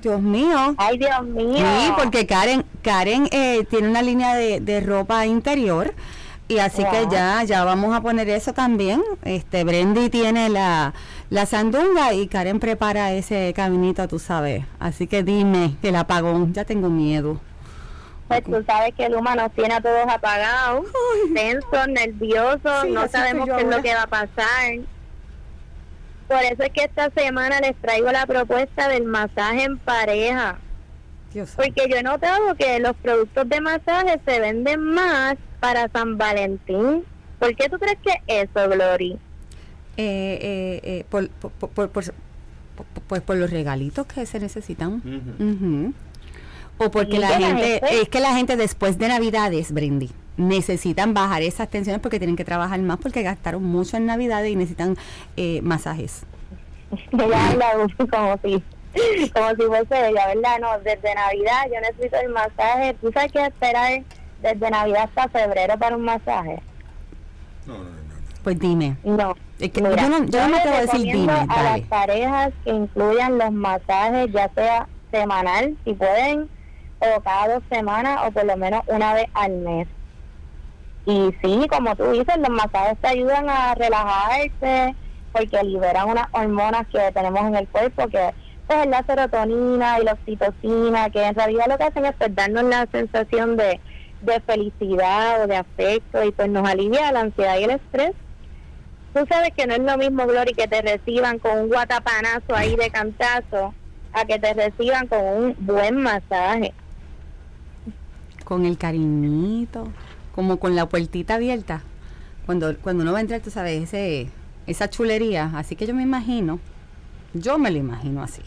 Dios 0.02 0.20
mío. 0.20 0.74
Ay, 0.76 0.98
Dios 0.98 1.24
mío. 1.24 1.56
Sí, 1.56 1.92
porque 1.96 2.26
Karen, 2.26 2.64
Karen 2.82 3.28
eh, 3.30 3.64
tiene 3.70 3.88
una 3.88 4.02
línea 4.02 4.34
de, 4.34 4.60
de 4.60 4.80
ropa 4.80 5.24
interior 5.26 5.94
y 6.48 6.58
así 6.58 6.84
que 6.84 7.06
ya, 7.10 7.42
ya 7.44 7.64
vamos 7.64 7.94
a 7.96 8.02
poner 8.02 8.28
eso 8.28 8.52
también. 8.52 9.02
Este, 9.22 9.64
Brendy 9.64 10.10
tiene 10.10 10.50
la, 10.50 10.92
la 11.30 11.46
sandunga 11.46 12.12
y 12.12 12.26
Karen 12.26 12.60
prepara 12.60 13.12
ese 13.12 13.54
caminito, 13.56 14.06
tú 14.06 14.18
sabes. 14.18 14.64
Así 14.78 15.06
que 15.06 15.22
dime, 15.22 15.76
el 15.82 15.96
apagón, 15.96 16.52
ya 16.52 16.64
tengo 16.64 16.90
miedo. 16.90 17.40
Pues 18.28 18.44
tú 18.44 18.62
sabes 18.66 18.94
que 18.94 19.06
el 19.06 19.14
humano 19.14 19.48
tiene 19.50 19.74
a 19.74 19.80
todos 19.80 20.06
apagados, 20.08 20.86
tensos, 21.34 21.88
nerviosos, 21.88 22.82
Sí, 22.82 22.90
no 22.90 23.08
sabemos 23.08 23.48
qué 23.48 23.62
es 23.62 23.68
lo 23.68 23.82
que 23.82 23.94
va 23.94 24.02
a 24.02 24.06
pasar. 24.06 24.74
Por 26.32 26.42
eso 26.42 26.62
es 26.62 26.70
que 26.70 26.84
esta 26.84 27.10
semana 27.10 27.60
les 27.60 27.76
traigo 27.76 28.10
la 28.10 28.26
propuesta 28.26 28.88
del 28.88 29.04
masaje 29.04 29.64
en 29.64 29.78
pareja. 29.78 30.58
Dios. 31.32 31.52
Porque 31.56 31.86
yo 31.90 31.96
he 31.96 32.02
notado 32.02 32.54
que 32.56 32.78
los 32.80 32.94
productos 32.96 33.48
de 33.48 33.60
masaje 33.60 34.20
se 34.26 34.40
venden 34.40 34.80
más 34.80 35.36
para 35.60 35.88
San 35.88 36.16
Valentín. 36.18 37.04
¿Por 37.38 37.54
qué 37.56 37.68
tú 37.68 37.78
crees 37.78 37.98
que 38.02 38.12
es 38.26 38.48
eso, 38.54 38.68
Glory? 38.70 39.12
Eh, 39.96 40.38
eh, 40.42 40.80
eh, 40.82 41.04
por, 41.08 41.28
por, 41.28 41.50
por, 41.52 41.70
por- 41.70 41.90
por- 41.90 42.04
por- 42.04 43.02
pues 43.06 43.20
por 43.22 43.36
los 43.36 43.50
regalitos 43.50 44.06
que 44.06 44.24
se 44.26 44.40
necesitan. 44.40 45.02
O 46.78 46.90
porque 46.90 47.18
la 47.18 47.28
gente, 47.28 47.62
gente- 47.80 48.00
es 48.02 48.08
que 48.08 48.20
la 48.20 48.34
gente 48.34 48.56
después 48.56 48.98
de 48.98 49.08
Navidades, 49.08 49.72
Brindy, 49.72 50.10
necesitan 50.36 51.14
bajar 51.14 51.42
esas 51.42 51.68
tensiones 51.68 52.00
porque 52.00 52.18
tienen 52.18 52.36
que 52.36 52.44
trabajar 52.44 52.80
más 52.80 52.98
porque 52.98 53.22
gastaron 53.22 53.62
mucho 53.62 53.96
en 53.96 54.06
Navidades 54.06 54.50
y 54.50 54.56
necesitan 54.56 54.96
eh, 55.36 55.60
masajes. 55.62 56.24
Ella 57.12 57.48
habla 57.48 57.72
como 58.10 58.38
si, 58.42 58.62
como 59.30 59.50
si 59.50 59.62
fuese 59.62 60.08
ella, 60.08 60.26
¿verdad? 60.26 60.58
No, 60.60 60.78
desde 60.80 61.14
Navidad 61.14 61.62
yo 61.72 61.80
necesito 61.80 62.16
el 62.20 62.28
masaje. 62.30 62.94
¿Tú 63.00 63.10
sabes 63.12 63.32
qué 63.32 63.46
esperar 63.46 64.02
desde 64.42 64.70
Navidad 64.70 65.10
hasta 65.14 65.28
febrero 65.28 65.78
para 65.78 65.96
un 65.96 66.02
masaje? 66.02 66.62
No, 67.66 67.78
no, 67.78 67.84
no, 67.84 67.90
no. 67.90 68.14
Pues 68.42 68.58
dime. 68.58 68.96
No. 69.04 69.34
Es 69.58 69.70
que 69.70 69.80
Mira, 69.80 70.02
yo 70.02 70.08
no, 70.08 70.24
yo 70.26 70.48
no 70.48 70.54
les 70.54 70.62
te 70.62 70.68
voy 70.68 70.78
a 70.78 70.80
decir 70.82 71.00
dime, 71.02 71.32
a 71.32 71.46
dale. 71.46 71.78
las 71.78 71.88
parejas 71.88 72.52
que 72.64 72.70
incluyan 72.70 73.38
los 73.38 73.52
masajes, 73.52 74.32
ya 74.32 74.50
sea 74.54 74.88
semanal, 75.12 75.76
si 75.84 75.94
pueden, 75.94 76.48
o 76.98 77.20
cada 77.20 77.54
dos 77.54 77.62
semanas, 77.70 78.20
o 78.26 78.32
por 78.32 78.44
lo 78.44 78.56
menos 78.56 78.82
una 78.88 79.14
vez 79.14 79.26
al 79.34 79.52
mes. 79.52 79.88
Y 81.04 81.34
sí, 81.42 81.66
como 81.68 81.96
tú 81.96 82.04
dices, 82.12 82.36
los 82.38 82.50
masajes 82.50 82.98
te 83.00 83.08
ayudan 83.08 83.48
a 83.48 83.74
relajarse, 83.74 84.94
porque 85.32 85.62
liberan 85.64 86.10
unas 86.10 86.28
hormonas 86.32 86.86
que 86.88 87.10
tenemos 87.12 87.42
en 87.42 87.56
el 87.56 87.68
cuerpo, 87.68 88.06
que 88.08 88.32
pues, 88.66 88.84
es 88.84 88.86
la 88.86 89.02
serotonina 89.02 89.98
y 89.98 90.04
la 90.04 90.12
oxitocina, 90.12 91.10
que 91.10 91.24
en 91.24 91.34
realidad 91.34 91.66
lo 91.68 91.78
que 91.78 91.84
hacen 91.84 92.04
es 92.04 92.14
pues, 92.16 92.34
darnos 92.34 92.64
la 92.64 92.86
sensación 92.92 93.56
de, 93.56 93.80
de 94.20 94.40
felicidad 94.40 95.42
o 95.42 95.46
de 95.46 95.56
afecto, 95.56 96.22
y 96.22 96.30
pues 96.30 96.48
nos 96.48 96.68
alivia 96.68 97.10
la 97.10 97.20
ansiedad 97.20 97.58
y 97.58 97.64
el 97.64 97.70
estrés. 97.70 98.12
Tú 99.12 99.26
sabes 99.28 99.50
que 99.56 99.66
no 99.66 99.74
es 99.74 99.80
lo 99.80 99.98
mismo, 99.98 100.26
Glory, 100.26 100.54
que 100.54 100.68
te 100.68 100.80
reciban 100.80 101.38
con 101.38 101.58
un 101.58 101.68
guatapanazo 101.68 102.54
ahí 102.54 102.76
de 102.76 102.90
cantazo, 102.90 103.74
a 104.12 104.24
que 104.24 104.38
te 104.38 104.54
reciban 104.54 105.06
con 105.08 105.20
un 105.20 105.56
buen 105.58 105.96
masaje. 105.96 106.72
Con 108.44 108.64
el 108.64 108.78
cariñito, 108.78 109.88
como 110.34 110.58
con 110.58 110.76
la 110.76 110.86
puertita 110.86 111.34
abierta. 111.34 111.82
Cuando, 112.46 112.76
cuando 112.78 113.02
uno 113.02 113.12
va 113.12 113.18
a 113.18 113.20
entrar, 113.22 113.40
tú 113.40 113.50
sabes, 113.50 113.82
ese, 113.82 114.28
esa 114.66 114.88
chulería. 114.90 115.50
Así 115.54 115.76
que 115.76 115.86
yo 115.86 115.94
me 115.94 116.02
imagino, 116.02 116.58
yo 117.34 117.58
me 117.58 117.70
lo 117.70 117.78
imagino 117.78 118.22
así. 118.22 118.42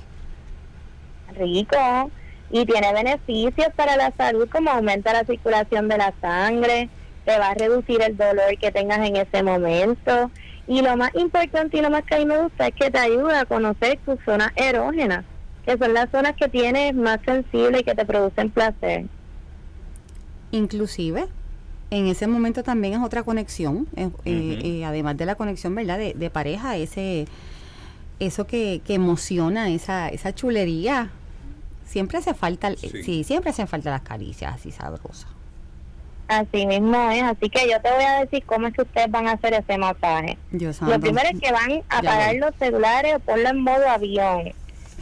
Rico. 1.38 2.11
Y 2.51 2.65
tiene 2.65 2.93
beneficios 2.93 3.69
para 3.75 3.97
la 3.97 4.11
salud, 4.11 4.47
como 4.49 4.69
aumenta 4.69 5.13
la 5.13 5.25
circulación 5.25 5.88
de 5.88 5.97
la 5.97 6.13
sangre, 6.21 6.89
te 7.25 7.39
va 7.39 7.49
a 7.49 7.53
reducir 7.55 8.01
el 8.03 8.15
dolor 8.15 8.57
que 8.59 8.71
tengas 8.71 8.99
en 8.99 9.15
ese 9.15 9.41
momento. 9.41 10.29
Y 10.67 10.81
lo 10.81 10.95
más 10.95 11.13
importante 11.15 11.77
y 11.77 11.81
lo 11.81 11.89
más 11.89 12.03
que 12.03 12.15
a 12.15 12.19
mí 12.19 12.25
me 12.25 12.39
gusta 12.39 12.67
es 12.67 12.75
que 12.75 12.91
te 12.91 12.99
ayuda 12.99 13.41
a 13.41 13.45
conocer 13.45 13.99
tus 14.05 14.19
zonas 14.23 14.51
erógenas, 14.55 15.25
que 15.65 15.77
son 15.77 15.93
las 15.93 16.09
zonas 16.11 16.36
que 16.36 16.47
tienes 16.47 16.93
más 16.93 17.19
sensibles 17.25 17.81
y 17.81 17.83
que 17.83 17.95
te 17.95 18.05
producen 18.05 18.51
placer. 18.51 19.05
Inclusive, 20.51 21.27
en 21.95 22.07
ese 22.07 22.27
momento 22.27 22.61
también 22.63 22.93
es 22.93 22.99
otra 23.01 23.23
conexión, 23.23 23.87
eh, 23.95 24.09
eh, 24.25 24.59
eh, 24.63 24.85
además 24.85 25.17
de 25.17 25.25
la 25.25 25.35
conexión, 25.35 25.73
¿verdad? 25.75 25.97
De, 25.97 26.13
de 26.13 26.29
pareja, 26.29 26.75
ese 26.77 27.25
eso 28.19 28.47
que, 28.47 28.81
que 28.85 28.93
emociona, 28.95 29.69
esa, 29.69 30.07
esa 30.09 30.33
chulería. 30.33 31.09
Siempre 31.85 32.17
hace 32.17 32.33
falta, 32.33 32.75
Sí. 32.75 33.03
sí, 33.03 33.23
siempre 33.23 33.51
hacen 33.51 33.67
falta 33.67 33.89
las 33.91 34.01
caricias 34.01 34.55
así 34.55 34.71
sabrosas. 34.71 35.27
Así 36.27 36.65
mismo 36.65 37.11
es, 37.11 37.21
así 37.21 37.49
que 37.49 37.69
yo 37.69 37.79
te 37.81 37.91
voy 37.91 38.03
a 38.03 38.21
decir 38.21 38.43
cómo 38.45 38.65
es 38.67 38.73
que 38.73 38.81
ustedes 38.81 39.11
van 39.11 39.27
a 39.27 39.33
hacer 39.33 39.53
ese 39.53 39.77
masaje. 39.77 40.37
Dios 40.51 40.81
Lo 40.81 40.87
santo. 40.89 41.01
primero 41.01 41.29
es 41.31 41.39
que 41.39 41.51
van 41.51 41.83
a 41.89 41.97
apagar 41.99 42.35
los 42.35 42.55
celulares 42.57 43.15
o 43.15 43.19
ponlo 43.19 43.49
en 43.49 43.59
modo 43.61 43.87
avión. 43.87 44.51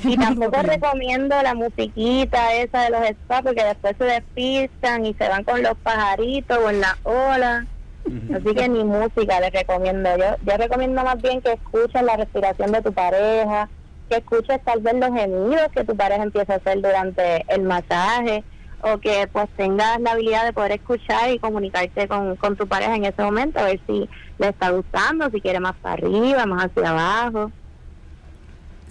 Y 0.07 0.17
tampoco 0.17 0.61
recomiendo 0.61 1.41
la 1.41 1.53
musiquita 1.53 2.53
esa 2.55 2.81
de 2.83 2.89
los 2.89 3.01
spas 3.07 3.41
porque 3.41 3.63
después 3.63 3.95
se 3.97 4.03
despistan 4.03 5.05
y 5.05 5.13
se 5.13 5.29
van 5.29 5.43
con 5.43 5.63
los 5.63 5.77
pajaritos 5.77 6.57
o 6.57 6.69
en 6.69 6.81
la 6.81 6.97
ola. 7.03 7.65
Así 8.05 8.53
que 8.53 8.67
ni 8.67 8.83
música 8.83 9.39
les 9.39 9.53
recomiendo. 9.53 10.09
Yo, 10.17 10.25
yo 10.45 10.57
recomiendo 10.57 11.03
más 11.03 11.21
bien 11.21 11.41
que 11.41 11.53
escuches 11.53 12.03
la 12.03 12.17
respiración 12.17 12.71
de 12.73 12.81
tu 12.81 12.91
pareja, 12.91 13.69
que 14.09 14.17
escuches 14.17 14.61
tal 14.65 14.81
vez 14.81 14.93
los 14.95 15.13
gemidos 15.13 15.69
que 15.73 15.85
tu 15.85 15.95
pareja 15.95 16.23
empieza 16.23 16.53
a 16.53 16.57
hacer 16.57 16.81
durante 16.81 17.45
el 17.47 17.63
masaje 17.63 18.43
o 18.81 18.97
que 18.97 19.29
pues 19.31 19.47
tengas 19.55 20.01
la 20.01 20.11
habilidad 20.11 20.45
de 20.45 20.51
poder 20.51 20.73
escuchar 20.73 21.31
y 21.31 21.39
comunicarte 21.39 22.07
con, 22.09 22.35
con 22.35 22.57
tu 22.57 22.67
pareja 22.67 22.95
en 22.95 23.05
ese 23.05 23.23
momento, 23.23 23.59
a 23.59 23.63
ver 23.63 23.79
si 23.87 24.09
le 24.37 24.49
está 24.49 24.71
gustando, 24.71 25.29
si 25.29 25.39
quiere 25.39 25.61
más 25.61 25.75
para 25.81 25.93
arriba, 25.93 26.45
más 26.45 26.65
hacia 26.65 26.89
abajo. 26.89 27.51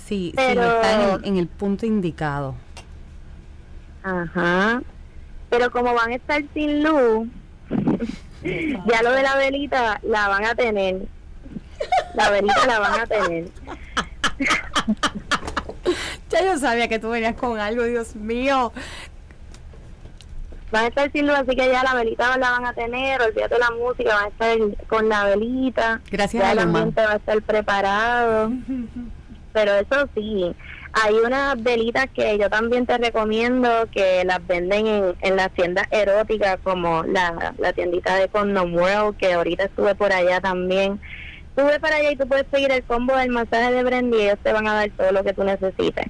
Sí, 0.06 0.32
Pero- 0.36 0.62
sí, 0.62 0.68
está 0.68 0.92
en 0.92 1.10
el, 1.10 1.24
en 1.24 1.36
el 1.38 1.46
punto 1.48 1.86
indicado. 1.86 2.54
Ajá. 4.02 4.82
Pero 5.50 5.70
como 5.70 5.94
van 5.94 6.10
a 6.12 6.14
estar 6.16 6.42
sin 6.54 6.82
luz, 6.82 7.28
ya 8.42 9.02
lo 9.02 9.12
de 9.12 9.22
la 9.22 9.36
velita 9.36 10.00
la 10.02 10.28
van 10.28 10.44
a 10.44 10.54
tener. 10.54 11.02
La 12.14 12.30
velita 12.30 12.66
la 12.66 12.78
van 12.78 13.00
a 13.00 13.06
tener. 13.06 13.44
Ya 16.30 16.42
yo 16.42 16.56
sabía 16.58 16.88
que 16.88 16.98
tú 16.98 17.10
venías 17.10 17.34
con 17.34 17.58
algo, 17.60 17.82
Dios 17.84 18.16
mío. 18.16 18.72
Van 20.70 20.84
a 20.84 20.88
estar 20.88 21.12
sin 21.12 21.26
luz, 21.26 21.36
así 21.36 21.54
que 21.54 21.68
ya 21.70 21.82
la 21.84 21.92
velita 21.94 22.38
la 22.38 22.52
van 22.52 22.64
a 22.64 22.72
tener. 22.72 23.20
Olvídate 23.20 23.58
la 23.58 23.70
música, 23.72 24.14
van 24.14 24.24
a 24.24 24.28
estar 24.28 24.86
con 24.86 25.08
la 25.10 25.24
velita. 25.24 26.00
Gracias 26.10 26.42
ya 26.42 26.48
a 26.48 26.52
el 26.52 26.58
Luma. 26.60 26.78
ambiente 26.78 27.04
va 27.04 27.12
a 27.12 27.16
estar 27.16 27.42
preparado. 27.42 28.50
Pero 29.52 29.72
eso 29.74 30.08
sí, 30.14 30.54
hay 30.92 31.14
unas 31.14 31.62
velitas 31.62 32.06
que 32.14 32.38
yo 32.38 32.48
también 32.48 32.86
te 32.86 32.98
recomiendo 32.98 33.68
que 33.92 34.24
las 34.24 34.46
venden 34.46 34.86
en, 34.86 35.16
en 35.20 35.36
las 35.36 35.52
tiendas 35.52 35.86
eróticas 35.90 36.58
como 36.62 37.02
la, 37.04 37.54
la 37.58 37.72
tiendita 37.72 38.16
de 38.16 38.28
Condom 38.28 38.74
World, 38.74 39.16
que 39.16 39.32
ahorita 39.32 39.64
estuve 39.64 39.94
por 39.94 40.12
allá 40.12 40.40
también. 40.40 41.00
Sube 41.56 41.78
para 41.80 41.96
allá 41.96 42.12
y 42.12 42.16
tú 42.16 42.26
puedes 42.26 42.46
seguir 42.50 42.72
el 42.72 42.82
combo 42.84 43.14
del 43.14 43.28
masaje 43.28 43.72
de 43.72 43.84
Brendy 43.84 44.16
y 44.16 44.20
ellos 44.22 44.38
te 44.42 44.52
van 44.52 44.66
a 44.66 44.74
dar 44.74 44.90
todo 44.90 45.12
lo 45.12 45.22
que 45.22 45.34
tú 45.34 45.44
necesites. 45.44 46.06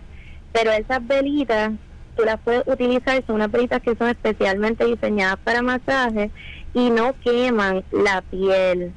Pero 0.52 0.70
esas 0.70 1.04
velitas, 1.06 1.72
tú 2.16 2.24
las 2.24 2.40
puedes 2.40 2.62
utilizar, 2.66 3.24
son 3.26 3.36
unas 3.36 3.50
velitas 3.50 3.82
que 3.82 3.96
son 3.96 4.08
especialmente 4.08 4.84
diseñadas 4.84 5.38
para 5.42 5.62
masaje 5.62 6.30
y 6.74 6.90
no 6.90 7.14
queman 7.24 7.84
la 7.90 8.22
piel 8.22 8.92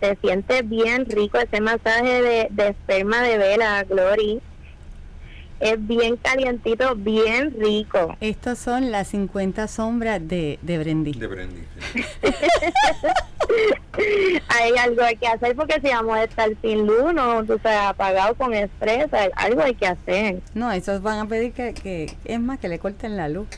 se 0.00 0.16
siente 0.16 0.62
bien 0.62 1.06
rico 1.06 1.38
ese 1.38 1.60
masaje 1.60 2.22
de, 2.22 2.48
de 2.50 2.68
esperma 2.68 3.22
de 3.22 3.38
vela, 3.38 3.84
Glory. 3.84 4.40
Es 5.60 5.86
bien 5.86 6.16
calientito, 6.16 6.94
bien 6.96 7.54
rico. 7.60 8.16
Estas 8.22 8.58
son 8.58 8.90
las 8.90 9.08
50 9.08 9.68
sombras 9.68 10.26
de, 10.26 10.58
de 10.62 10.78
Brendy. 10.78 11.12
De 11.12 11.26
Brendy. 11.26 11.62
sí. 11.92 12.02
Hay 14.48 14.72
algo 14.78 15.02
hay 15.02 15.16
que 15.16 15.26
hacer 15.26 15.54
porque 15.56 15.80
si 15.82 15.88
vamos 15.88 16.16
a 16.16 16.24
estar 16.24 16.48
sin 16.62 16.86
luz, 16.86 17.12
no, 17.12 17.44
tú 17.44 17.58
sabes, 17.62 17.80
apagado 17.80 18.34
con 18.34 18.54
estrés, 18.54 19.12
hay- 19.12 19.30
algo 19.36 19.62
hay 19.62 19.74
que 19.74 19.86
hacer. 19.86 20.40
No, 20.54 20.70
esos 20.72 21.02
van 21.02 21.18
a 21.18 21.26
pedir 21.26 21.52
que, 21.52 21.74
que 21.74 22.14
es 22.24 22.40
más, 22.40 22.58
que 22.60 22.68
le 22.68 22.78
corten 22.78 23.16
la 23.16 23.28
luz. 23.28 23.48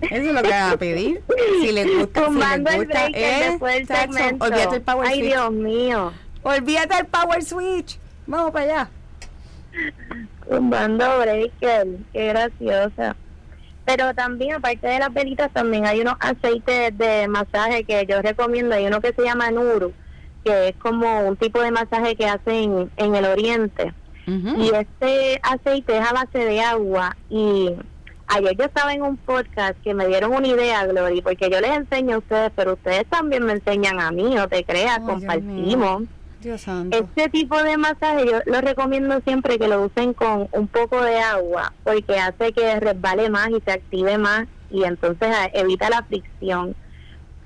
Eso 0.00 0.14
es 0.14 0.32
lo 0.32 0.42
que 0.42 0.48
van 0.48 0.72
a 0.72 0.76
pedir. 0.76 1.22
Si 1.60 1.72
les 1.72 1.86
gusta, 1.98 2.26
si 2.26 2.34
les 2.34 2.52
el 2.52 2.62
gusta, 2.78 3.06
eh, 3.08 3.48
después 3.50 3.74
del 3.74 3.86
chacho, 3.88 4.12
segmento. 4.12 4.44
olvídate 4.44 4.76
el 4.76 4.82
power 4.82 5.06
Ay, 5.08 5.18
switch. 5.18 5.30
Dios 5.32 5.52
mío. 5.52 6.12
Olvídate 6.42 6.98
el 6.98 7.06
power 7.06 7.42
switch. 7.42 7.98
Vamos 8.26 8.50
para 8.52 8.64
allá. 8.64 8.90
Tumbando 10.48 11.18
breaker, 11.18 11.86
qué 12.12 12.26
graciosa. 12.28 13.16
Pero 13.84 14.14
también, 14.14 14.54
aparte 14.54 14.86
de 14.86 14.98
las 14.98 15.12
velitas, 15.12 15.52
también 15.52 15.86
hay 15.86 16.00
unos 16.00 16.14
aceites 16.20 16.96
de 16.96 17.26
masaje 17.28 17.84
que 17.84 18.06
yo 18.06 18.22
recomiendo. 18.22 18.74
Hay 18.74 18.86
uno 18.86 19.00
que 19.00 19.12
se 19.12 19.22
llama 19.22 19.50
Nuru, 19.50 19.92
que 20.44 20.68
es 20.68 20.76
como 20.76 21.20
un 21.28 21.36
tipo 21.36 21.60
de 21.60 21.70
masaje 21.70 22.14
que 22.16 22.26
hacen 22.26 22.90
en 22.96 23.14
el 23.14 23.24
oriente. 23.24 23.92
Y 24.24 24.70
este 24.72 25.40
aceite 25.42 25.98
es 25.98 26.08
a 26.08 26.12
base 26.12 26.38
de 26.38 26.60
agua. 26.60 27.16
Y 27.28 27.72
ayer 28.32 28.56
yo 28.56 28.64
estaba 28.64 28.92
en 28.92 29.02
un 29.02 29.16
podcast 29.16 29.80
que 29.82 29.94
me 29.94 30.06
dieron 30.06 30.32
una 30.32 30.46
idea, 30.46 30.86
Glory, 30.86 31.22
porque 31.22 31.50
yo 31.50 31.60
les 31.60 31.70
enseño 31.70 32.16
a 32.16 32.18
ustedes, 32.18 32.52
pero 32.56 32.74
ustedes 32.74 33.06
también 33.06 33.44
me 33.44 33.52
enseñan 33.52 34.00
a 34.00 34.10
mí, 34.10 34.34
no 34.34 34.48
te 34.48 34.64
creas, 34.64 35.00
compartimos. 35.00 36.04
Este 36.90 37.28
tipo 37.28 37.62
de 37.62 37.76
masaje 37.76 38.26
yo 38.26 38.40
lo 38.46 38.60
recomiendo 38.60 39.20
siempre 39.20 39.60
que 39.60 39.68
lo 39.68 39.84
usen 39.84 40.12
con 40.12 40.48
un 40.50 40.66
poco 40.66 41.00
de 41.00 41.20
agua 41.20 41.72
porque 41.84 42.18
hace 42.18 42.52
que 42.52 42.80
resbale 42.80 43.30
más 43.30 43.50
y 43.50 43.60
se 43.60 43.70
active 43.70 44.18
más 44.18 44.48
y 44.68 44.82
entonces 44.82 45.28
ah, 45.32 45.48
evita 45.52 45.88
la 45.88 46.02
fricción. 46.02 46.74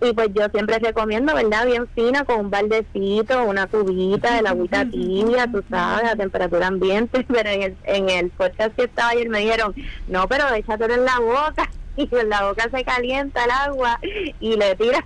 Y 0.01 0.13
pues 0.13 0.29
yo 0.35 0.47
siempre 0.53 0.79
recomiendo, 0.79 1.35
¿verdad? 1.35 1.67
Bien 1.67 1.89
fina, 1.95 2.25
con 2.25 2.41
un 2.41 2.51
baldecito, 2.51 3.45
una 3.45 3.67
cubita 3.67 4.35
de 4.35 4.43
la 4.43 4.51
agüita 4.51 4.85
tibia, 4.91 5.51
tú 5.51 5.65
sabes, 5.71 6.11
a 6.11 6.17
temperatura 6.17 6.67
ambiente. 6.67 7.25
Pero 7.33 7.49
en 7.49 7.63
el, 7.63 7.77
en 7.85 8.11
el 8.11 8.31
podcast 8.31 8.75
que 8.77 8.85
estaba 8.85 9.11
ayer 9.11 9.29
me 9.29 9.41
dijeron, 9.41 9.75
no, 10.09 10.29
pero 10.29 10.53
échatelo 10.55 10.95
en 10.95 11.05
la 11.05 11.19
boca. 11.21 11.71
Y 11.99 12.15
en 12.15 12.29
la 12.29 12.47
boca 12.47 12.69
se 12.71 12.85
calienta 12.85 13.43
el 13.45 13.51
agua 13.51 13.99
y 14.39 14.55
le 14.55 14.77
tiras 14.77 15.03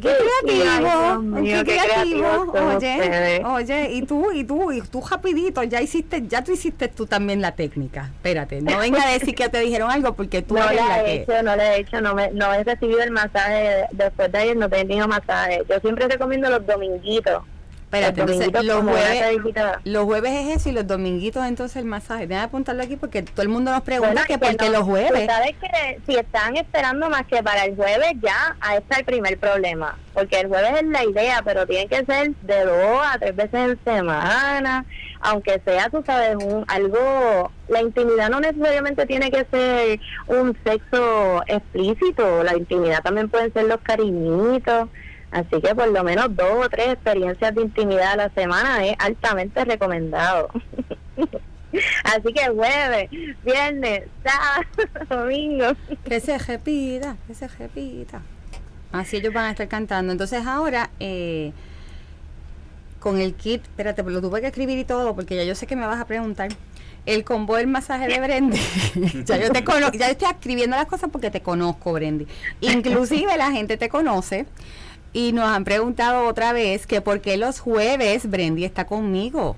Qué 0.00 0.14
creativo, 0.14 1.34
qué, 1.42 1.64
creativo. 1.64 2.52
Oye, 2.52 3.42
oye, 3.44 3.90
y 3.92 4.02
tú, 4.02 4.30
y 4.30 4.44
tú, 4.44 4.70
y 4.70 4.80
tú 4.82 5.02
rapidito, 5.02 5.62
ya 5.64 5.82
hiciste, 5.82 6.24
ya 6.28 6.44
tú 6.44 6.52
hiciste 6.52 6.86
tú 6.86 7.06
también 7.06 7.40
la 7.40 7.52
técnica. 7.52 8.10
Espérate, 8.14 8.60
no 8.60 8.78
venga 8.78 9.02
a 9.02 9.12
decir 9.12 9.34
que 9.34 9.48
te 9.48 9.58
dijeron 9.58 9.90
algo 9.90 10.14
porque 10.14 10.42
tú 10.42 10.54
no 10.54 10.64
eres 10.70 10.76
la 10.76 11.02
he 11.02 11.22
hecho, 11.22 11.42
no 11.42 11.56
lo 11.56 11.62
he 11.62 11.80
hecho, 11.80 12.00
no 12.00 12.14
me, 12.14 12.30
no 12.30 12.54
he 12.54 12.62
recibido 12.62 13.02
el 13.02 13.10
masaje 13.10 13.86
después 13.90 14.30
de 14.30 14.38
ayer, 14.38 14.56
no 14.56 14.66
he 14.66 14.68
tenido 14.68 15.08
masaje. 15.08 15.62
Yo 15.68 15.80
siempre 15.80 16.06
recomiendo 16.06 16.48
los 16.48 16.64
dominguitos. 16.64 17.42
Espérate, 17.88 18.20
entonces 18.20 18.52
los 18.64 18.82
jueves, 18.82 19.40
los 19.84 20.04
jueves 20.04 20.32
es 20.32 20.56
eso 20.56 20.68
y 20.68 20.72
los 20.72 20.86
dominguitos 20.86 21.42
entonces 21.46 21.78
el 21.78 21.86
masaje. 21.86 22.26
Déjame 22.26 22.44
apuntarlo 22.44 22.82
aquí 22.82 22.96
porque 22.96 23.22
todo 23.22 23.40
el 23.40 23.48
mundo 23.48 23.70
nos 23.70 23.80
pregunta 23.80 24.26
que 24.26 24.36
por 24.36 24.54
qué 24.58 24.68
los 24.68 24.82
jueves. 24.82 25.24
Sabes 25.24 25.56
que 25.56 25.98
si 26.06 26.14
están 26.14 26.58
esperando 26.58 27.08
más 27.08 27.24
que 27.24 27.42
para 27.42 27.64
el 27.64 27.76
jueves 27.76 28.12
ya, 28.20 28.56
ahí 28.60 28.76
está 28.76 28.98
el 28.98 29.06
primer 29.06 29.38
problema. 29.38 29.98
Porque 30.12 30.40
el 30.40 30.48
jueves 30.48 30.82
es 30.82 30.86
la 30.86 31.02
idea, 31.02 31.40
pero 31.42 31.66
tiene 31.66 31.88
que 31.88 32.04
ser 32.04 32.34
de 32.42 32.64
dos 32.66 33.00
a 33.02 33.18
tres 33.18 33.34
veces 33.34 33.54
en 33.54 33.78
semana. 33.82 34.84
Aunque 35.20 35.58
sea, 35.64 35.88
tú 35.88 36.02
sabes, 36.04 36.36
un, 36.36 36.66
algo... 36.68 37.50
La 37.68 37.80
intimidad 37.80 38.28
no 38.28 38.40
necesariamente 38.40 39.06
tiene 39.06 39.30
que 39.30 39.46
ser 39.50 40.00
un 40.26 40.54
sexo 40.62 41.42
explícito. 41.46 42.42
La 42.44 42.54
intimidad 42.54 43.02
también 43.02 43.30
pueden 43.30 43.50
ser 43.54 43.64
los 43.64 43.80
cariñitos 43.80 44.90
Así 45.30 45.60
que 45.60 45.74
por 45.74 45.88
lo 45.88 46.02
menos 46.04 46.34
dos 46.34 46.66
o 46.66 46.68
tres 46.68 46.88
experiencias 46.88 47.54
de 47.54 47.62
intimidad 47.62 48.12
a 48.12 48.16
la 48.16 48.28
semana 48.30 48.84
es 48.86 48.96
altamente 48.98 49.64
recomendado. 49.64 50.48
Así 52.04 52.32
que 52.32 52.48
jueves, 52.48 53.10
viernes, 53.44 54.04
sábado, 54.24 54.64
domingo. 55.10 55.66
Que 56.04 56.20
se 56.20 56.38
repita, 56.38 57.16
que 57.26 57.34
se 57.34 57.46
repita. 57.48 58.22
Así 58.92 59.16
ellos 59.16 59.34
van 59.34 59.46
a 59.46 59.50
estar 59.50 59.68
cantando. 59.68 60.12
Entonces 60.12 60.46
ahora, 60.46 60.90
eh, 60.98 61.52
con 63.00 63.20
el 63.20 63.34
kit, 63.34 63.62
espérate, 63.62 64.02
lo 64.02 64.20
tuve 64.20 64.40
que 64.40 64.46
escribir 64.46 64.78
y 64.78 64.84
todo, 64.84 65.14
porque 65.14 65.36
ya 65.36 65.44
yo 65.44 65.54
sé 65.54 65.66
que 65.66 65.76
me 65.76 65.86
vas 65.86 66.00
a 66.00 66.06
preguntar. 66.06 66.48
El 67.06 67.24
combo 67.24 67.56
del 67.56 67.68
masaje 67.68 68.06
de 68.06 68.20
Brendy. 68.20 68.58
ya 69.24 69.38
yo 69.38 69.50
te 69.50 69.64
conozco, 69.64 69.96
ya 69.96 70.10
estoy 70.10 70.28
escribiendo 70.28 70.76
las 70.76 70.86
cosas 70.86 71.08
porque 71.10 71.30
te 71.30 71.40
conozco, 71.40 71.92
Brendy. 71.92 72.26
Inclusive 72.60 73.34
la 73.38 73.50
gente 73.50 73.78
te 73.78 73.88
conoce 73.88 74.46
y 75.18 75.32
nos 75.32 75.46
han 75.48 75.64
preguntado 75.64 76.28
otra 76.28 76.52
vez 76.52 76.86
que 76.86 77.00
por 77.00 77.20
qué 77.20 77.36
los 77.36 77.58
jueves 77.58 78.30
Brendy 78.30 78.64
está 78.64 78.86
conmigo. 78.86 79.56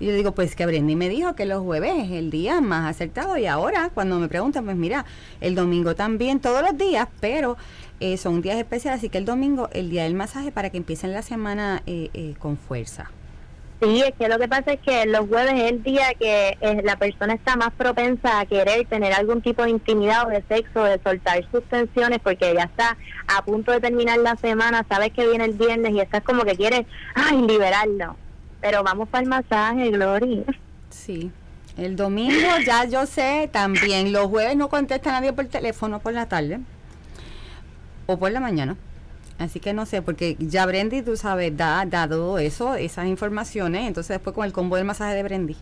Y 0.00 0.06
yo 0.06 0.14
digo, 0.14 0.32
pues 0.32 0.56
que 0.56 0.66
Brendy 0.66 0.96
me 0.96 1.08
dijo 1.08 1.36
que 1.36 1.46
los 1.46 1.62
jueves 1.62 1.92
es 1.96 2.10
el 2.10 2.32
día 2.32 2.60
más 2.60 2.90
acertado. 2.90 3.36
Y 3.36 3.46
ahora, 3.46 3.92
cuando 3.94 4.18
me 4.18 4.26
preguntan, 4.26 4.64
pues 4.64 4.76
mira, 4.76 5.04
el 5.40 5.54
domingo 5.54 5.94
también, 5.94 6.40
todos 6.40 6.62
los 6.62 6.76
días, 6.76 7.06
pero 7.20 7.56
eh, 8.00 8.16
son 8.16 8.42
días 8.42 8.58
especiales. 8.58 8.98
Así 8.98 9.10
que 9.10 9.18
el 9.18 9.26
domingo, 9.26 9.68
el 9.70 9.90
día 9.90 10.02
del 10.02 10.14
masaje, 10.14 10.50
para 10.50 10.70
que 10.70 10.78
empiecen 10.78 11.12
la 11.12 11.22
semana 11.22 11.84
eh, 11.86 12.10
eh, 12.12 12.34
con 12.40 12.56
fuerza. 12.56 13.12
Sí, 13.80 14.02
es 14.02 14.14
que 14.14 14.28
lo 14.28 14.38
que 14.38 14.46
pasa 14.46 14.74
es 14.74 14.80
que 14.80 15.06
los 15.06 15.26
jueves 15.26 15.54
es 15.54 15.70
el 15.70 15.82
día 15.82 16.12
que 16.18 16.58
eh, 16.60 16.82
la 16.84 16.96
persona 16.96 17.32
está 17.32 17.56
más 17.56 17.70
propensa 17.72 18.38
a 18.38 18.44
querer 18.44 18.86
tener 18.86 19.14
algún 19.14 19.40
tipo 19.40 19.62
de 19.62 19.70
intimidad 19.70 20.26
o 20.26 20.28
de 20.28 20.44
sexo, 20.48 20.84
de 20.84 21.00
soltar 21.02 21.42
sus 21.50 21.64
tensiones, 21.64 22.18
porque 22.22 22.52
ya 22.54 22.64
está 22.64 22.98
a 23.26 23.42
punto 23.42 23.72
de 23.72 23.80
terminar 23.80 24.18
la 24.18 24.36
semana, 24.36 24.84
sabes 24.86 25.12
que 25.12 25.26
viene 25.26 25.46
el 25.46 25.54
viernes 25.54 25.92
y 25.92 26.00
estás 26.00 26.22
como 26.22 26.44
que 26.44 26.56
quieres, 26.56 26.84
ay, 27.14 27.40
liberarlo. 27.40 28.16
Pero 28.60 28.82
vamos 28.82 29.08
para 29.08 29.22
el 29.22 29.30
masaje, 29.30 29.90
Gloria. 29.90 30.44
Sí. 30.90 31.32
El 31.78 31.96
domingo 31.96 32.48
ya 32.66 32.84
yo 32.84 33.06
sé 33.06 33.48
también, 33.50 34.12
los 34.12 34.26
jueves 34.26 34.56
no 34.56 34.68
contesta 34.68 35.12
nadie 35.12 35.32
por 35.32 35.46
teléfono 35.46 36.00
por 36.00 36.12
la 36.12 36.28
tarde 36.28 36.60
o 38.04 38.18
por 38.18 38.30
la 38.30 38.40
mañana. 38.40 38.76
Así 39.40 39.58
que 39.58 39.72
no 39.72 39.86
sé, 39.86 40.02
porque 40.02 40.36
ya 40.38 40.66
Brendy, 40.66 41.00
tú 41.00 41.16
sabes, 41.16 41.56
da, 41.56 41.86
dado 41.86 42.38
eso, 42.38 42.74
esas 42.74 43.06
informaciones, 43.06 43.88
entonces 43.88 44.16
después 44.16 44.36
con 44.36 44.44
el 44.44 44.52
combo 44.52 44.76
del 44.76 44.84
masaje 44.84 45.14
de 45.14 45.22
Brendy. 45.22 45.56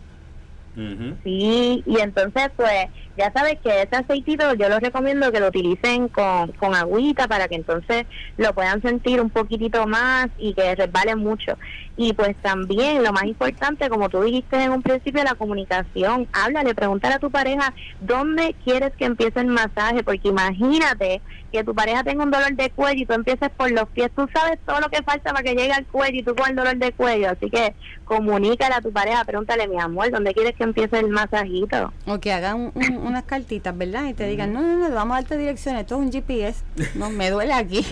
Sí, 1.23 1.83
y 1.85 1.99
entonces 1.99 2.51
pues 2.55 2.87
ya 3.17 3.31
sabes 3.33 3.57
que 3.61 3.81
ese 3.81 3.95
aceitito 3.95 4.53
yo 4.53 4.69
los 4.69 4.79
recomiendo 4.79 5.31
que 5.31 5.39
lo 5.39 5.47
utilicen 5.47 6.07
con, 6.07 6.51
con 6.53 6.73
agüita 6.75 7.27
para 7.27 7.47
que 7.47 7.55
entonces 7.55 8.05
lo 8.37 8.53
puedan 8.53 8.81
sentir 8.81 9.19
un 9.19 9.29
poquitito 9.29 9.85
más 9.87 10.27
y 10.37 10.53
que 10.53 10.75
resbale 10.75 11.15
mucho. 11.15 11.57
Y 12.01 12.13
pues 12.13 12.33
también 12.41 13.03
lo 13.03 13.11
más 13.11 13.25
importante, 13.25 13.89
como 13.89 14.07
tú 14.07 14.21
dijiste 14.21 14.55
en 14.55 14.71
un 14.71 14.81
principio, 14.81 15.21
la 15.21 15.35
comunicación. 15.35 16.29
Háblale, 16.31 16.73
pregúntale 16.73 17.15
a 17.15 17.19
tu 17.19 17.29
pareja 17.29 17.73
dónde 17.99 18.55
quieres 18.63 18.93
que 18.95 19.03
empiece 19.03 19.41
el 19.41 19.47
masaje, 19.47 20.01
porque 20.01 20.29
imagínate 20.29 21.21
que 21.51 21.63
tu 21.63 21.73
pareja 21.75 22.03
tenga 22.03 22.23
un 22.23 22.31
dolor 22.31 22.55
de 22.55 22.69
cuello 22.69 23.01
y 23.01 23.05
tú 23.05 23.13
empieces 23.13 23.49
por 23.49 23.71
los 23.71 23.87
pies, 23.89 24.11
tú 24.15 24.27
sabes 24.33 24.59
todo 24.65 24.79
lo 24.79 24.89
que 24.89 25.01
falta 25.03 25.31
para 25.31 25.43
que 25.43 25.55
llegue 25.55 25.71
al 25.71 25.85
cuello 25.85 26.19
y 26.19 26.23
tú 26.23 26.35
con 26.35 26.49
el 26.49 26.55
dolor 26.55 26.77
de 26.77 26.91
cuello, 26.91 27.29
así 27.31 27.49
que 27.49 27.73
comunícale 28.05 28.75
a 28.75 28.81
tu 28.81 28.91
pareja, 28.91 29.23
pregúntale, 29.25 29.67
mi 29.67 29.79
amor, 29.79 30.11
¿dónde 30.11 30.33
quieres 30.33 30.55
que 30.55 30.63
empiece 30.63 30.99
el 30.99 31.09
masajito? 31.09 31.91
O 32.05 32.19
que 32.19 32.31
hagan 32.31 32.71
unas 33.01 33.23
cartitas, 33.23 33.77
¿verdad? 33.77 34.05
Y 34.05 34.13
te 34.13 34.27
digan, 34.27 34.53
no, 34.53 34.61
no, 34.61 34.89
no, 34.89 34.95
vamos 34.95 35.17
a 35.17 35.21
darte 35.21 35.37
dirección, 35.37 35.75
esto 35.75 35.95
es 35.95 36.01
un 36.01 36.11
GPS, 36.11 36.63
no, 36.95 37.09
me 37.09 37.29
duele 37.29 37.53
aquí. 37.53 37.85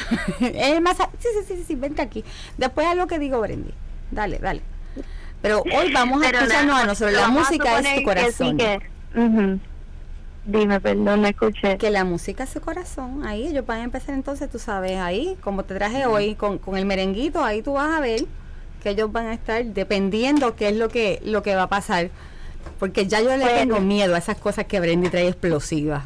el 0.40 0.80
masaje, 0.80 1.10
sí, 1.18 1.28
sí, 1.46 1.54
sí, 1.56 1.64
sí, 1.66 1.74
vente 1.74 2.02
aquí. 2.02 2.24
Después 2.58 2.86
a 2.86 2.94
lo 2.94 3.06
que 3.06 3.18
digo, 3.18 3.38
Dale, 4.10 4.38
dale. 4.38 4.62
Pero 5.42 5.62
hoy 5.76 5.92
vamos 5.92 6.22
a 6.22 6.30
escucharnos 6.30 6.76
a 6.76 6.86
nosotros, 6.86 7.12
la 7.12 7.28
música 7.28 7.78
es 7.78 7.96
tu 7.96 8.02
corazón. 8.02 8.58
Dime, 10.46 10.80
perdón, 10.80 11.22
no 11.22 11.28
escuché. 11.28 11.76
Que 11.76 11.90
la 11.90 12.04
música 12.04 12.44
es 12.44 12.50
su 12.50 12.60
corazón. 12.60 13.24
Ahí 13.26 13.46
ellos 13.46 13.66
van 13.66 13.80
a 13.80 13.84
empezar 13.84 14.14
entonces, 14.14 14.50
tú 14.50 14.58
sabes, 14.58 14.96
ahí, 14.98 15.36
como 15.42 15.64
te 15.64 15.74
traje 15.74 16.06
hoy, 16.06 16.34
con, 16.34 16.58
con 16.58 16.76
el 16.76 16.86
merenguito, 16.86 17.44
ahí 17.44 17.62
tú 17.62 17.74
vas 17.74 17.96
a 17.96 18.00
ver 18.00 18.24
que 18.82 18.90
ellos 18.90 19.12
van 19.12 19.26
a 19.26 19.34
estar 19.34 19.62
dependiendo 19.64 20.56
qué 20.56 20.70
es 20.70 20.76
lo 20.76 20.88
que, 20.88 21.20
lo 21.24 21.42
que 21.42 21.54
va 21.54 21.64
a 21.64 21.68
pasar. 21.68 22.10
Porque 22.78 23.06
ya 23.06 23.20
yo 23.20 23.36
le 23.36 23.44
tengo 23.44 23.80
miedo 23.80 24.14
a 24.14 24.18
esas 24.18 24.38
cosas 24.38 24.64
que 24.64 24.80
Brendy 24.80 25.10
trae 25.10 25.28
explosivas 25.28 26.04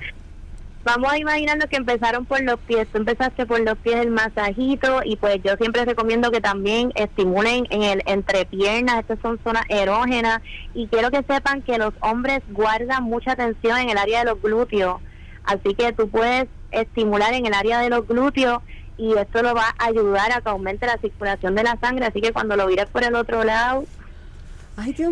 vamos 0.84 1.10
a 1.10 1.18
imaginarnos 1.18 1.66
que 1.66 1.76
empezaron 1.76 2.26
por 2.26 2.42
los 2.42 2.60
pies, 2.60 2.86
tú 2.88 2.98
empezaste 2.98 3.46
por 3.46 3.58
los 3.60 3.76
pies 3.78 3.96
el 3.96 4.10
masajito 4.10 5.00
y 5.02 5.16
pues 5.16 5.42
yo 5.42 5.56
siempre 5.56 5.84
recomiendo 5.84 6.30
que 6.30 6.40
también 6.40 6.92
estimulen 6.94 7.66
en 7.70 7.82
el 7.82 8.02
entrepiernas, 8.06 9.00
estas 9.00 9.18
son 9.20 9.40
zonas 9.42 9.64
erógenas. 9.68 10.42
Y 10.74 10.86
quiero 10.88 11.10
que 11.10 11.22
sepan 11.22 11.62
que 11.62 11.78
los 11.78 11.94
hombres 12.00 12.42
guardan 12.50 13.04
mucha 13.04 13.34
tensión 13.34 13.78
en 13.78 13.90
el 13.90 13.98
área 13.98 14.20
de 14.20 14.26
los 14.26 14.42
glúteos, 14.42 15.00
así 15.44 15.74
que 15.74 15.92
tú 15.92 16.08
puedes 16.08 16.46
estimular 16.70 17.32
en 17.32 17.46
el 17.46 17.54
área 17.54 17.80
de 17.80 17.88
los 17.88 18.06
glúteos 18.06 18.62
y 18.96 19.14
esto 19.14 19.42
lo 19.42 19.54
va 19.54 19.74
a 19.78 19.86
ayudar 19.86 20.32
a 20.32 20.40
que 20.40 20.48
aumente 20.50 20.86
la 20.86 20.98
circulación 20.98 21.54
de 21.54 21.64
la 21.64 21.78
sangre, 21.80 22.06
así 22.06 22.20
que 22.20 22.32
cuando 22.32 22.56
lo 22.56 22.66
vires 22.66 22.86
por 22.86 23.02
el 23.02 23.14
otro 23.14 23.42
lado, 23.42 23.84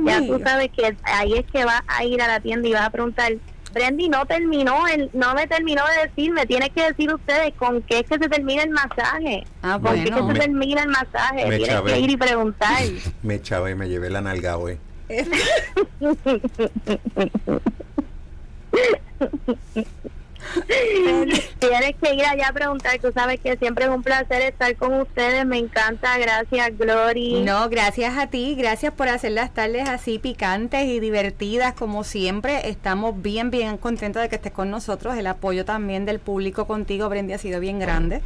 ya 0.05 0.27
tú 0.27 0.41
sabes 0.45 0.71
que 0.71 0.97
ahí 1.05 1.35
es 1.35 1.47
que 1.47 1.65
vas 1.65 1.83
a 1.87 2.05
ir 2.05 2.21
a 2.21 2.29
la 2.29 2.41
tienda 2.41 2.69
y 2.69 2.73
vas 2.73 2.83
a 2.83 2.91
preguntar 2.91 3.33
Brendy 3.73 4.09
no 4.09 4.25
terminó, 4.27 4.87
el, 4.87 5.11
no 5.13 5.35
me 5.35 5.47
terminó 5.47 5.83
de 5.87 6.09
decir, 6.09 6.33
me 6.33 6.47
tiene 6.47 6.71
que 6.71 6.89
decir 6.89 7.13
ustedes 7.13 7.55
con 7.55 7.83
qué 7.83 8.01
es 8.01 8.05
que 8.05 8.19
se 8.19 8.29
termina 8.29 8.63
el 8.63 8.71
masaje. 8.71 9.45
Ah, 9.63 9.79
¿Con 9.83 9.95
qué 9.95 10.05
es 10.05 10.11
que 10.11 10.27
se 10.27 10.35
termina 10.35 10.83
el 10.83 10.89
masaje? 10.89 11.57
Tienes 11.57 11.81
que 11.81 12.01
ir 12.01 12.11
y 12.11 12.17
preguntar. 12.17 12.83
Me 13.23 13.35
echaba 13.35 13.71
y 13.71 13.75
me 13.75 13.89
llevé 13.89 14.11
la 14.11 14.21
nalga 14.21 14.57
hoy. 14.57 14.79
Tienes 21.59 21.95
que 22.03 22.15
ir 22.15 22.25
allá 22.25 22.49
a 22.49 22.53
preguntar, 22.53 22.99
tú 23.01 23.13
sabes 23.13 23.41
que 23.41 23.57
siempre 23.57 23.85
es 23.85 23.91
un 23.91 24.03
placer 24.03 24.43
estar 24.43 24.75
con 24.77 25.01
ustedes, 25.01 25.47
me 25.47 25.59
encanta, 25.59 26.19
gracias 26.19 26.77
Glory. 26.77 27.43
No, 27.43 27.69
gracias 27.69 28.17
a 28.19 28.27
ti, 28.27 28.55
gracias 28.57 28.93
por 28.93 29.09
hacer 29.09 29.33
las 29.33 29.55
tardes 29.55 29.89
así 29.89 30.19
picantes 30.19 30.87
y 30.87 31.01
divertidas 31.01 31.75
como 31.75 32.05
siempre. 32.05 32.69
Estamos 32.69 33.21
bien, 33.23 33.51
bien 33.51 33.77
contentos 33.77 34.23
de 34.23 34.29
que 34.29 34.37
estés 34.37 34.53
con 34.53 34.71
nosotros. 34.71 35.17
El 35.17 35.27
apoyo 35.27 35.65
también 35.65 36.05
del 36.05 36.19
público 36.19 36.67
contigo, 36.67 37.09
Brendy, 37.09 37.33
ha 37.33 37.39
sido 37.39 37.61
bien 37.61 37.79
grande. 37.79 38.21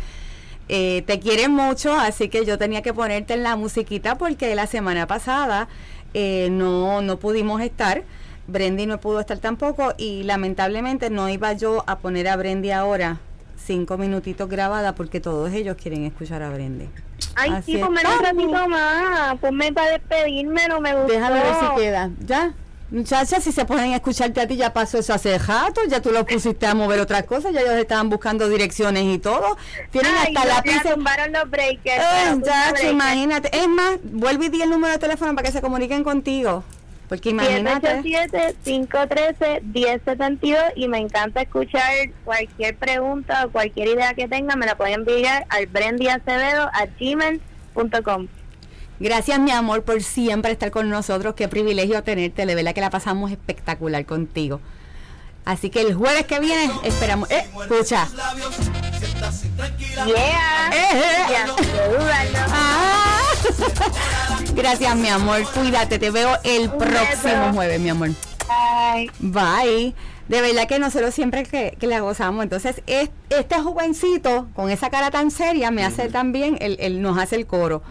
Eh, 0.69 1.03
te 1.07 1.21
quieren 1.21 1.53
mucho, 1.53 1.93
así 1.93 2.29
que 2.29 2.45
yo 2.45 2.59
tenía 2.59 2.83
que 2.83 2.93
ponerte 2.93 3.35
en 3.35 3.45
la 3.45 3.55
musiquita 3.55 4.19
porque 4.19 4.55
la 4.57 4.67
semana 4.67 5.07
pasada 5.07 5.69
eh, 6.14 6.49
no, 6.51 7.03
no 7.03 7.19
pudimos 7.19 7.61
estar. 7.61 8.03
Brendy 8.49 8.86
no 8.86 8.99
pudo 9.01 9.20
estar 9.20 9.38
tampoco 9.38 9.94
y 9.97 10.22
lamentablemente 10.22 11.11
no 11.11 11.28
iba 11.28 11.53
yo 11.53 11.82
a 11.86 11.99
poner 11.99 12.28
a 12.28 12.36
Brendy 12.36 12.70
ahora 12.70 13.18
cinco 13.57 13.99
minutitos 13.99 14.49
grabada 14.49 14.94
porque 14.94 15.20
todos 15.20 15.53
ellos 15.53 15.76
quieren 15.80 16.05
escuchar 16.05 16.42
a 16.42 16.51
Brendy. 16.51 16.88
Ay, 17.34 17.51
Así 17.51 17.72
sí, 17.72 17.78
ponme 17.78 18.01
un 18.01 18.22
ratito 18.24 18.68
más, 18.68 19.38
ponme 19.40 19.72
para 19.72 19.90
despedirme, 19.92 20.68
no 20.68 20.80
me 20.80 20.94
gustó. 20.94 21.12
Déjame 21.12 21.40
ver 21.40 21.55
si 21.55 21.80
queda. 21.80 22.11
¿Ya? 22.24 22.55
Muchachas, 22.88 23.42
si 23.42 23.51
se 23.51 23.64
pueden 23.64 23.92
escucharte 23.92 24.40
a 24.40 24.47
ti, 24.47 24.57
ya 24.57 24.72
pasó 24.72 24.99
eso 24.99 25.12
hace 25.12 25.36
rato, 25.38 25.80
ya 25.88 26.01
tú 26.01 26.12
los 26.12 26.24
pusiste 26.24 26.66
a 26.66 26.74
mover 26.74 27.01
otras 27.01 27.24
cosas, 27.24 27.53
ya 27.53 27.61
ellos 27.62 27.74
estaban 27.74 28.09
buscando 28.09 28.49
direcciones 28.49 29.03
y 29.05 29.18
todo. 29.18 29.57
Tienen 29.90 30.12
Ay, 30.14 30.28
hasta 30.28 30.49
no, 30.49 30.55
lápices. 30.55 30.84
ya 30.84 30.94
tumbaron 30.94 31.32
los 31.32 31.51
breakers. 31.51 31.97
Eh, 32.05 32.40
ya, 32.44 32.70
breakers. 32.70 32.92
imagínate. 32.92 33.59
Es 33.59 33.68
más, 33.68 33.97
vuelve 34.05 34.47
y 34.47 34.49
di 34.51 34.62
el 34.62 34.70
número 34.70 34.92
de 34.92 34.99
teléfono 35.01 35.34
para 35.34 35.47
que 35.49 35.53
se 35.53 35.61
comuniquen 35.61 36.05
contigo. 36.05 36.62
Porque 37.09 37.30
imagínate. 37.30 38.02
787-513-1072 38.64 40.72
y 40.74 40.88
me 40.88 40.98
encanta 40.98 41.42
escuchar 41.42 41.92
cualquier 42.24 42.76
pregunta 42.76 43.46
o 43.46 43.50
cualquier 43.50 43.86
idea 43.88 44.14
que 44.14 44.26
tengan, 44.28 44.59
me 44.59 44.66
la 44.66 44.76
pueden 44.76 45.07
enviar 45.07 45.46
al 45.50 45.68
gmail.com. 46.98 48.26
Gracias, 48.98 49.38
mi 49.38 49.50
amor, 49.50 49.84
por 49.84 50.02
siempre 50.02 50.52
estar 50.52 50.70
con 50.70 50.88
nosotros. 50.88 51.34
Qué 51.34 51.48
privilegio 51.48 52.02
tenerte. 52.02 52.46
De 52.46 52.54
verdad 52.54 52.74
que 52.74 52.80
la 52.80 52.88
pasamos 52.90 53.30
espectacular 53.30 54.07
contigo. 54.07 54.62
Así 55.44 55.68
que 55.70 55.82
el 55.82 55.94
jueves 55.94 56.24
que 56.26 56.40
viene 56.40 56.70
esperamos. 56.82 57.30
Eh, 57.30 57.46
escucha. 57.61 58.09
Yeah. 60.07 60.70
Eh, 60.72 60.88
eh. 60.92 61.26
Ya, 61.30 61.46
qué 61.57 61.62
dudarlo. 61.62 62.38
Ah. 62.48 63.16
Gracias, 64.55 64.97
mi 64.97 65.09
amor. 65.09 65.42
Cuídate. 65.53 65.99
Te 65.99 66.11
veo 66.11 66.36
el 66.44 66.68
Un 66.68 66.78
próximo 66.78 67.40
beso. 67.40 67.53
jueves, 67.55 67.80
mi 67.80 67.88
amor. 67.90 68.11
Bye. 68.49 69.11
Bye. 69.20 69.94
De 70.28 70.40
verdad 70.40 70.66
que 70.66 70.78
nosotros 70.78 71.14
siempre 71.14 71.44
que, 71.44 71.76
que 71.78 71.86
la 71.86 72.01
gozamos. 72.01 72.42
Entonces, 72.42 72.82
es- 72.86 73.11
este 73.30 73.57
jovencito 73.61 74.49
con 74.55 74.70
esa 74.70 74.90
cara 74.90 75.11
tan 75.11 75.30
seria 75.30 75.70
me 75.70 75.84
hace 75.84 76.09
también, 76.09 76.57
el, 76.61 76.76
el- 76.80 77.01
nos 77.03 77.18
hace 77.18 77.36
el 77.36 77.47
coro. 77.47 77.82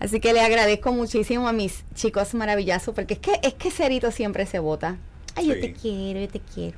Así 0.00 0.20
que 0.20 0.32
le 0.32 0.40
agradezco 0.40 0.92
muchísimo 0.92 1.48
a 1.48 1.52
mis 1.52 1.84
chicos 1.94 2.34
maravillosos, 2.34 2.94
porque 2.94 3.14
es 3.14 3.20
que, 3.20 3.38
es 3.42 3.54
que 3.54 3.70
Cerito 3.70 4.10
siempre 4.12 4.46
se 4.46 4.58
vota. 4.60 4.96
Ay, 5.34 5.46
yo 5.48 5.60
te 5.60 5.72
quiero, 5.72 6.20
yo 6.20 6.28
te 6.28 6.40
quiero. 6.40 6.76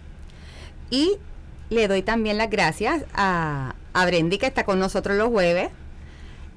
Y 0.90 1.12
le 1.70 1.86
doy 1.86 2.02
también 2.02 2.36
las 2.38 2.50
gracias 2.50 3.04
a, 3.14 3.74
a 3.92 4.06
Brendy, 4.06 4.38
que 4.38 4.46
está 4.46 4.64
con 4.64 4.78
nosotros 4.78 5.16
los 5.16 5.28
jueves. 5.28 5.68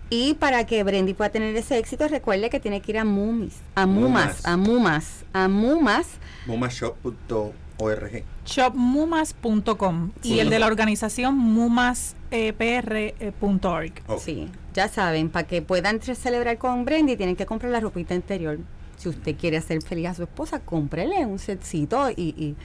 Y 0.10 0.36
para 0.36 0.66
que 0.66 0.84
Brendy 0.84 1.14
pueda 1.14 1.30
tener 1.32 1.56
ese 1.56 1.78
éxito, 1.78 2.08
recuerde 2.08 2.50
que 2.50 2.60
tiene 2.60 2.82
que 2.82 2.92
ir 2.92 2.98
a 3.00 3.06
Mumis, 3.06 3.56
a 3.76 3.86
Mumas, 3.86 4.44
Mumas. 4.44 4.46
a 4.46 4.58
Mumas, 4.58 5.26
a 5.34 5.48
Mumas. 5.48 6.08
Mumashop.org. 6.46 8.24
shopmumas.com 8.46 10.12
Sí. 10.22 10.34
y 10.36 10.40
el 10.40 10.50
de 10.50 10.60
la 10.60 10.68
organización 10.68 11.36
eh, 11.36 12.14
mumaspr.org. 12.54 13.94
Ok. 14.08 14.20
Sí, 14.20 14.48
ya 14.74 14.88
saben, 14.88 15.30
para 15.30 15.48
que 15.48 15.62
puedan 15.62 16.02
celebrar 16.02 16.58
con 16.58 16.86
Brendy 16.86 17.16
tienen 17.18 17.36
que 17.36 17.46
comprar 17.46 17.72
la 17.72 17.80
ropita 17.80 18.14
interior. 18.14 18.60
Si 18.98 19.10
usted 19.10 19.36
quiere 19.36 19.58
hacer 19.58 19.82
feliz 19.82 20.08
a 20.10 20.14
su 20.14 20.24
esposa, 20.24 20.60
cómprele 20.60 21.26
un 21.26 21.40
setcito 21.40 22.10
y... 22.12 22.34
y 22.38 22.56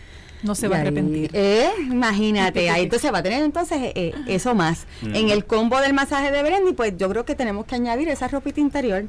No 0.43 0.55
se 0.55 0.69
va 0.69 0.77
a 0.77 0.81
arrepentir. 0.83 1.31
eh, 1.33 1.69
imagínate, 1.91 2.71
ahí 2.71 2.85
entonces 2.85 3.13
va 3.13 3.19
a 3.19 3.23
tener 3.23 3.43
entonces 3.43 3.79
eh, 3.83 3.93
eh, 3.95 4.15
eso 4.29 4.55
más. 4.55 4.87
En 5.03 5.31
el 5.31 5.45
combo 5.45 5.81
del 5.81 5.95
masaje 5.95 6.31
de 6.31 6.43
Brendy, 6.43 6.73
pues 6.75 6.95
yo 6.97 7.09
creo 7.09 7.25
que 7.25 7.35
tenemos 7.35 7.67
que 7.67 7.75
añadir 7.75 8.09
esa 8.09 8.29
ropita 8.29 8.61
interior. 8.61 9.05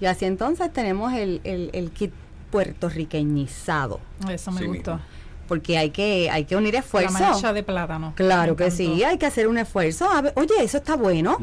Y 0.00 0.06
así 0.06 0.24
entonces 0.24 0.72
tenemos 0.72 1.12
el, 1.12 1.40
el, 1.44 1.70
el 1.72 1.90
kit 1.92 2.12
puertorriqueñizado. 2.50 4.00
Eso 4.30 4.50
me 4.52 4.60
Sí 4.60 4.66
gustó. 4.66 4.92
mismo. 4.94 5.06
Porque 5.48 5.76
hay 5.76 5.90
que, 5.90 6.30
hay 6.30 6.44
que 6.44 6.56
unir 6.56 6.72
La 6.74 6.80
esfuerzo. 6.80 7.12
mancha 7.12 7.52
de 7.52 7.62
plátano. 7.62 8.12
Claro 8.16 8.56
que 8.56 8.70
sí, 8.70 9.02
hay 9.04 9.18
que 9.18 9.26
hacer 9.26 9.48
un 9.48 9.58
esfuerzo. 9.58 10.08
A 10.10 10.22
ver, 10.22 10.32
oye, 10.36 10.54
eso 10.60 10.78
está 10.78 10.96
bueno. 10.96 11.36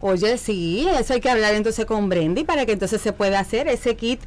Oye, 0.00 0.36
sí, 0.38 0.86
eso 0.98 1.14
hay 1.14 1.20
que 1.20 1.30
hablar 1.30 1.54
entonces 1.54 1.84
con 1.86 2.08
Brendy 2.08 2.44
para 2.44 2.66
que 2.66 2.72
entonces 2.72 3.00
se 3.00 3.12
pueda 3.12 3.40
hacer 3.40 3.66
ese 3.68 3.96
kit 3.96 4.20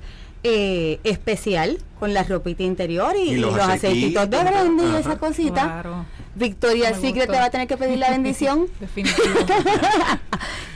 eh, 0.44 1.00
especial 1.04 1.78
con 2.00 2.14
la 2.14 2.24
ropita 2.24 2.64
interior 2.64 3.16
y, 3.16 3.30
Y 3.30 3.34
y 3.34 3.36
los 3.38 3.56
los, 3.56 3.64
aceititos 3.64 4.30
de 4.30 4.44
Brendy 4.44 4.84
y 4.84 4.88
ajá. 4.88 5.00
esa 5.00 5.18
cosita. 5.18 5.64
Claro. 5.64 6.06
Victoria 6.34 6.94
Secret 6.94 7.28
gustó. 7.28 7.34
te 7.34 7.38
va 7.38 7.46
a 7.46 7.50
tener 7.52 7.68
que 7.68 7.78
pedir 7.78 8.00
la 8.00 8.10
bendición. 8.12 8.68
Definitivo. 8.80 9.28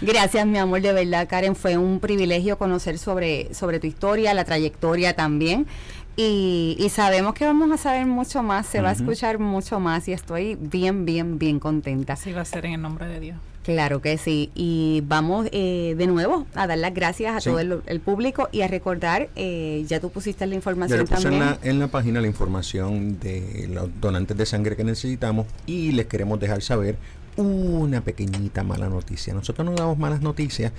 Gracias, 0.01 0.45
mi 0.45 0.57
amor, 0.59 0.81
de 0.81 0.93
verdad, 0.93 1.27
Karen. 1.27 1.55
Fue 1.55 1.77
un 1.77 1.99
privilegio 1.99 2.57
conocer 2.57 2.99
sobre, 2.99 3.53
sobre 3.53 3.79
tu 3.79 3.87
historia, 3.87 4.33
la 4.33 4.45
trayectoria 4.45 5.15
también. 5.15 5.65
Y, 6.17 6.77
y 6.79 6.89
sabemos 6.89 7.33
que 7.33 7.45
vamos 7.45 7.71
a 7.71 7.77
saber 7.77 8.05
mucho 8.05 8.43
más, 8.43 8.67
se 8.67 8.81
va 8.81 8.89
a 8.89 8.93
escuchar 8.93 9.37
mucho 9.39 9.79
más 9.81 10.07
y 10.07 10.13
estoy 10.13 10.55
bien, 10.55 11.05
bien, 11.05 11.39
bien 11.39 11.59
contenta. 11.59 12.13
Así 12.13 12.31
va 12.31 12.41
a 12.41 12.45
ser 12.45 12.65
en 12.67 12.73
el 12.73 12.81
nombre 12.81 13.07
de 13.07 13.19
Dios. 13.19 13.37
Claro 13.65 13.99
que 14.01 14.17
sí. 14.19 14.51
Y 14.53 15.01
vamos 15.07 15.47
eh, 15.51 15.95
de 15.97 16.05
nuevo 16.07 16.45
a 16.53 16.67
dar 16.67 16.77
las 16.77 16.93
gracias 16.93 17.35
a 17.35 17.41
Sí. 17.41 17.49
todo 17.49 17.59
el, 17.59 17.81
el 17.87 17.99
público 17.99 18.47
y 18.51 18.61
a 18.61 18.67
recordar, 18.67 19.29
eh, 19.35 19.83
ya 19.87 19.99
tú 19.99 20.11
pusiste 20.11 20.45
la 20.45 20.53
información 20.55 20.99
puse 21.01 21.15
en 21.15 21.21
también. 21.23 21.39
la, 21.43 21.59
en 21.63 21.79
la 21.79 21.87
página 21.87 22.21
la 22.21 22.27
información 22.27 23.19
de 23.19 23.67
los 23.71 23.89
donantes 23.99 24.37
de 24.37 24.45
sangre 24.45 24.75
que 24.75 24.83
necesitamos 24.83 25.47
y 25.65 25.91
les 25.93 26.05
queremos 26.05 26.39
dejar 26.39 26.61
saber 26.61 26.95
una 27.37 28.01
pequeñita 28.01 28.63
mala 28.63 28.87
noticia. 28.87 29.33
Nosotros 29.33 29.65
no 29.65 29.73
damos 29.75 29.97
malas 29.97 30.21
noticias, 30.21 30.71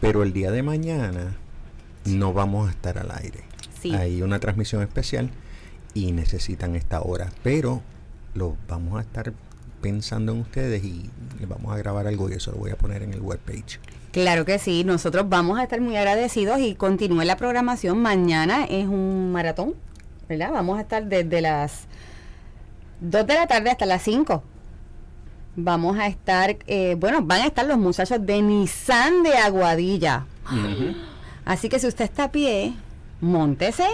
pero 0.00 0.22
el 0.22 0.32
día 0.32 0.50
de 0.50 0.62
mañana 0.62 1.36
no 2.06 2.32
vamos 2.32 2.68
a 2.68 2.70
estar 2.72 2.96
al 2.98 3.10
aire. 3.22 3.40
Sí. 3.82 3.94
Hay 3.94 4.22
una 4.22 4.40
transmisión 4.40 4.82
especial 4.82 5.30
y 5.92 6.12
necesitan 6.12 6.74
esta 6.74 7.02
hora, 7.02 7.30
pero 7.42 7.82
lo 8.34 8.56
vamos 8.66 8.98
a 8.98 9.02
estar 9.02 9.32
pensando 9.80 10.32
en 10.32 10.40
ustedes 10.40 10.84
y 10.84 11.10
les 11.38 11.48
vamos 11.48 11.72
a 11.72 11.78
grabar 11.78 12.06
algo 12.06 12.30
y 12.30 12.34
eso 12.34 12.52
lo 12.52 12.58
voy 12.58 12.70
a 12.70 12.76
poner 12.76 13.02
en 13.02 13.12
el 13.12 13.20
webpage. 13.20 13.80
Claro 14.12 14.44
que 14.44 14.58
sí, 14.58 14.82
nosotros 14.84 15.28
vamos 15.28 15.58
a 15.58 15.62
estar 15.62 15.80
muy 15.80 15.96
agradecidos 15.96 16.58
y 16.58 16.74
continúe 16.74 17.22
la 17.22 17.36
programación. 17.36 18.02
Mañana 18.02 18.64
es 18.64 18.86
un 18.86 19.30
maratón, 19.30 19.74
¿verdad? 20.28 20.50
Vamos 20.52 20.78
a 20.78 20.82
estar 20.82 21.04
desde 21.06 21.40
las 21.40 21.86
2 23.00 23.26
de 23.26 23.34
la 23.34 23.46
tarde 23.46 23.70
hasta 23.70 23.86
las 23.86 24.02
5. 24.02 24.42
Vamos 25.56 25.98
a 25.98 26.06
estar, 26.06 26.56
eh, 26.66 26.96
bueno, 26.98 27.22
van 27.22 27.42
a 27.42 27.46
estar 27.46 27.66
los 27.66 27.78
muchachos 27.78 28.24
de 28.24 28.42
Nissan 28.42 29.22
de 29.22 29.34
Aguadilla. 29.34 30.26
Así 31.44 31.68
que 31.68 31.78
si 31.78 31.86
usted 31.86 32.04
está 32.04 32.24
a 32.24 32.32
pie, 32.32 32.74
móntese. 33.20 33.86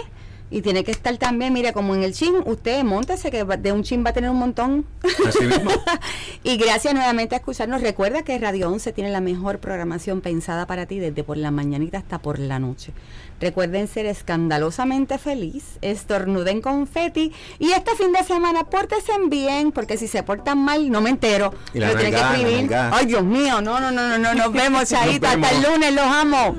Y 0.49 0.61
tiene 0.61 0.83
que 0.85 0.91
estar 0.91 1.15
también, 1.17 1.51
mire, 1.51 1.73
como 1.73 1.93
en 1.93 2.03
el 2.03 2.13
chin, 2.13 2.35
usted 2.45 2.83
móntese, 2.83 3.31
que 3.31 3.43
de 3.43 3.71
un 3.73 3.83
chin 3.83 4.05
va 4.05 4.11
a 4.11 4.13
tener 4.13 4.29
un 4.29 4.37
montón. 4.37 4.85
Así 5.27 5.43
mismo. 5.43 5.71
y 6.43 6.55
gracias 6.55 6.93
nuevamente 6.93 7.35
a 7.35 7.39
escucharnos. 7.39 7.81
Recuerda 7.81 8.23
que 8.23 8.37
Radio 8.39 8.69
11 8.69 8.93
tiene 8.93 9.09
la 9.09 9.19
mejor 9.19 9.59
programación 9.59 10.21
pensada 10.21 10.65
para 10.65 10.85
ti 10.85 10.99
desde 10.99 11.23
por 11.23 11.35
la 11.35 11.51
mañanita 11.51 11.97
hasta 11.97 12.19
por 12.19 12.39
la 12.39 12.59
noche. 12.59 12.93
Recuerden 13.39 13.87
ser 13.87 14.07
escandalosamente 14.07 15.19
feliz, 15.19 15.77
estornuden 15.81 16.61
confeti 16.61 17.31
y 17.59 17.71
este 17.71 17.91
fin 17.95 18.11
de 18.11 18.23
semana 18.23 18.63
pórtense 18.63 19.11
bien, 19.29 19.71
porque 19.71 19.97
si 19.97 20.07
se 20.07 20.23
portan 20.23 20.57
mal 20.57 20.89
no 20.89 21.01
me 21.01 21.11
entero. 21.11 21.53
Y 21.73 21.79
la 21.79 21.93
tienen 21.95 22.13
que 22.13 22.19
escribir. 22.19 22.75
Ay, 22.75 23.05
Dios 23.05 23.23
mío, 23.23 23.61
no, 23.61 23.79
no, 23.79 23.91
no, 23.91 24.07
no, 24.07 24.17
no, 24.17 24.33
nos 24.33 24.51
vemos, 24.51 24.85
Chaita, 24.89 25.33
hasta 25.33 25.51
el 25.51 25.63
lunes, 25.63 25.93
los 25.93 26.05
amo. 26.05 26.55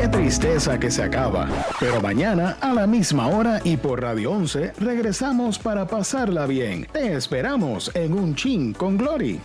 Qué 0.00 0.08
tristeza 0.08 0.80
que 0.80 0.90
se 0.90 1.02
acaba. 1.02 1.46
Pero 1.78 2.00
mañana 2.00 2.56
a 2.62 2.72
la 2.72 2.86
misma 2.86 3.26
hora 3.26 3.60
y 3.64 3.76
por 3.76 4.00
Radio 4.00 4.32
11 4.32 4.72
regresamos 4.78 5.58
para 5.58 5.86
pasarla 5.86 6.46
bien. 6.46 6.86
Te 6.90 7.12
esperamos 7.12 7.94
en 7.94 8.14
un 8.14 8.34
chin 8.34 8.72
con 8.72 8.96
Glory. 8.96 9.38